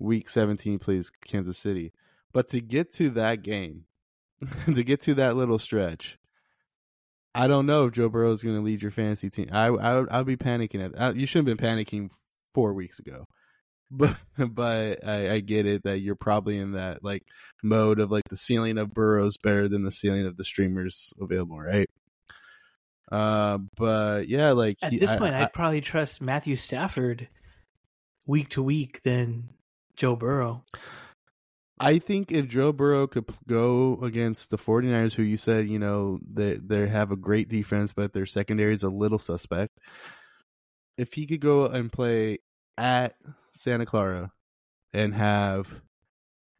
Week 0.00 0.30
17 0.30 0.78
plays 0.78 1.10
Kansas 1.24 1.58
City. 1.58 1.92
But 2.32 2.48
to 2.50 2.60
get 2.60 2.92
to 2.94 3.10
that 3.10 3.42
game, 3.42 3.84
to 4.66 4.84
get 4.84 5.00
to 5.02 5.14
that 5.14 5.36
little 5.36 5.58
stretch, 5.58 6.18
I 7.34 7.46
don't 7.46 7.66
know 7.66 7.86
if 7.86 7.92
Joe 7.92 8.08
Burrow 8.08 8.32
is 8.32 8.42
going 8.42 8.56
to 8.56 8.62
lead 8.62 8.82
your 8.82 8.90
fantasy 8.90 9.30
team. 9.30 9.48
I 9.52 9.66
I 9.66 9.98
would 9.98 10.08
I'd 10.10 10.26
be 10.26 10.36
panicking 10.36 10.84
at. 10.84 10.92
Uh, 11.00 11.12
you 11.14 11.26
shouldn't 11.26 11.48
have 11.48 11.58
been 11.58 11.66
panicking 11.66 12.10
four 12.54 12.72
weeks 12.74 12.98
ago, 12.98 13.26
but 13.90 14.16
but 14.38 15.06
I, 15.06 15.34
I 15.34 15.40
get 15.40 15.66
it 15.66 15.82
that 15.84 16.00
you're 16.00 16.16
probably 16.16 16.58
in 16.58 16.72
that 16.72 17.04
like 17.04 17.24
mode 17.62 18.00
of 18.00 18.10
like 18.10 18.28
the 18.28 18.36
ceiling 18.36 18.78
of 18.78 18.94
Burrow's 18.94 19.36
better 19.36 19.68
than 19.68 19.84
the 19.84 19.92
ceiling 19.92 20.26
of 20.26 20.36
the 20.36 20.44
streamers 20.44 21.12
available, 21.20 21.58
right? 21.58 21.88
Uh, 23.10 23.58
but 23.76 24.28
yeah, 24.28 24.52
like 24.52 24.76
At 24.82 24.92
he- 24.92 24.98
this 24.98 25.14
point, 25.16 25.34
I- 25.34 25.42
I'd 25.42 25.52
probably 25.52 25.80
trust 25.80 26.22
Matthew 26.22 26.54
Stafford 26.56 27.28
week 28.26 28.50
to 28.50 28.62
week 28.62 29.02
than 29.02 29.48
Joe 29.96 30.14
Burrow. 30.14 30.64
I 31.82 31.98
think 31.98 32.30
if 32.30 32.46
Joe 32.46 32.72
Burrow 32.72 33.06
could 33.06 33.24
go 33.48 33.98
against 34.02 34.50
the 34.50 34.58
49ers, 34.58 35.14
who 35.14 35.22
you 35.22 35.38
said, 35.38 35.66
you 35.66 35.78
know, 35.78 36.20
they, 36.30 36.56
they 36.56 36.86
have 36.86 37.10
a 37.10 37.16
great 37.16 37.48
defense, 37.48 37.94
but 37.94 38.12
their 38.12 38.26
secondary 38.26 38.74
is 38.74 38.82
a 38.82 38.90
little 38.90 39.18
suspect. 39.18 39.78
If 40.98 41.14
he 41.14 41.26
could 41.26 41.40
go 41.40 41.64
and 41.64 41.90
play 41.90 42.40
at 42.76 43.14
Santa 43.52 43.86
Clara 43.86 44.30
and 44.92 45.14
have 45.14 45.80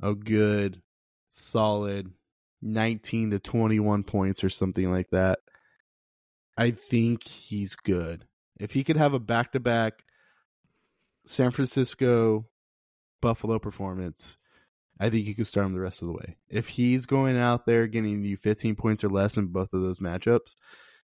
a 0.03 0.14
good, 0.14 0.81
solid 1.29 2.11
19 2.62 3.33
to 3.33 3.39
21 3.39 4.05
points 4.05 4.43
or 4.43 4.49
something 4.49 4.91
like 4.91 5.11
that, 5.11 5.41
I 6.57 6.71
think 6.71 7.25
he's 7.27 7.77
good. 7.77 8.25
If 8.59 8.73
he 8.73 8.85
could 8.85 8.97
have 8.97 9.12
a 9.12 9.18
back 9.18 9.53
to 9.53 9.61
back 9.61 10.03
San 11.27 11.51
Francisco 11.51 12.47
Buffalo 13.21 13.59
performance, 13.59 14.39
I 15.01 15.09
think 15.09 15.26
you 15.26 15.34
could 15.34 15.46
start 15.46 15.66
him 15.66 15.72
the 15.72 15.80
rest 15.80 16.03
of 16.03 16.09
the 16.09 16.14
way. 16.14 16.36
If 16.51 16.68
he's 16.68 17.07
going 17.07 17.38
out 17.38 17.64
there 17.64 17.86
getting 17.86 18.22
you 18.22 18.36
15 18.36 18.76
points 18.76 19.03
or 19.03 19.09
less 19.09 19.38
in 19.38 19.46
both 19.46 19.72
of 19.72 19.80
those 19.80 19.98
matchups, 19.98 20.57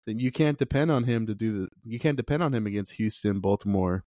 then 0.05 0.17
you 0.17 0.31
can't 0.31 0.57
depend 0.57 0.89
on 0.91 1.03
him 1.03 1.27
to 1.27 1.35
do 1.35 1.61
the. 1.61 1.67
You 1.83 1.99
can't 1.99 2.15
depend 2.17 2.41
on 2.41 2.53
him 2.53 2.65
against 2.65 2.93
Houston, 2.93 3.41
Baltimore, 3.41 4.05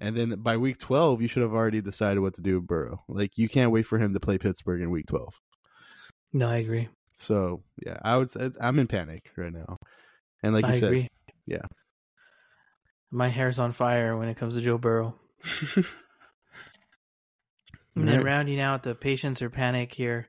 and 0.00 0.16
then 0.16 0.34
by 0.40 0.56
week 0.56 0.78
12, 0.78 1.22
you 1.22 1.28
should 1.28 1.42
have 1.42 1.54
already 1.54 1.80
decided 1.80 2.20
what 2.20 2.34
to 2.34 2.42
do 2.42 2.56
with 2.56 2.66
Burrow. 2.66 3.04
Like 3.08 3.38
you 3.38 3.48
can't 3.48 3.70
wait 3.70 3.86
for 3.86 3.98
him 3.98 4.12
to 4.14 4.20
play 4.20 4.36
Pittsburgh 4.36 4.82
in 4.82 4.90
week 4.90 5.06
12. 5.06 5.32
No, 6.32 6.48
I 6.48 6.56
agree. 6.56 6.88
So 7.14 7.62
yeah, 7.84 7.98
I 8.02 8.16
would. 8.16 8.30
say 8.30 8.50
I'm 8.60 8.78
in 8.78 8.86
panic 8.88 9.30
right 9.36 9.52
now, 9.52 9.78
and 10.42 10.54
like 10.54 10.64
you 10.66 10.72
I 10.72 10.78
said, 10.80 10.88
agree. 10.88 11.08
yeah. 11.46 11.62
My 13.10 13.28
hair's 13.28 13.58
on 13.58 13.72
fire 13.72 14.16
when 14.16 14.28
it 14.28 14.36
comes 14.36 14.56
to 14.56 14.60
Joe 14.60 14.76
Burrow. 14.76 15.14
And 18.00 18.08
then 18.08 18.16
Right. 18.18 18.24
rounding 18.26 18.60
out 18.60 18.82
the 18.82 18.94
patience 18.94 19.42
or 19.42 19.50
panic 19.50 19.92
here, 19.94 20.28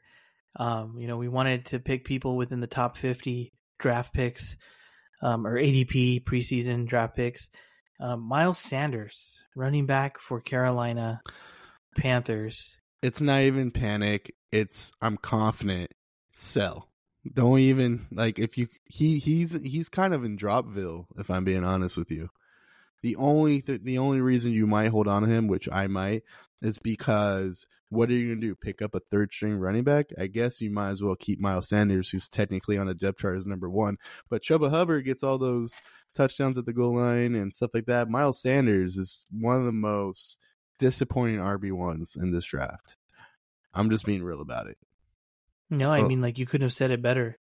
um, 0.56 0.98
you 0.98 1.08
know, 1.08 1.18
we 1.18 1.28
wanted 1.28 1.66
to 1.68 1.80
pick 1.80 2.06
people 2.06 2.36
within 2.38 2.60
the 2.60 2.68
top 2.68 2.98
50 2.98 3.52
draft 3.78 4.14
picks 4.14 4.56
um, 5.22 5.46
or 5.46 5.58
ADP 5.58 6.24
preseason 6.24 6.88
draft 6.88 7.16
picks. 7.16 7.50
Um, 8.00 8.22
Miles 8.22 8.58
Sanders, 8.58 9.40
running 9.56 9.86
back 9.86 10.20
for 10.20 10.40
Carolina 10.42 11.22
Panthers. 11.98 12.78
it's 13.02 13.22
not 13.22 13.42
even 13.42 13.72
panic. 13.72 14.34
It's 14.52 14.92
I'm 15.02 15.18
confident. 15.18 15.92
Sell. 16.32 16.88
Don't 17.34 17.60
even 17.60 18.08
like 18.12 18.40
if 18.40 18.58
you 18.58 18.68
he 18.86 19.20
he's 19.20 19.52
he's 19.62 19.90
kind 19.90 20.14
of 20.14 20.24
in 20.24 20.38
Dropville 20.38 21.06
if 21.18 21.30
I'm 21.30 21.44
being 21.44 21.64
honest 21.66 21.98
with 21.98 22.10
you. 22.12 22.30
The 23.04 23.16
only 23.18 23.62
th- 23.62 23.82
the 23.84 23.98
only 23.98 24.22
reason 24.22 24.54
you 24.54 24.66
might 24.66 24.92
hold 24.92 25.08
on 25.08 25.24
to 25.24 25.28
him, 25.30 25.48
which 25.48 25.68
I 25.72 25.88
might, 25.88 26.24
is 26.62 26.78
because 26.80 27.66
what 27.90 28.10
are 28.10 28.14
you 28.14 28.30
gonna 28.36 28.42
do? 28.42 28.56
Pick 28.56 28.82
up 28.82 28.94
a 28.96 29.00
third 29.00 29.32
string 29.34 29.56
running 29.58 29.84
back? 29.84 30.08
I 30.20 30.28
guess 30.28 30.62
you 30.62 30.70
might 30.70 30.90
as 30.92 31.02
well 31.02 31.16
keep 31.16 31.40
Miles 31.40 31.70
Sanders, 31.70 32.10
who's 32.10 32.28
technically 32.30 32.78
on 32.78 32.88
a 32.90 32.94
depth 32.94 33.20
chart 33.20 33.38
as 33.38 33.48
number 33.48 33.70
one. 33.70 33.98
But 34.30 34.44
Chuba 34.44 34.70
Hubbard 34.70 35.06
gets 35.06 35.24
all 35.24 35.38
those 35.38 35.74
touchdowns 36.16 36.58
at 36.58 36.66
the 36.66 36.74
goal 36.74 36.96
line 36.98 37.36
and 37.36 37.54
stuff 37.56 37.72
like 37.74 37.86
that. 37.86 38.10
Miles 38.10 38.42
Sanders 38.42 38.98
is 38.98 39.26
one 39.32 39.58
of 39.60 39.66
the 39.66 39.72
most 39.72 40.38
disappointing 40.80 41.40
RB 41.40 41.72
ones 41.72 42.16
in 42.16 42.32
this 42.32 42.46
draft. 42.46 42.96
I'm 43.74 43.90
just 43.90 44.06
being 44.06 44.24
real 44.24 44.42
about 44.42 44.68
it. 44.68 44.78
No, 45.70 45.92
I 45.92 46.02
Oh. 46.02 46.08
mean 46.08 46.22
like 46.22 46.38
you 46.40 46.46
couldn't 46.46 46.66
have 46.66 46.74
said 46.74 46.92
it 46.92 47.02
better. 47.02 47.38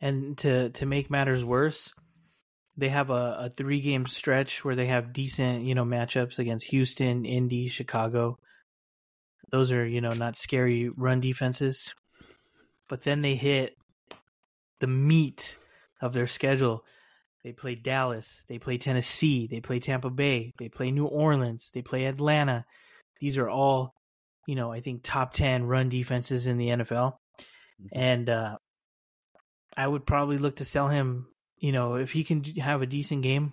And 0.00 0.36
to 0.38 0.70
to 0.70 0.86
make 0.86 1.10
matters 1.10 1.44
worse, 1.44 1.92
they 2.76 2.88
have 2.88 3.10
a, 3.10 3.36
a 3.46 3.50
three 3.50 3.80
game 3.80 4.06
stretch 4.06 4.64
where 4.64 4.76
they 4.76 4.86
have 4.86 5.12
decent, 5.12 5.64
you 5.64 5.74
know, 5.74 5.84
matchups 5.84 6.38
against 6.38 6.66
Houston, 6.68 7.24
Indy, 7.24 7.66
Chicago. 7.68 8.38
Those 9.50 9.72
are, 9.72 9.86
you 9.86 10.00
know, 10.00 10.10
not 10.10 10.36
scary 10.36 10.88
run 10.88 11.20
defenses. 11.20 11.94
But 12.88 13.02
then 13.02 13.22
they 13.22 13.36
hit 13.36 13.76
the 14.80 14.86
meat 14.86 15.58
of 16.00 16.12
their 16.12 16.26
schedule. 16.26 16.84
They 17.44 17.52
play 17.52 17.76
Dallas, 17.76 18.44
they 18.48 18.58
play 18.58 18.78
Tennessee, 18.78 19.46
they 19.46 19.60
play 19.60 19.78
Tampa 19.78 20.10
Bay, 20.10 20.52
they 20.58 20.68
play 20.68 20.90
New 20.90 21.06
Orleans, 21.06 21.70
they 21.72 21.82
play 21.82 22.06
Atlanta. 22.06 22.64
These 23.20 23.38
are 23.38 23.48
all, 23.48 23.94
you 24.46 24.54
know, 24.54 24.72
I 24.72 24.80
think 24.80 25.02
top 25.02 25.32
10 25.32 25.64
run 25.64 25.88
defenses 25.88 26.46
in 26.46 26.58
the 26.58 26.68
NFL. 26.68 27.14
And 27.92 28.28
uh, 28.28 28.58
I 29.76 29.86
would 29.86 30.04
probably 30.04 30.38
look 30.38 30.56
to 30.56 30.64
sell 30.64 30.88
him, 30.88 31.28
you 31.58 31.72
know, 31.72 31.94
if 31.94 32.10
he 32.10 32.24
can 32.24 32.44
have 32.56 32.82
a 32.82 32.86
decent 32.86 33.22
game. 33.22 33.52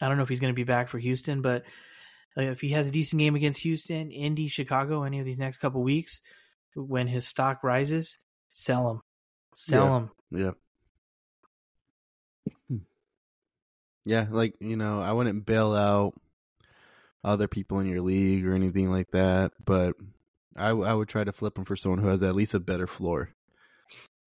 I 0.00 0.06
don't 0.06 0.16
know 0.16 0.22
if 0.22 0.28
he's 0.28 0.40
going 0.40 0.52
to 0.52 0.56
be 0.56 0.64
back 0.64 0.88
for 0.88 0.98
Houston, 0.98 1.42
but 1.42 1.64
Uh, 2.36 2.42
if 2.42 2.60
he 2.60 2.70
has 2.70 2.88
a 2.88 2.92
decent 2.92 3.18
game 3.20 3.34
against 3.34 3.60
Houston, 3.60 4.10
Indy, 4.10 4.48
Chicago, 4.48 5.02
any 5.02 5.18
of 5.18 5.24
these 5.24 5.38
next 5.38 5.58
couple 5.58 5.82
weeks, 5.82 6.20
when 6.74 7.08
his 7.08 7.26
stock 7.26 7.64
rises, 7.64 8.18
sell 8.52 8.90
him. 8.90 9.00
Sell 9.54 9.84
Yeah. 10.30 10.42
him. 10.42 10.54
Yeah. 12.70 12.80
Yeah, 14.04 14.26
like, 14.30 14.54
you 14.60 14.76
know, 14.76 15.00
I 15.02 15.12
wouldn't 15.12 15.44
bail 15.44 15.74
out 15.74 16.14
other 17.22 17.46
people 17.48 17.78
in 17.80 17.86
your 17.86 18.00
league 18.00 18.46
or 18.46 18.54
anything 18.54 18.90
like 18.90 19.10
that, 19.10 19.52
but 19.62 19.96
I, 20.56 20.70
I 20.70 20.94
would 20.94 21.08
try 21.08 21.24
to 21.24 21.32
flip 21.32 21.58
him 21.58 21.64
for 21.66 21.76
someone 21.76 21.98
who 21.98 22.08
has 22.08 22.22
at 22.22 22.34
least 22.34 22.54
a 22.54 22.60
better 22.60 22.86
floor. 22.86 23.30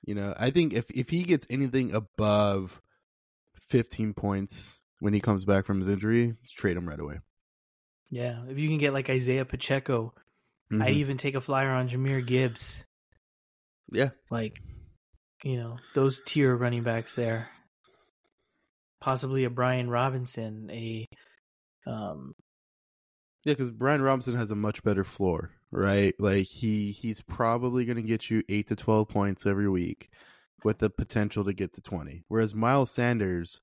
You 0.05 0.13
know, 0.15 0.35
I 0.37 0.51
think 0.51 0.73
if, 0.73 0.85
if 0.91 1.09
he 1.09 1.23
gets 1.23 1.47
anything 1.49 1.95
above 1.95 2.79
15 3.69 4.13
points 4.13 4.79
when 4.99 5.13
he 5.13 5.19
comes 5.19 5.45
back 5.45 5.65
from 5.65 5.79
his 5.79 5.87
injury, 5.89 6.35
trade 6.55 6.77
him 6.77 6.87
right 6.87 6.99
away. 6.99 7.19
Yeah. 8.11 8.43
If 8.49 8.59
you 8.59 8.67
can 8.67 8.77
get 8.77 8.93
like 8.93 9.09
Isaiah 9.09 9.45
Pacheco, 9.45 10.13
Mhm. 10.71 10.83
I'd 10.83 10.93
even 10.95 11.17
take 11.17 11.35
a 11.35 11.41
flyer 11.41 11.71
on 11.71 11.89
Jahmyr 11.89 12.25
Gibbs. 12.25 12.83
yeah. 13.91 14.11
Like, 14.29 14.61
you 15.43 15.57
know, 15.57 15.77
those 15.95 16.21
tier 16.25 16.55
running 16.55 16.83
backs 16.83 17.15
there. 17.15 17.49
Possibly 19.01 19.43
a 19.45 19.49
Brian 19.49 19.89
Robinson, 19.89 20.69
a 20.71 21.07
um, 21.87 22.33
Yeah, 23.43 23.53
because 23.53 23.71
Brian 23.71 24.01
Robinson 24.03 24.35
has 24.35 24.51
a 24.51 24.55
much 24.55 24.83
better 24.83 25.03
floor, 25.03 25.51
right? 25.71 26.13
Like 26.19 26.45
he 26.45 26.91
he's 26.91 27.21
probably 27.21 27.85
going 27.85 27.95
to 27.95 28.03
get 28.03 28.29
you 28.29 28.43
eight 28.47 28.67
to 28.67 28.75
twelve 28.75 29.09
points 29.09 29.45
every 29.47 29.67
week, 29.67 30.09
with 30.63 30.77
the 30.77 30.89
potential 30.91 31.43
to 31.45 31.53
get 31.53 31.73
to 31.73 31.81
twenty. 31.81 32.23
Whereas 32.27 32.53
Miles 32.53 32.91
Sanders, 32.91 33.59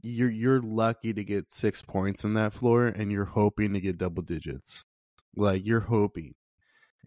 you're 0.00 0.30
you're 0.30 0.60
lucky 0.60 1.12
to 1.12 1.24
get 1.24 1.50
six 1.50 1.82
points 1.82 2.24
in 2.24 2.34
that 2.34 2.52
floor, 2.52 2.86
and 2.86 3.10
you're 3.10 3.24
hoping 3.24 3.74
to 3.74 3.80
get 3.80 3.98
double 3.98 4.22
digits. 4.22 4.84
Like 5.36 5.66
you're 5.66 5.80
hoping, 5.80 6.34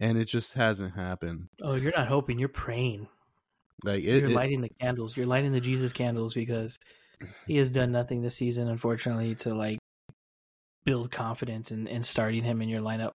and 0.00 0.18
it 0.18 0.26
just 0.26 0.54
hasn't 0.54 0.94
happened. 0.94 1.48
oh, 1.62 1.74
you're 1.74 1.96
not 1.96 2.08
hoping, 2.08 2.38
you're 2.38 2.48
praying. 2.48 3.08
Like 3.84 4.04
it, 4.04 4.20
You're 4.20 4.30
it- 4.30 4.36
lighting 4.36 4.60
the 4.60 4.70
candles. 4.80 5.16
You're 5.16 5.26
lighting 5.26 5.52
the 5.52 5.60
Jesus 5.60 5.92
candles 5.92 6.34
because 6.34 6.78
he 7.46 7.56
has 7.56 7.70
done 7.70 7.92
nothing 7.92 8.22
this 8.22 8.36
season, 8.36 8.68
unfortunately, 8.68 9.34
to 9.36 9.54
like 9.54 9.78
build 10.84 11.10
confidence 11.10 11.70
in, 11.70 11.86
in 11.86 12.02
starting 12.02 12.44
him 12.44 12.62
in 12.62 12.68
your 12.68 12.80
lineup. 12.80 13.12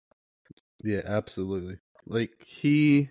Yeah, 0.84 1.02
absolutely. 1.06 1.78
Like 2.08 2.32
he 2.46 3.10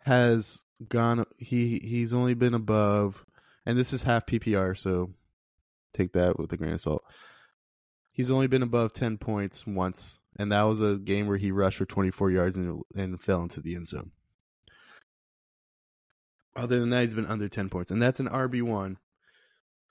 has 0.00 0.64
gone 0.88 1.24
he 1.38 1.78
he's 1.78 2.12
only 2.12 2.34
been 2.34 2.54
above 2.54 3.24
and 3.64 3.78
this 3.78 3.92
is 3.92 4.02
half 4.02 4.26
PPR, 4.26 4.76
so 4.76 5.10
take 5.92 6.12
that 6.12 6.38
with 6.38 6.52
a 6.52 6.56
grain 6.56 6.72
of 6.72 6.80
salt. 6.80 7.02
He's 8.10 8.30
only 8.30 8.46
been 8.46 8.62
above 8.62 8.92
10 8.92 9.18
points 9.18 9.66
once, 9.66 10.20
and 10.38 10.52
that 10.52 10.62
was 10.62 10.80
a 10.80 10.96
game 10.96 11.26
where 11.26 11.38
he 11.38 11.50
rushed 11.50 11.78
for 11.78 11.86
24 11.86 12.30
yards 12.30 12.56
and, 12.56 12.82
and 12.94 13.20
fell 13.20 13.42
into 13.42 13.60
the 13.60 13.74
end 13.74 13.86
zone. 13.86 14.10
Other 16.54 16.78
than 16.78 16.90
that, 16.90 17.04
he's 17.04 17.14
been 17.14 17.26
under 17.26 17.48
10 17.48 17.70
points, 17.70 17.90
and 17.90 18.02
that's 18.02 18.20
an 18.20 18.28
RB1 18.28 18.96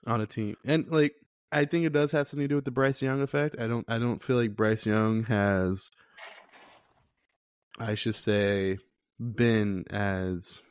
on 0.06 0.20
a 0.20 0.26
team. 0.26 0.56
And 0.64 0.88
like 0.88 1.14
I 1.50 1.64
think 1.64 1.84
it 1.84 1.92
does 1.92 2.12
have 2.12 2.28
something 2.28 2.44
to 2.44 2.48
do 2.48 2.56
with 2.56 2.64
the 2.64 2.70
Bryce 2.70 3.02
Young 3.02 3.20
effect. 3.20 3.56
I 3.58 3.66
don't 3.66 3.84
I 3.88 3.98
don't 3.98 4.22
feel 4.22 4.36
like 4.36 4.56
Bryce 4.56 4.86
Young 4.86 5.24
has 5.24 5.90
I 7.78 7.94
should 7.94 8.14
say 8.14 8.78
been 9.18 9.84
as 9.90 10.62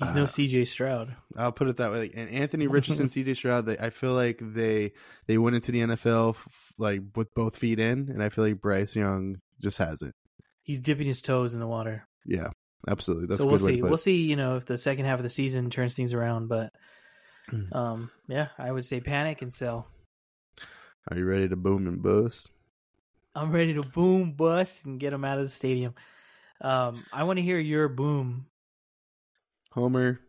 He's 0.00 0.12
no 0.12 0.22
Uh, 0.22 0.26
CJ 0.26 0.66
Stroud. 0.66 1.14
I'll 1.36 1.52
put 1.52 1.68
it 1.68 1.76
that 1.76 1.92
way. 1.92 2.10
And 2.14 2.28
Anthony 2.30 2.66
Richardson, 2.68 3.06
CJ 3.06 3.36
Stroud, 3.36 3.66
they, 3.66 3.78
I 3.78 3.90
feel 3.90 4.14
like 4.14 4.38
they 4.42 4.92
they 5.26 5.38
went 5.38 5.56
into 5.56 5.70
the 5.72 5.80
NFL 5.80 6.30
f- 6.36 6.72
like 6.78 7.02
with 7.14 7.32
both 7.34 7.56
feet 7.56 7.78
in, 7.78 8.08
and 8.10 8.22
I 8.22 8.30
feel 8.30 8.44
like 8.44 8.60
Bryce 8.60 8.96
Young 8.96 9.36
just 9.60 9.78
has 9.78 10.00
it. 10.02 10.14
He's 10.62 10.80
dipping 10.80 11.06
his 11.06 11.20
toes 11.22 11.54
in 11.54 11.60
the 11.60 11.66
water. 11.66 12.06
Yeah, 12.24 12.48
absolutely. 12.88 13.26
That's 13.26 13.40
so 13.42 13.46
we'll 13.46 13.58
see. 13.58 13.82
We'll 13.82 13.96
see, 13.96 14.22
you 14.22 14.36
know, 14.36 14.56
if 14.56 14.64
the 14.66 14.78
second 14.78 15.04
half 15.04 15.18
of 15.18 15.22
the 15.22 15.28
season 15.28 15.68
turns 15.70 15.94
things 15.94 16.14
around. 16.14 16.48
But 16.48 16.72
Mm. 17.52 17.74
um, 17.74 18.10
yeah, 18.28 18.48
I 18.58 18.70
would 18.70 18.84
say 18.84 19.00
panic 19.00 19.42
and 19.42 19.52
sell. 19.52 19.88
Are 21.10 21.16
you 21.18 21.24
ready 21.24 21.48
to 21.48 21.56
boom 21.56 21.86
and 21.88 22.00
bust? 22.00 22.48
I'm 23.34 23.50
ready 23.50 23.74
to 23.74 23.82
boom 23.82 24.32
bust 24.34 24.84
and 24.84 25.00
get 25.00 25.12
him 25.12 25.24
out 25.24 25.38
of 25.38 25.44
the 25.44 25.50
stadium. 25.50 25.94
Um, 26.60 27.04
I 27.12 27.24
want 27.24 27.38
to 27.38 27.42
hear 27.42 27.58
your 27.58 27.88
boom. 27.88 28.46
Homer, 29.72 30.20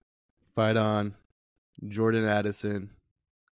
fight 0.55 0.77
on. 0.77 1.15
Jordan 1.87 2.25
Addison. 2.25 2.91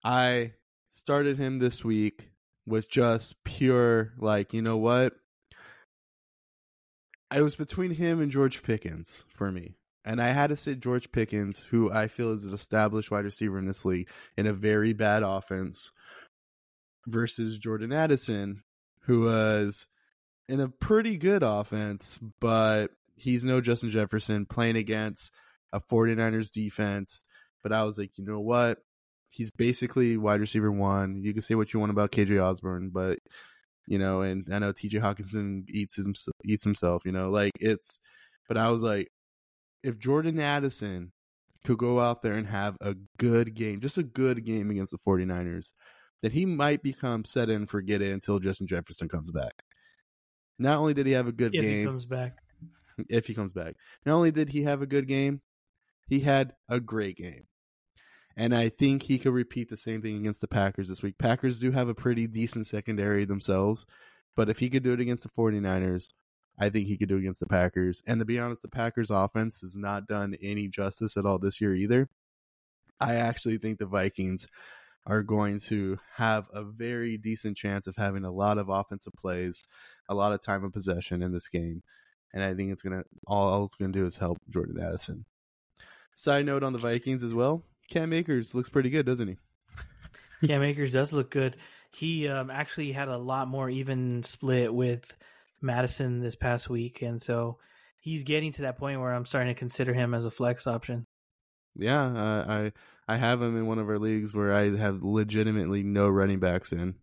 I 0.04 0.54
started 0.90 1.38
him 1.38 1.60
this 1.60 1.84
week 1.84 2.30
with 2.66 2.90
just 2.90 3.44
pure, 3.44 4.14
like, 4.20 4.54
you 4.54 4.62
know 4.62 4.78
what? 4.78 5.16
I 7.32 7.42
was 7.42 7.56
between 7.56 7.92
him 7.92 8.22
and 8.22 8.32
George 8.32 8.64
Pickens 8.64 9.26
for 9.36 9.52
me. 9.52 9.76
And 10.06 10.22
I 10.22 10.30
had 10.30 10.48
to 10.48 10.56
sit 10.56 10.80
George 10.80 11.12
Pickens, 11.12 11.60
who 11.60 11.92
I 11.92 12.08
feel 12.08 12.32
is 12.32 12.46
an 12.46 12.54
established 12.54 13.12
wide 13.12 13.26
receiver 13.26 13.60
in 13.60 13.66
this 13.66 13.86
league, 13.86 14.10
in 14.38 14.48
a 14.48 14.54
very 14.54 14.94
bad 14.94 15.24
offense, 15.24 15.92
versus 17.06 17.58
Jordan 17.58 17.92
Addison, 17.92 18.64
who 19.02 19.22
was 19.22 19.88
in 20.48 20.60
a 20.60 20.70
pretty 20.70 21.18
good 21.18 21.44
offense, 21.44 22.20
but 22.40 22.92
he's 23.16 23.44
no 23.44 23.62
Justin 23.62 23.90
Jefferson 23.90 24.46
playing 24.46 24.78
against 24.78 25.32
a 25.74 25.80
49ers 25.80 26.52
defense. 26.52 27.24
But 27.64 27.74
I 27.74 27.84
was 27.84 27.98
like, 27.98 28.12
you 28.18 28.26
know 28.26 28.40
what? 28.40 28.80
He's 29.30 29.52
basically 29.52 30.18
wide 30.18 30.40
receiver 30.40 30.72
one. 30.72 31.22
You 31.24 31.34
can 31.34 31.42
say 31.42 31.56
what 31.56 31.74
you 31.74 31.80
want 31.80 31.92
about 31.92 32.12
KJ 32.12 32.42
Osborn, 32.44 32.90
but 32.90 33.20
you 33.88 33.98
know, 33.98 34.22
and 34.22 34.48
I 34.52 34.60
know 34.60 34.72
TJ 34.72 35.02
Hockenson 35.02 35.68
eats 35.68 35.96
his, 35.96 36.08
eats 36.46 36.64
himself, 36.64 37.04
you 37.06 37.12
know, 37.12 37.32
like 37.32 37.52
it's, 37.60 38.00
but 38.48 38.56
I 38.56 38.70
was 38.70 38.84
like, 38.84 39.10
if 39.84 39.98
Jordan 39.98 40.40
Addison 40.40 41.12
could 41.66 41.80
go 41.80 42.00
out 42.00 42.22
there 42.22 42.34
and 42.34 42.48
have 42.48 42.78
a 42.82 42.96
good 43.18 43.56
game, 43.56 43.82
just 43.82 43.98
a 43.98 44.04
good 44.04 44.46
game 44.46 44.70
against 44.70 44.92
the 44.92 45.00
49ers, 45.00 45.72
then 46.22 46.32
he 46.32 46.46
might 46.46 46.84
become 46.84 47.26
set 47.26 47.50
and 47.50 47.70
forget 47.70 48.02
it 48.02 48.14
until 48.14 48.40
Justin 48.40 48.68
Jefferson 48.68 49.10
comes 49.10 49.32
back. 49.32 49.54
Not 50.60 50.78
only 50.78 50.94
did 50.94 51.06
he 51.06 51.14
have 51.14 51.28
a 51.28 51.32
good 51.32 51.56
If 51.56 51.62
game, 51.62 51.80
he 51.80 51.86
comes 51.86 52.06
back, 52.06 52.38
if 53.10 53.26
he 53.26 53.34
comes 53.34 53.54
back. 53.54 53.76
Not 54.06 54.16
only 54.16 54.32
did 54.32 54.50
he 54.50 54.64
have 54.64 54.82
a 54.82 54.88
good 54.88 55.08
game, 55.08 55.42
he 56.10 56.22
had 56.22 56.54
a 56.68 56.80
great 56.80 57.18
game. 57.18 57.46
And 58.36 58.56
I 58.56 58.70
think 58.70 59.04
he 59.04 59.20
could 59.20 59.34
repeat 59.34 59.70
the 59.70 59.78
same 59.78 60.02
thing 60.02 60.18
against 60.18 60.42
the 60.42 60.48
Packers 60.48 60.88
this 60.88 61.04
week. 61.04 61.18
Packers 61.18 61.60
do 61.60 61.72
have 61.72 61.90
a 61.90 61.94
pretty 61.94 62.26
decent 62.26 62.68
secondary 62.68 63.26
themselves, 63.26 63.86
but 64.36 64.50
if 64.50 64.60
he 64.60 64.70
could 64.70 64.84
do 64.84 64.94
it 64.94 65.00
against 65.00 65.24
the 65.24 65.30
49ers, 65.30 66.10
I 66.58 66.70
think 66.70 66.88
he 66.88 66.98
could 66.98 67.10
do 67.10 67.18
it 67.18 67.20
against 67.20 67.42
the 67.42 67.46
Packers. 67.46 68.02
And 68.08 68.20
to 68.20 68.26
be 68.26 68.40
honest, 68.40 68.62
the 68.62 68.70
Packers 68.70 69.10
offense 69.10 69.62
has 69.62 69.76
not 69.76 70.08
done 70.08 70.36
any 70.42 70.68
justice 70.68 71.18
at 71.18 71.26
all 71.26 71.38
this 71.38 71.60
year 71.60 71.76
either. 71.76 72.10
I 73.00 73.16
actually 73.16 73.58
think 73.58 73.80
the 73.80 73.86
Vikings 73.86 74.48
are 75.06 75.24
going 75.24 75.60
to 75.60 76.00
have 76.16 76.48
a 76.54 76.64
very 76.64 77.18
decent 77.18 77.58
chance 77.58 77.88
of 77.88 77.96
having 77.98 78.26
a 78.26 78.32
lot 78.32 78.58
of 78.58 78.70
offensive 78.70 79.14
plays, 79.20 79.64
a 80.10 80.16
lot 80.16 80.34
of 80.34 80.42
time 80.42 80.64
of 80.64 80.74
possession 80.74 81.22
in 81.22 81.32
this 81.32 81.48
game 81.48 81.84
and 82.34 82.44
I 82.44 82.54
think 82.54 82.72
it's 82.72 82.82
gonna 82.82 83.04
all 83.28 83.64
it's 83.64 83.76
gonna 83.76 83.92
do 83.92 84.06
is 84.06 84.18
help 84.18 84.40
Jordan 84.50 84.80
Addison. 84.82 85.26
Side 86.20 86.46
note 86.46 86.64
on 86.64 86.74
the 86.74 86.80
Vikings 86.80 87.24
as 87.24 87.34
well. 87.34 87.64
Cam 87.90 88.12
Akers 88.12 88.54
looks 88.54 88.68
pretty 88.68 88.90
good, 88.90 89.06
doesn't 89.06 89.30
he? 89.30 89.38
Cam 90.48 90.62
Akers 90.64 90.92
does 90.92 91.14
look 91.14 91.32
good. 91.32 91.56
He 91.92 92.28
um, 92.28 92.52
actually 92.52 92.92
had 92.92 93.08
a 93.08 93.18
lot 93.18 93.48
more 93.48 93.70
even 93.70 94.22
split 94.24 94.74
with 94.74 95.16
Mattison 95.62 96.20
this 96.20 96.36
past 96.36 96.70
week, 96.70 97.02
and 97.02 97.22
so 97.22 97.60
he's 98.02 98.24
getting 98.24 98.52
to 98.52 98.64
that 98.64 98.78
point 98.78 99.00
where 99.00 99.14
I'm 99.14 99.24
starting 99.24 99.56
to 99.56 99.58
consider 99.58 99.94
him 99.94 100.14
as 100.14 100.26
a 100.26 100.30
flex 100.30 100.68
option. 100.68 101.06
Yeah, 101.78 102.08
uh, 102.08 102.46
I 102.50 102.72
I 103.08 103.16
have 103.16 103.42
him 103.42 103.56
in 103.56 103.66
one 103.66 103.80
of 103.80 103.88
our 103.88 103.98
leagues 103.98 104.34
where 104.34 104.52
I 104.52 104.76
have 104.76 105.02
legitimately 105.02 105.84
no 105.84 106.10
running 106.10 106.40
backs 106.40 106.74
in. 106.74 106.96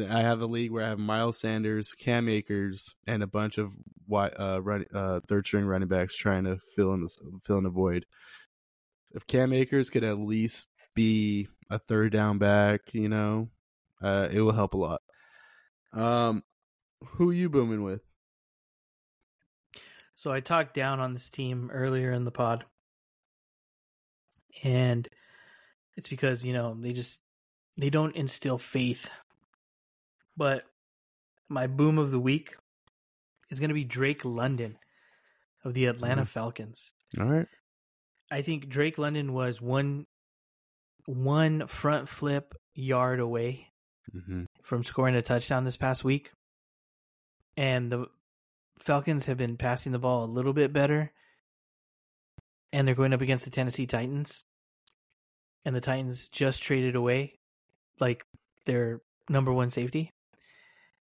I 0.00 0.22
have 0.22 0.40
a 0.40 0.46
league 0.46 0.70
where 0.70 0.84
I 0.84 0.88
have 0.88 0.98
Miles 0.98 1.38
Sanders, 1.38 1.92
Cam 1.92 2.28
Akers, 2.28 2.94
and 3.06 3.22
a 3.22 3.26
bunch 3.26 3.58
of 3.58 3.72
uh, 4.12 4.60
run, 4.62 4.84
uh, 4.94 5.20
third 5.26 5.46
string 5.46 5.64
running 5.64 5.88
backs 5.88 6.16
trying 6.16 6.44
to 6.44 6.58
fill 6.74 6.92
in 6.94 7.02
this, 7.02 7.18
fill 7.44 7.58
in 7.58 7.64
the 7.64 7.70
void. 7.70 8.06
If 9.12 9.26
Cam 9.26 9.52
Akers 9.52 9.90
could 9.90 10.04
at 10.04 10.18
least 10.18 10.66
be 10.94 11.48
a 11.70 11.78
third 11.78 12.12
down 12.12 12.38
back, 12.38 12.92
you 12.92 13.08
know, 13.08 13.48
uh, 14.02 14.28
it 14.30 14.40
will 14.40 14.52
help 14.52 14.74
a 14.74 14.78
lot. 14.78 15.00
Um, 15.92 16.42
who 17.04 17.30
you 17.30 17.48
booming 17.48 17.82
with? 17.82 18.02
So 20.16 20.32
I 20.32 20.40
talked 20.40 20.74
down 20.74 21.00
on 21.00 21.12
this 21.12 21.28
team 21.28 21.70
earlier 21.72 22.10
in 22.10 22.24
the 22.24 22.30
pod, 22.30 22.64
and 24.64 25.06
it's 25.96 26.08
because 26.08 26.44
you 26.44 26.54
know 26.54 26.76
they 26.78 26.92
just 26.92 27.20
they 27.76 27.90
don't 27.90 28.16
instill 28.16 28.58
faith. 28.58 29.10
But 30.36 30.64
my 31.48 31.66
boom 31.66 31.98
of 31.98 32.10
the 32.10 32.18
week 32.18 32.54
is 33.50 33.58
going 33.58 33.70
to 33.70 33.74
be 33.74 33.84
Drake 33.84 34.24
London 34.24 34.78
of 35.64 35.74
the 35.74 35.86
Atlanta 35.86 36.22
mm. 36.22 36.28
Falcons. 36.28 36.92
All 37.18 37.26
right. 37.26 37.46
I 38.30 38.42
think 38.42 38.68
Drake 38.68 38.98
London 38.98 39.32
was 39.32 39.60
one 39.60 40.06
one 41.06 41.66
front 41.68 42.08
flip 42.08 42.54
yard 42.74 43.20
away 43.20 43.68
mm-hmm. 44.14 44.44
from 44.62 44.82
scoring 44.82 45.14
a 45.14 45.22
touchdown 45.22 45.64
this 45.64 45.76
past 45.76 46.04
week. 46.04 46.32
And 47.56 47.90
the 47.90 48.06
Falcons 48.78 49.26
have 49.26 49.38
been 49.38 49.56
passing 49.56 49.92
the 49.92 49.98
ball 49.98 50.24
a 50.24 50.26
little 50.26 50.52
bit 50.52 50.72
better. 50.72 51.12
And 52.72 52.86
they're 52.86 52.94
going 52.94 53.14
up 53.14 53.22
against 53.22 53.44
the 53.44 53.50
Tennessee 53.50 53.86
Titans. 53.86 54.44
And 55.64 55.74
the 55.74 55.80
Titans 55.80 56.28
just 56.28 56.62
traded 56.62 56.96
away 56.96 57.38
like 58.00 58.24
their 58.66 59.00
number 59.28 59.52
one 59.52 59.70
safety. 59.70 60.12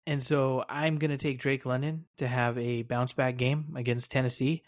And 0.09 0.23
so 0.23 0.65
I'm 0.67 0.97
going 0.97 1.11
to 1.11 1.17
take 1.17 1.37
Drake 1.37 1.67
London 1.67 2.05
to 2.17 2.27
have 2.27 2.57
a 2.57 2.81
bounce 2.81 3.13
back 3.13 3.37
game 3.37 3.75
against 3.75 4.11
Tennessee 4.11 4.63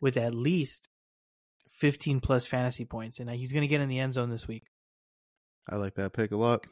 with 0.00 0.16
at 0.16 0.34
least 0.34 0.88
15 1.72 2.20
plus 2.20 2.46
fantasy 2.46 2.86
points. 2.86 3.20
And 3.20 3.28
he's 3.28 3.52
going 3.52 3.60
to 3.60 3.68
get 3.68 3.82
in 3.82 3.90
the 3.90 3.98
end 3.98 4.14
zone 4.14 4.30
this 4.30 4.48
week. 4.48 4.64
I 5.68 5.76
like 5.76 5.96
that 5.96 6.14
pick 6.14 6.32
a 6.32 6.36
lot. 6.38 6.64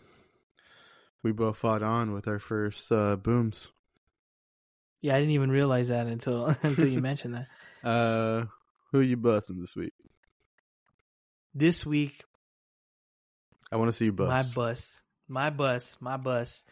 We 1.23 1.33
both 1.33 1.59
fought 1.59 1.83
on 1.83 2.15
with 2.15 2.29
our 2.29 2.39
first 2.39 2.91
uh, 2.91 3.17
booms. 3.17 3.69
Yeah, 5.03 5.15
I 5.15 5.19
didn't 5.19 5.35
even 5.35 5.51
realize 5.51 5.89
that 5.89 6.07
until 6.07 6.47
until 6.63 6.89
you 6.89 7.03
mentioned 7.03 7.35
that. 7.35 7.49
Uh, 7.85 8.47
who 8.91 8.99
are 8.99 9.05
you 9.05 9.17
busting 9.17 9.61
this 9.61 9.77
week? 9.77 9.93
This 11.55 11.87
week, 11.87 12.25
I 13.71 13.77
want 13.77 13.87
to 13.87 13.97
see 13.97 14.07
you 14.07 14.13
bust. 14.13 14.57
My 14.57 14.63
bus, 14.63 14.99
my 15.29 15.51
bus, 15.51 15.97
my 16.01 16.17
bus. 16.17 16.65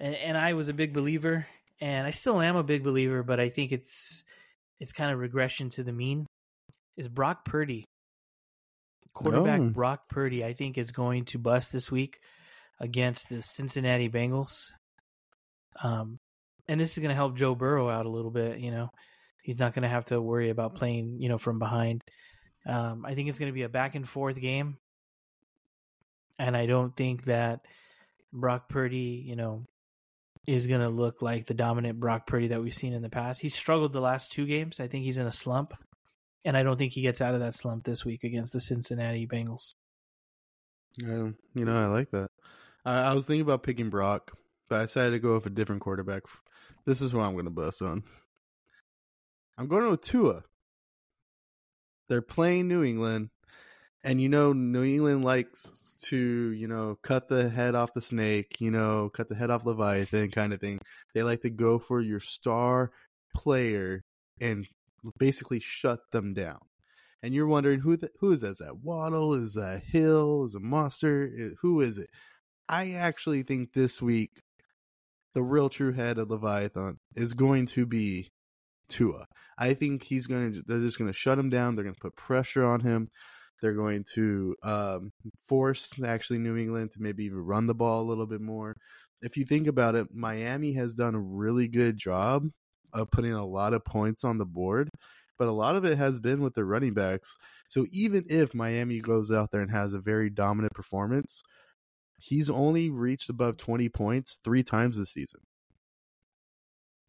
And, 0.00 0.14
and 0.14 0.38
I 0.38 0.54
was 0.54 0.68
a 0.68 0.72
big 0.72 0.94
believer, 0.94 1.46
and 1.80 2.06
I 2.06 2.10
still 2.10 2.40
am 2.40 2.56
a 2.56 2.62
big 2.62 2.82
believer, 2.82 3.22
but 3.22 3.38
I 3.38 3.50
think 3.50 3.70
it's 3.70 4.24
it's 4.80 4.92
kind 4.92 5.12
of 5.12 5.18
regression 5.18 5.68
to 5.70 5.82
the 5.82 5.92
mean. 5.92 6.26
Is 6.96 7.06
Brock 7.06 7.44
Purdy, 7.44 7.84
quarterback 9.12 9.60
oh. 9.60 9.68
Brock 9.68 10.08
Purdy, 10.08 10.44
I 10.44 10.54
think 10.54 10.78
is 10.78 10.90
going 10.90 11.26
to 11.26 11.38
bust 11.38 11.72
this 11.72 11.90
week 11.90 12.18
against 12.80 13.28
the 13.28 13.42
Cincinnati 13.42 14.08
Bengals. 14.08 14.72
Um, 15.82 16.18
and 16.66 16.80
this 16.80 16.92
is 16.92 16.98
going 16.98 17.10
to 17.10 17.14
help 17.14 17.36
Joe 17.36 17.54
Burrow 17.54 17.90
out 17.90 18.06
a 18.06 18.10
little 18.10 18.30
bit. 18.30 18.58
You 18.58 18.70
know, 18.70 18.90
he's 19.42 19.58
not 19.58 19.74
going 19.74 19.82
to 19.82 19.88
have 19.88 20.06
to 20.06 20.20
worry 20.20 20.50
about 20.50 20.76
playing, 20.76 21.20
you 21.20 21.28
know, 21.28 21.38
from 21.38 21.58
behind. 21.58 22.02
Um, 22.66 23.04
I 23.06 23.14
think 23.14 23.28
it's 23.28 23.38
going 23.38 23.50
to 23.50 23.54
be 23.54 23.62
a 23.62 23.68
back 23.68 23.94
and 23.94 24.08
forth 24.08 24.40
game, 24.40 24.78
and 26.38 26.56
I 26.56 26.66
don't 26.66 26.96
think 26.96 27.24
that 27.24 27.60
Brock 28.32 28.68
Purdy, 28.68 29.22
you 29.26 29.36
know, 29.36 29.66
is 30.46 30.66
going 30.66 30.80
to 30.80 30.88
look 30.88 31.22
like 31.22 31.46
the 31.46 31.54
dominant 31.54 32.00
Brock 32.00 32.26
Purdy 32.26 32.48
that 32.48 32.62
we've 32.62 32.74
seen 32.74 32.92
in 32.92 33.02
the 33.02 33.10
past. 33.10 33.40
He's 33.40 33.54
struggled 33.54 33.92
the 33.92 34.00
last 34.00 34.32
two 34.32 34.46
games. 34.46 34.80
I 34.80 34.88
think 34.88 35.04
he's 35.04 35.18
in 35.18 35.26
a 35.26 35.32
slump, 35.32 35.74
and 36.44 36.56
I 36.56 36.62
don't 36.62 36.76
think 36.76 36.92
he 36.92 37.02
gets 37.02 37.20
out 37.20 37.34
of 37.34 37.40
that 37.40 37.54
slump 37.54 37.84
this 37.84 38.04
week 38.04 38.24
against 38.24 38.52
the 38.52 38.60
Cincinnati 38.60 39.26
Bengals. 39.26 39.74
Yeah, 40.96 41.28
you 41.54 41.64
know, 41.64 41.76
I 41.76 41.86
like 41.86 42.10
that. 42.10 42.28
I, 42.84 43.00
I 43.00 43.14
was 43.14 43.26
thinking 43.26 43.42
about 43.42 43.62
picking 43.62 43.90
Brock, 43.90 44.32
but 44.68 44.80
I 44.80 44.82
decided 44.82 45.12
to 45.12 45.18
go 45.18 45.34
with 45.34 45.46
a 45.46 45.50
different 45.50 45.82
quarterback. 45.82 46.22
This 46.86 47.02
is 47.02 47.12
what 47.12 47.24
I'm 47.24 47.34
going 47.34 47.44
to 47.44 47.50
bust 47.50 47.82
on. 47.82 48.02
I'm 49.58 49.68
going 49.68 49.90
with 49.90 50.00
Tua. 50.00 50.42
They're 52.08 52.22
playing 52.22 52.66
New 52.66 52.82
England, 52.82 53.28
and 54.02 54.20
you 54.20 54.28
know 54.28 54.52
New 54.52 54.84
England 54.84 55.24
likes 55.24 55.70
to, 56.04 56.16
you 56.16 56.66
know, 56.66 56.98
cut 57.02 57.28
the 57.28 57.48
head 57.48 57.74
off 57.74 57.94
the 57.94 58.00
snake, 58.00 58.60
you 58.60 58.70
know, 58.70 59.10
cut 59.12 59.28
the 59.28 59.34
head 59.34 59.50
off 59.50 59.66
Leviathan 59.66 60.30
kind 60.30 60.52
of 60.52 60.60
thing. 60.60 60.80
They 61.14 61.22
like 61.22 61.42
to 61.42 61.50
go 61.50 61.78
for 61.78 62.00
your 62.00 62.20
star 62.20 62.90
player 63.34 64.04
and 64.40 64.66
basically 65.18 65.60
shut 65.60 66.00
them 66.12 66.34
down. 66.34 66.60
And 67.22 67.34
you're 67.34 67.46
wondering 67.46 67.80
who 67.80 67.98
the, 67.98 68.10
who 68.20 68.32
is 68.32 68.40
that? 68.40 68.52
Is 68.52 68.58
that 68.58 68.82
Waddle? 68.82 69.34
Is 69.34 69.54
that 69.54 69.82
Hill? 69.84 70.46
Is 70.46 70.54
it 70.54 70.62
Mostert? 70.62 71.52
Who 71.60 71.80
is 71.82 71.98
it? 71.98 72.08
I 72.68 72.92
actually 72.92 73.42
think 73.42 73.72
this 73.74 74.00
week 74.00 74.30
the 75.34 75.42
real 75.42 75.68
true 75.68 75.92
head 75.92 76.18
of 76.18 76.30
Leviathan 76.30 76.98
is 77.14 77.34
going 77.34 77.66
to 77.66 77.84
be 77.84 78.30
Tua. 78.88 79.26
I 79.58 79.74
think 79.74 80.02
he's 80.02 80.26
going 80.26 80.54
to. 80.54 80.62
They're 80.66 80.80
just 80.80 80.98
going 80.98 81.10
to 81.10 81.16
shut 81.16 81.38
him 81.38 81.50
down. 81.50 81.74
They're 81.74 81.84
going 81.84 81.94
to 81.94 82.00
put 82.00 82.16
pressure 82.16 82.64
on 82.64 82.80
him. 82.80 83.10
They're 83.60 83.74
going 83.74 84.04
to 84.14 84.56
um, 84.62 85.12
force 85.42 85.92
actually 86.04 86.38
New 86.38 86.56
England 86.56 86.92
to 86.92 87.02
maybe 87.02 87.24
even 87.24 87.38
run 87.38 87.66
the 87.66 87.74
ball 87.74 88.02
a 88.02 88.08
little 88.08 88.26
bit 88.26 88.40
more. 88.40 88.76
If 89.22 89.36
you 89.36 89.44
think 89.44 89.66
about 89.66 89.94
it, 89.94 90.14
Miami 90.14 90.72
has 90.74 90.94
done 90.94 91.14
a 91.14 91.20
really 91.20 91.68
good 91.68 91.96
job 91.96 92.48
of 92.92 93.10
putting 93.10 93.32
a 93.32 93.46
lot 93.46 93.74
of 93.74 93.84
points 93.84 94.24
on 94.24 94.38
the 94.38 94.46
board, 94.46 94.90
but 95.38 95.48
a 95.48 95.52
lot 95.52 95.76
of 95.76 95.84
it 95.84 95.98
has 95.98 96.18
been 96.18 96.42
with 96.42 96.54
the 96.54 96.64
running 96.64 96.94
backs. 96.94 97.36
So 97.68 97.86
even 97.92 98.24
if 98.28 98.54
Miami 98.54 99.00
goes 99.00 99.30
out 99.30 99.50
there 99.50 99.60
and 99.60 99.70
has 99.70 99.92
a 99.92 100.00
very 100.00 100.30
dominant 100.30 100.72
performance, 100.74 101.42
he's 102.18 102.50
only 102.50 102.90
reached 102.90 103.30
above 103.30 103.56
20 103.56 103.88
points 103.88 104.38
three 104.44 104.62
times 104.62 104.98
this 104.98 105.10
season. 105.10 105.40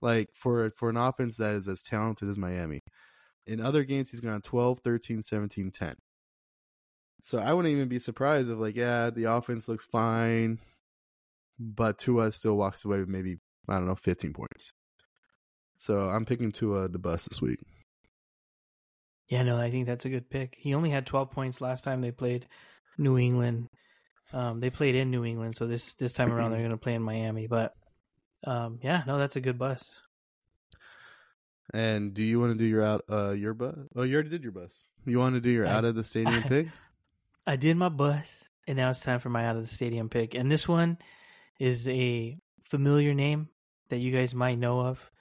Like 0.02 0.30
for 0.34 0.72
for 0.72 0.90
an 0.90 0.98
offense 0.98 1.38
that 1.38 1.54
is 1.54 1.68
as 1.68 1.82
talented 1.82 2.30
as 2.30 2.38
Miami. 2.38 2.82
In 3.46 3.62
other 3.62 3.84
games 3.84 4.10
he's 4.12 4.20
gone 4.20 4.42
12, 4.42 4.80
13, 4.80 5.24
17, 5.24 5.72
10. 5.72 5.96
So 7.22 7.38
I 7.38 7.54
wouldn't 7.54 7.72
even 7.74 7.88
be 7.88 8.00
surprised 8.00 8.50
if 8.50 8.58
like 8.58 8.76
yeah, 8.76 9.10
the 9.10 9.26
offense 9.26 9.68
looks 9.68 9.86
fine, 9.86 10.60
but 11.60 11.98
Tua 11.98 12.32
still 12.32 12.58
walks 12.58 12.84
away 12.84 13.00
with 13.00 13.10
maybe 13.10 13.38
I 13.70 13.76
don't 13.76 13.88
know 13.88 13.96
15 13.96 14.34
points. 14.34 14.74
So 15.78 16.10
I'm 16.10 16.26
picking 16.26 16.52
Tua 16.52 16.90
to 16.90 16.98
bust 16.98 17.30
this 17.30 17.42
week. 17.42 17.60
Yeah, 19.28 19.44
no, 19.44 19.58
I 19.58 19.72
think 19.72 19.88
that's 19.88 20.06
a 20.06 20.10
good 20.10 20.30
pick. 20.30 20.56
He 20.60 20.76
only 20.76 20.90
had 20.90 21.06
12 21.06 21.32
points 21.32 21.62
last 21.62 21.84
time 21.84 22.02
they 22.02 22.12
played 22.12 22.48
New 22.98 23.18
England. 23.18 23.70
Um, 24.34 24.60
they 24.60 24.70
played 24.70 24.96
in 24.96 25.10
New 25.10 25.24
England, 25.24 25.56
so 25.56 25.68
this 25.68 25.94
this 25.94 26.14
time 26.14 26.34
around 26.34 26.52
they're 26.52 26.60
going 26.68 26.72
to 26.72 26.78
play 26.78 26.96
in 26.96 27.02
Miami. 27.02 27.48
But 27.48 27.74
um, 28.46 28.80
yeah, 28.82 29.04
no, 29.06 29.18
that's 29.18 29.36
a 29.36 29.42
good 29.42 29.58
bus. 29.58 30.00
And 31.74 32.14
do 32.14 32.24
you 32.24 32.40
want 32.40 32.52
to 32.52 32.58
do 32.58 32.66
your 32.66 32.84
out 32.84 33.06
uh 33.10 33.32
your 33.32 33.54
bus? 33.54 33.78
Oh, 33.96 34.04
you 34.04 34.16
already 34.16 34.30
did 34.30 34.44
your 34.44 34.52
bus. 34.52 34.86
You 35.06 35.20
want 35.20 35.36
to 35.36 35.42
do 35.42 35.50
your 35.50 35.66
out 35.66 35.86
of 35.86 35.96
the 35.96 36.04
stadium 36.04 36.44
pick? 36.48 36.68
I 37.46 37.56
did 37.56 37.78
my 37.78 37.90
bus, 37.90 38.48
and 38.68 38.78
now 38.78 38.90
it's 38.90 39.02
time 39.02 39.20
for 39.20 39.30
my 39.30 39.46
out 39.46 39.56
of 39.56 39.64
the 39.64 39.68
stadium 39.68 40.10
pick. 40.10 40.36
And 40.36 40.52
this 40.52 40.68
one 40.68 40.98
is 41.60 41.88
a 41.90 42.38
familiar 42.64 43.14
name 43.14 43.50
that 43.90 43.98
you 43.98 44.12
guys 44.12 44.34
might 44.34 44.60
know 44.60 44.80
of. 44.82 45.12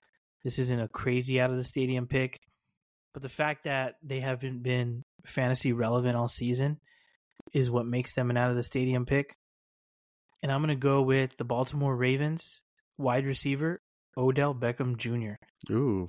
This 0.45 0.59
isn't 0.59 0.81
a 0.81 0.89
crazy 0.89 1.41
out 1.41 1.51
of 1.51 1.57
the 1.57 1.65
stadium 1.65 2.07
pick, 2.07 2.39
but 3.13 3.23
the 3.23 3.29
fact 3.29 3.65
that 3.65 3.97
they 4.03 4.21
haven't 4.21 4.63
been 4.63 5.05
fantasy 5.25 5.73
relevant 5.73 6.17
all 6.17 6.29
season 6.29 6.79
is 7.53 7.71
what 7.71 7.87
makes 7.87 8.15
them 8.15 8.31
an 8.31 8.37
out 8.37 8.51
of 8.51 8.57
the 8.57 8.63
stadium 8.63 9.07
pick. 9.07 9.37
And 10.43 10.51
I'm 10.51 10.61
going 10.61 10.69
to 10.69 10.81
go 10.81 11.03
with 11.03 11.37
the 11.37 11.45
Baltimore 11.45 11.95
Ravens 11.95 12.63
wide 12.97 13.27
receiver 13.27 13.81
Odell 14.17 14.55
Beckham 14.55 14.97
Jr. 14.97 15.35
Ooh. 15.73 16.09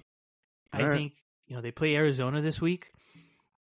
I 0.71 0.83
right. 0.83 0.97
think, 0.97 1.13
you 1.47 1.55
know, 1.55 1.61
they 1.61 1.71
play 1.71 1.95
Arizona 1.95 2.41
this 2.41 2.61
week 2.61 2.87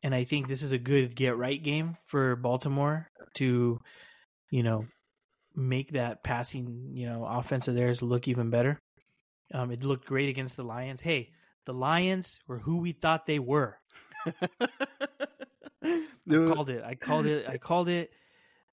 and 0.06 0.14
I 0.14 0.22
think 0.22 0.46
this 0.46 0.62
is 0.62 0.70
a 0.70 0.78
good 0.78 1.16
get 1.16 1.36
right 1.36 1.60
game 1.60 1.96
for 2.06 2.36
Baltimore 2.36 3.10
to, 3.34 3.80
you 4.52 4.62
know, 4.62 4.86
make 5.56 5.94
that 5.94 6.22
passing, 6.22 6.92
you 6.94 7.08
know, 7.08 7.26
offense 7.26 7.66
of 7.66 7.74
theirs 7.74 8.02
look 8.02 8.28
even 8.28 8.48
better. 8.48 8.78
Um, 9.52 9.72
it 9.72 9.82
looked 9.82 10.06
great 10.06 10.28
against 10.28 10.56
the 10.56 10.62
Lions. 10.62 11.00
Hey, 11.00 11.30
the 11.64 11.74
Lions 11.74 12.38
were 12.46 12.60
who 12.60 12.78
we 12.78 12.92
thought 12.92 13.26
they 13.26 13.40
were. 13.40 13.80
I 15.84 16.06
called 16.28 16.70
it. 16.70 16.84
I 16.84 16.94
called 16.94 17.26
it. 17.26 17.48
I 17.48 17.58
called 17.58 17.88
it. 17.88 18.12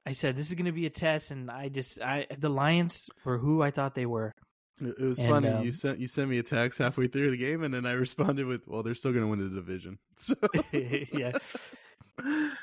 I 0.06 0.12
said 0.12 0.38
this 0.38 0.50
is 0.50 0.54
going 0.54 0.68
to 0.68 0.72
be 0.72 0.86
a 0.86 0.92
test, 0.92 1.32
and 1.32 1.50
I 1.50 1.70
just 1.70 2.00
I 2.00 2.28
the 2.38 2.50
Lions 2.50 3.10
were 3.26 3.40
who 3.40 3.64
I 3.64 3.72
thought 3.72 3.96
they 3.96 4.06
were. 4.06 4.33
It 4.82 5.00
was 5.00 5.20
And, 5.20 5.30
funny. 5.30 5.48
um, 5.50 5.64
you 5.64 5.72
sent 5.72 6.00
you 6.00 6.08
sent 6.08 6.30
me 6.30 6.40
a 6.40 6.44
text 6.44 6.80
halfway 6.80 7.08
through 7.08 7.32
the 7.32 7.38
game, 7.38 7.64
and 7.64 7.74
then 7.74 7.86
I 7.86 7.92
responded 7.94 8.46
with, 8.46 8.68
"Well, 8.68 8.84
they're 8.84 8.96
still 8.96 9.12
going 9.12 9.24
to 9.24 9.30
win 9.30 9.40
the 9.40 9.54
division." 9.56 10.00
So 10.18 10.36
yeah. 10.74 11.38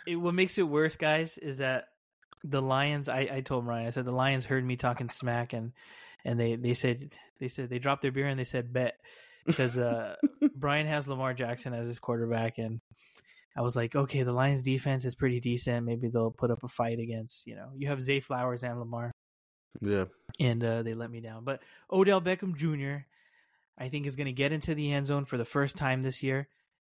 It, 0.07 0.17
what 0.17 0.35
makes 0.35 0.59
it 0.59 0.63
worse, 0.63 0.97
guys, 0.97 1.39
is 1.39 1.59
that 1.59 1.85
the 2.45 2.63
Lions. 2.63 3.09
I, 3.09 3.29
I 3.33 3.41
told 3.41 3.67
Ryan. 3.67 3.87
I 3.87 3.91
said 3.91 4.05
the 4.05 4.13
Lions 4.13 4.45
heard 4.45 4.65
me 4.65 4.77
talking 4.77 5.09
smack, 5.09 5.53
and 5.53 5.73
and 6.25 6.39
they 6.39 6.57
they 6.57 6.75
said 6.75 7.13
they 7.39 7.49
said 7.49 7.69
they 7.71 7.79
dropped 7.79 8.03
their 8.03 8.13
beer 8.13 8.27
and 8.29 8.39
they 8.39 8.45
said 8.45 8.73
bet 8.73 8.95
because 9.47 9.79
uh, 9.79 10.17
Brian 10.55 10.87
has 10.87 11.09
Lamar 11.09 11.35
Jackson 11.35 11.75
as 11.75 11.87
his 11.87 11.99
quarterback, 11.99 12.59
and 12.59 12.81
I 13.57 13.63
was 13.63 13.75
like, 13.75 13.97
okay, 13.97 14.23
the 14.23 14.33
Lions 14.33 14.63
defense 14.63 15.05
is 15.05 15.15
pretty 15.15 15.41
decent. 15.41 15.85
Maybe 15.87 16.09
they'll 16.09 16.31
put 16.31 16.51
up 16.51 16.63
a 16.63 16.69
fight 16.69 16.99
against 17.01 17.47
you 17.47 17.57
know 17.57 17.71
you 17.77 17.89
have 17.89 18.01
Zay 18.01 18.21
Flowers 18.21 18.63
and 18.63 18.79
Lamar, 18.79 19.13
yeah, 19.81 20.05
and 20.39 20.63
uh, 20.63 20.83
they 20.83 20.95
let 20.95 21.11
me 21.11 21.21
down. 21.21 21.45
But 21.45 21.63
Odell 21.91 22.21
Beckham 22.21 22.57
Jr. 22.57 23.05
I 23.79 23.89
think 23.89 24.07
is 24.07 24.17
going 24.17 24.27
to 24.27 24.33
get 24.33 24.53
into 24.53 24.75
the 24.75 24.93
end 24.93 25.07
zone 25.07 25.25
for 25.25 25.39
the 25.39 25.45
first 25.45 25.77
time 25.77 26.03
this 26.03 26.23
year. 26.23 26.49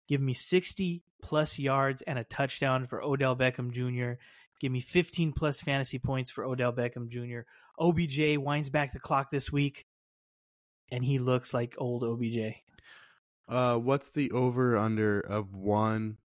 Give 0.09 0.20
me 0.22 0.33
60 0.33 1.03
plus 1.22 1.59
yards 1.59 2.03
and 2.03 2.18
a 2.18 2.24
touchdown 2.24 2.87
for 2.87 3.03
Odell 3.03 3.37
Beckham 3.37 3.72
Jr. 3.72 4.18
Give 4.61 4.72
me 4.72 4.81
15 4.81 5.33
plus 5.33 5.61
fantasy 5.61 5.99
points 5.99 6.31
for 6.31 6.45
Odell 6.45 6.72
Beckham 6.72 7.09
Jr. 7.09 7.41
OBJ 7.79 8.39
winds 8.39 8.70
back 8.70 8.93
the 8.93 8.99
clock 8.99 9.31
this 9.31 9.53
week, 9.53 9.87
and 10.91 11.05
he 11.05 11.18
looks 11.18 11.55
like 11.55 11.76
old 11.79 12.03
OBJ. 12.03 12.55
Uh, 13.49 13.76
what's 13.76 14.11
the 14.11 14.31
over 14.33 14.76
under 14.76 15.20
of 15.20 15.55
one 15.55 16.18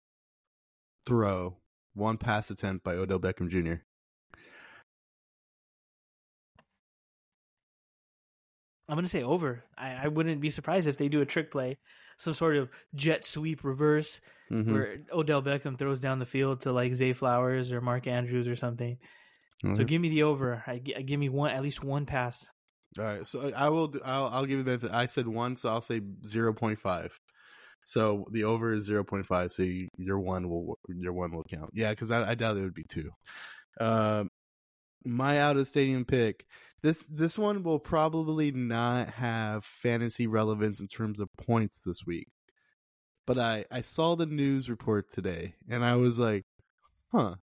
throw, 1.06 1.58
one 1.94 2.18
pass 2.18 2.50
attempt 2.50 2.84
by 2.84 2.94
Odell 2.94 3.20
Beckham 3.20 3.50
Jr.? 3.50 3.84
I'm 8.92 8.96
going 8.98 9.06
to 9.06 9.10
say 9.10 9.24
over. 9.24 9.64
I, 9.78 9.94
I 10.04 10.08
wouldn't 10.10 10.42
be 10.42 10.50
surprised 10.50 10.88
if 10.90 10.98
they 10.98 11.08
do 11.08 11.22
a 11.22 11.26
trick 11.26 11.50
play, 11.50 11.78
some 12.18 12.34
sort 12.34 12.58
of 12.58 12.70
jet 12.94 13.24
sweep 13.26 13.64
reverse 13.64 14.20
Mhm. 14.52 14.74
where 14.74 14.98
Odell 15.14 15.42
Beckham 15.42 15.78
throws 15.78 16.02
down 16.02 16.20
the 16.20 16.26
field 16.26 16.62
to 16.62 16.74
like 16.74 16.94
Zay 16.94 17.14
Flowers 17.14 17.72
or 17.72 17.80
Mark 17.80 18.06
Andrews 18.06 18.50
or 18.50 18.56
something. 18.58 18.98
So 19.62 19.68
Mhm. 19.70 19.88
give 19.88 20.02
me 20.02 20.10
the 20.10 20.24
over. 20.24 20.62
I, 20.68 20.80
gi- 20.80 21.04
give 21.04 21.20
me 21.20 21.30
one 21.30 21.52
at 21.52 21.62
least 21.64 21.82
one 21.84 22.06
pass. 22.06 22.46
All 23.00 23.06
right, 23.06 23.26
so 23.26 23.54
I 23.56 23.70
will. 23.70 23.88
do- 23.88 24.02
I'll, 24.04 24.26
I'll 24.26 24.42
give 24.46 24.58
you 24.58 24.64
the 24.64 24.72
benefit. 24.78 24.92
I 24.92 25.06
said 25.06 25.26
one, 25.28 25.56
so 25.56 25.70
I'll 25.70 25.80
say 25.80 26.02
zero 26.26 26.54
point 26.54 26.80
five. 26.82 27.18
So 27.86 28.26
the 28.32 28.44
over 28.44 28.74
is 28.74 28.84
zero 28.84 29.04
point 29.06 29.26
five. 29.26 29.52
So 29.54 29.64
you, 29.64 29.88
your 29.98 30.20
one 30.20 30.50
will 30.50 30.78
your 30.90 31.14
one 31.14 31.32
will 31.32 31.46
count. 31.46 31.70
Yeah, 31.74 31.92
because 31.92 32.12
I, 32.12 32.32
I 32.32 32.36
doubt 32.36 32.58
it 32.58 32.62
would 32.64 32.74
be 32.74 32.84
two. 32.90 33.10
Um, 33.80 34.28
my 35.06 35.40
out 35.40 35.58
of 35.58 35.68
stadium 35.68 36.06
pick. 36.06 36.46
This 36.82 37.04
this 37.10 37.38
one 37.38 37.64
will 37.64 37.80
probably 37.80 38.52
not 38.52 39.10
have 39.10 39.64
fantasy 39.64 40.28
relevance 40.28 40.80
in 40.80 40.88
terms 40.88 41.20
of 41.20 41.30
points 41.38 41.82
this 41.86 42.06
week. 42.06 42.28
But 43.28 43.38
I 43.38 43.66
I 43.72 43.82
saw 43.82 44.16
the 44.16 44.26
news 44.26 44.70
report 44.70 45.12
today, 45.12 45.56
and 45.70 45.86
I 45.86 45.96
was 45.96 46.20
like, 46.20 46.46
huh. 47.12 47.36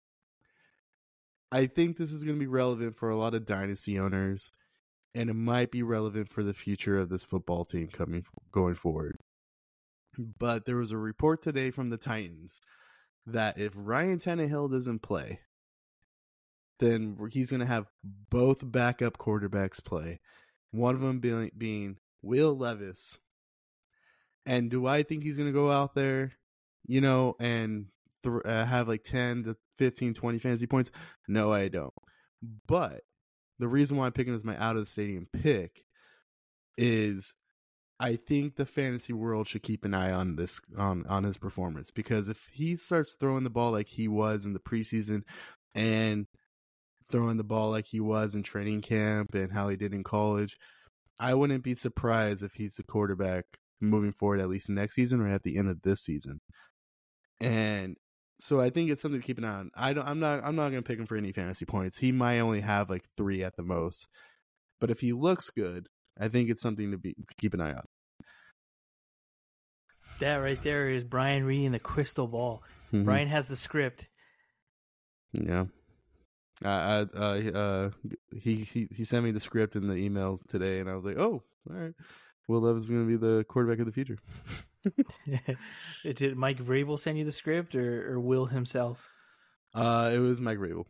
I 1.49 1.68
think 1.68 1.95
this 1.95 2.12
is 2.12 2.26
going 2.26 2.36
to 2.36 2.39
be 2.41 2.47
relevant 2.47 2.97
for 2.97 3.10
a 3.10 3.16
lot 3.16 3.34
of 3.34 3.45
dynasty 3.45 3.97
owners 3.97 4.51
and 5.18 5.32
it 5.32 5.36
might 5.36 5.72
be 5.72 5.82
relevant 5.82 6.30
for 6.30 6.43
the 6.43 6.53
future 6.53 6.99
of 6.99 7.10
this 7.10 7.24
football 7.24 7.66
team 7.66 7.88
coming 7.88 8.24
going 8.51 8.76
forward. 8.76 9.18
But 10.16 10.66
there 10.66 10.76
was 10.78 10.91
a 10.91 10.97
report 10.97 11.41
today 11.41 11.72
from 11.72 11.89
the 11.89 11.97
Titans 11.97 12.62
that 13.26 13.58
if 13.58 13.74
Ryan 13.76 14.20
Tannehill 14.20 14.72
doesn't 14.72 15.01
play, 15.01 15.39
then 16.80 17.17
he's 17.32 17.49
going 17.49 17.59
to 17.59 17.65
have 17.65 17.88
both 18.30 18.59
backup 18.63 19.17
quarterbacks 19.17 19.84
play. 19.84 20.19
One 20.71 20.95
of 20.95 21.01
them 21.01 21.19
being, 21.19 21.51
being 21.57 21.97
Will 22.21 22.55
Levis. 22.55 23.17
And 24.45 24.69
do 24.69 24.88
I 24.88 25.03
think 25.03 25.23
he's 25.23 25.38
going 25.38 25.49
to 25.49 25.53
go 25.53 25.71
out 25.71 25.93
there, 25.95 26.34
you 26.86 27.01
know, 27.01 27.36
and 27.39 27.88
th- 28.23 28.45
uh, 28.45 28.65
have 28.65 28.88
like 28.88 29.03
10 29.03 29.43
to 29.45 29.57
15, 29.78 30.13
20 30.13 30.39
fantasy 30.39 30.67
points? 30.67 30.91
No, 31.28 31.51
I 31.51 31.67
don't. 31.67 31.93
But 32.67 33.01
the 33.59 33.67
reason 33.67 33.97
why 33.97 34.05
I'm 34.05 34.11
picking 34.11 34.34
him 34.34 34.38
as 34.38 34.45
my 34.45 34.57
out 34.57 34.75
of 34.75 34.84
the 34.84 34.86
stadium 34.86 35.28
pick 35.34 35.84
is 36.78 37.34
I 37.99 38.15
think 38.15 38.55
the 38.55 38.65
fantasy 38.65 39.13
world 39.13 39.47
should 39.47 39.63
keep 39.63 39.84
an 39.84 39.93
eye 39.93 40.11
on 40.11 40.36
this 40.36 40.61
on 40.78 41.05
on 41.07 41.23
his 41.23 41.38
performance 41.38 41.89
because 41.89 42.28
if 42.28 42.39
he 42.53 42.75
starts 42.75 43.15
throwing 43.15 43.43
the 43.43 43.49
ball 43.49 43.71
like 43.71 43.88
he 43.88 44.07
was 44.07 44.45
in 44.45 44.53
the 44.53 44.59
preseason 44.59 45.23
and 45.73 46.28
throwing 47.10 47.38
the 47.38 47.43
ball 47.43 47.70
like 47.70 47.86
he 47.86 47.99
was 47.99 48.36
in 48.36 48.43
training 48.43 48.82
camp 48.82 49.34
and 49.34 49.51
how 49.51 49.70
he 49.70 49.76
did 49.76 49.93
in 49.93 50.03
college, 50.03 50.58
I 51.20 51.34
wouldn't 51.34 51.64
be 51.64 51.76
surprised 51.76 52.43
if 52.43 52.53
he's 52.53 52.76
the 52.76 52.84
quarterback 52.84 53.45
moving 53.80 54.12
forward 54.12 54.39
at 54.39 54.49
least 54.49 54.70
next 54.70 54.95
season 54.95 55.22
or 55.22 55.28
at 55.28 55.43
the 55.43 55.58
end 55.58 55.70
of 55.70 55.82
this 55.82 56.01
season. 56.01 56.39
And 57.39 57.95
so 58.39 58.60
I 58.60 58.70
think 58.70 58.89
it's 58.89 59.01
something 59.01 59.22
to 59.22 59.26
keep 59.26 59.38
an 59.38 59.45
eye 59.45 59.53
on. 59.53 59.72
I 59.76 59.93
don't. 59.93 60.08
I'm 60.08 60.20
not. 60.20 60.43
I'm 60.43 60.55
not 60.55 60.70
going 60.70 60.84
to 60.84 60.88
pick 60.88 60.99
him 60.99 61.05
for 61.05 61.16
any 61.16 61.32
fantasy 61.32 61.66
points. 61.66 61.97
He 61.97 62.12
might 62.12 62.39
only 62.39 62.62
have 62.62 62.89
like 62.89 63.03
three 63.16 63.43
at 63.43 63.55
the 63.55 63.64
most. 63.64 64.08
But 64.80 64.91
if 64.91 64.99
he 64.99 65.14
looks 65.14 65.49
good, 65.49 65.88
I 66.20 66.28
think 66.28 66.49
it's 66.49 66.62
something 66.62 66.91
to 66.91 66.97
be 66.97 67.14
to 67.14 67.36
keep 67.39 67.53
an 67.53 67.62
eye 67.62 67.74
on. 67.74 67.84
That 70.20 70.36
right 70.38 70.62
there 70.62 70.89
is 70.89 71.03
Brian 71.03 71.43
reading 71.45 71.72
the 71.72 71.80
crystal 71.80 72.28
ball. 72.28 72.64
Mhm. 72.91 73.05
Brian 73.05 73.28
has 73.28 73.47
the 73.47 73.55
script. 73.55 74.08
Yeah. 75.32 75.66
I, 76.64 76.70
I, 76.70 76.99
uh, 76.99 77.51
uh, 77.53 77.89
he, 78.36 78.55
he, 78.58 78.88
he 78.95 79.03
sent 79.03 79.24
me 79.24 79.32
the 79.32 79.39
script 79.39 79.76
in 79.76 79.88
the 79.88 79.95
email 79.95 80.39
today, 80.47 80.80
and 80.80 80.89
I 80.89 80.95
was 80.95 81.05
like, 81.05 81.18
oh, 81.18 81.43
all 81.70 81.76
right. 81.76 81.93
Will 82.47 82.62
Levis 82.62 82.86
is 82.86 82.89
going 82.89 83.05
to 83.05 83.18
be 83.18 83.18
the 83.18 83.43
quarterback 83.43 83.80
of 83.80 83.86
the 83.86 83.91
future. 83.91 84.18
Did 86.16 86.38
Mike 86.38 86.60
Vrabel 86.64 86.97
send 86.97 87.18
you 87.18 87.26
the 87.26 87.32
script 87.32 87.76
or, 87.76 88.14
or 88.14 88.20
Will 88.22 88.45
himself? 88.45 89.10
Uh, 89.74 90.12
it 90.14 90.20
was 90.20 90.39
Mike 90.39 90.58
Vrabel. 90.58 90.86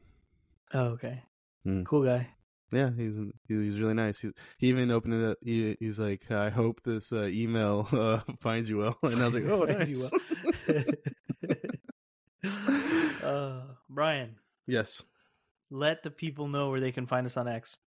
Oh, 0.73 0.79
okay. 0.89 1.23
Hmm. 1.63 1.83
Cool 1.83 2.05
guy. 2.05 2.29
Yeah, 2.71 2.89
he's 2.95 3.17
he's 3.47 3.79
really 3.79 3.93
nice. 3.93 4.19
He, 4.19 4.31
he 4.57 4.67
even 4.67 4.91
opened 4.91 5.13
it 5.13 5.31
up. 5.31 5.37
He, 5.41 5.77
he's 5.79 5.97
like, 5.97 6.29
I 6.29 6.49
hope 6.49 6.81
this 6.83 7.13
uh, 7.13 7.29
email 7.31 7.87
uh, 7.93 8.19
finds 8.39 8.69
you 8.69 8.77
well. 8.77 8.97
And 9.03 9.21
I 9.21 9.25
was 9.25 9.33
like, 9.33 9.45
oh, 9.45 9.65
Finds 9.73 9.89
nice. 9.89 10.11
you 10.67 10.83
uh, 13.23 13.61
Brian, 13.89 14.35
yes. 14.67 15.01
Let 15.69 16.03
the 16.03 16.11
people 16.11 16.47
know 16.47 16.69
where 16.69 16.79
they 16.79 16.91
can 16.91 17.05
find 17.05 17.25
us 17.25 17.37
on 17.37 17.47
X. 17.47 17.77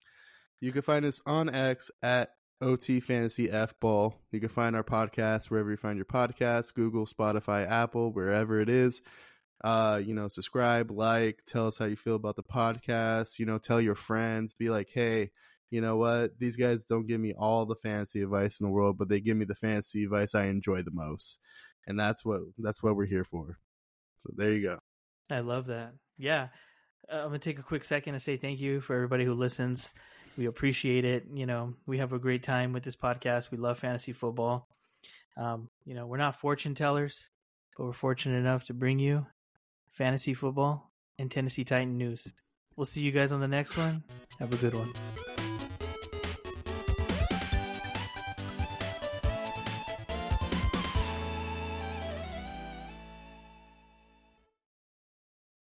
You 0.60 0.72
can 0.72 0.82
find 0.82 1.04
us 1.04 1.20
on 1.26 1.54
X 1.54 1.90
at 2.02 2.30
OT 2.60 3.00
Fantasy 3.00 3.50
F 3.50 3.78
Ball. 3.80 4.14
You 4.30 4.40
can 4.40 4.50
find 4.50 4.76
our 4.76 4.84
podcast 4.84 5.50
wherever 5.50 5.70
you 5.70 5.76
find 5.76 5.96
your 5.96 6.04
podcast, 6.04 6.74
Google, 6.74 7.06
Spotify, 7.06 7.68
Apple, 7.68 8.12
wherever 8.12 8.60
it 8.60 8.68
is. 8.68 9.00
Uh, 9.62 10.00
you 10.04 10.14
know, 10.14 10.28
subscribe, 10.28 10.90
like, 10.90 11.40
tell 11.46 11.66
us 11.66 11.78
how 11.78 11.84
you 11.86 11.96
feel 11.96 12.16
about 12.16 12.36
the 12.36 12.42
podcast. 12.42 13.38
You 13.38 13.46
know, 13.46 13.58
tell 13.58 13.80
your 13.80 13.94
friends, 13.94 14.54
be 14.54 14.70
like, 14.70 14.88
hey, 14.92 15.30
you 15.70 15.80
know 15.80 15.96
what? 15.96 16.38
These 16.38 16.56
guys 16.56 16.86
don't 16.86 17.06
give 17.06 17.20
me 17.20 17.34
all 17.38 17.64
the 17.64 17.76
fancy 17.76 18.22
advice 18.22 18.60
in 18.60 18.66
the 18.66 18.72
world, 18.72 18.98
but 18.98 19.08
they 19.08 19.20
give 19.20 19.36
me 19.36 19.44
the 19.44 19.54
fancy 19.54 20.04
advice 20.04 20.34
I 20.34 20.46
enjoy 20.46 20.82
the 20.82 20.90
most. 20.92 21.38
And 21.86 21.98
that's 21.98 22.24
what 22.24 22.40
that's 22.58 22.82
what 22.82 22.96
we're 22.96 23.06
here 23.06 23.24
for. 23.24 23.58
So 24.22 24.34
there 24.36 24.52
you 24.52 24.62
go. 24.62 24.78
I 25.30 25.40
love 25.40 25.66
that. 25.66 25.92
Yeah. 26.18 26.48
Uh, 27.10 27.16
I'm 27.16 27.32
to 27.32 27.38
take 27.38 27.58
a 27.58 27.62
quick 27.62 27.84
second 27.84 28.14
to 28.14 28.20
say 28.20 28.36
thank 28.36 28.60
you 28.60 28.80
for 28.80 28.94
everybody 28.94 29.24
who 29.24 29.34
listens. 29.34 29.92
We 30.38 30.46
appreciate 30.46 31.04
it. 31.04 31.26
You 31.32 31.46
know, 31.46 31.74
we 31.86 31.98
have 31.98 32.12
a 32.12 32.18
great 32.18 32.42
time 32.42 32.72
with 32.72 32.82
this 32.82 32.96
podcast. 32.96 33.50
We 33.50 33.58
love 33.58 33.78
fantasy 33.78 34.12
football. 34.12 34.68
Um, 35.36 35.68
you 35.84 35.94
know, 35.94 36.06
we're 36.06 36.18
not 36.18 36.36
fortune 36.36 36.74
tellers, 36.74 37.28
but 37.76 37.86
we're 37.86 37.92
fortunate 37.92 38.38
enough 38.38 38.64
to 38.64 38.74
bring 38.74 38.98
you 38.98 39.26
fantasy 39.90 40.34
football 40.34 40.92
and 41.18 41.30
Tennessee 41.30 41.64
Titan 41.64 41.98
news. 41.98 42.32
We'll 42.76 42.86
see 42.86 43.02
you 43.02 43.12
guys 43.12 43.32
on 43.32 43.40
the 43.40 43.48
next 43.48 43.76
one. 43.76 44.04
Have 44.38 44.52
a 44.52 44.56
good 44.56 44.74
one. 44.74 45.39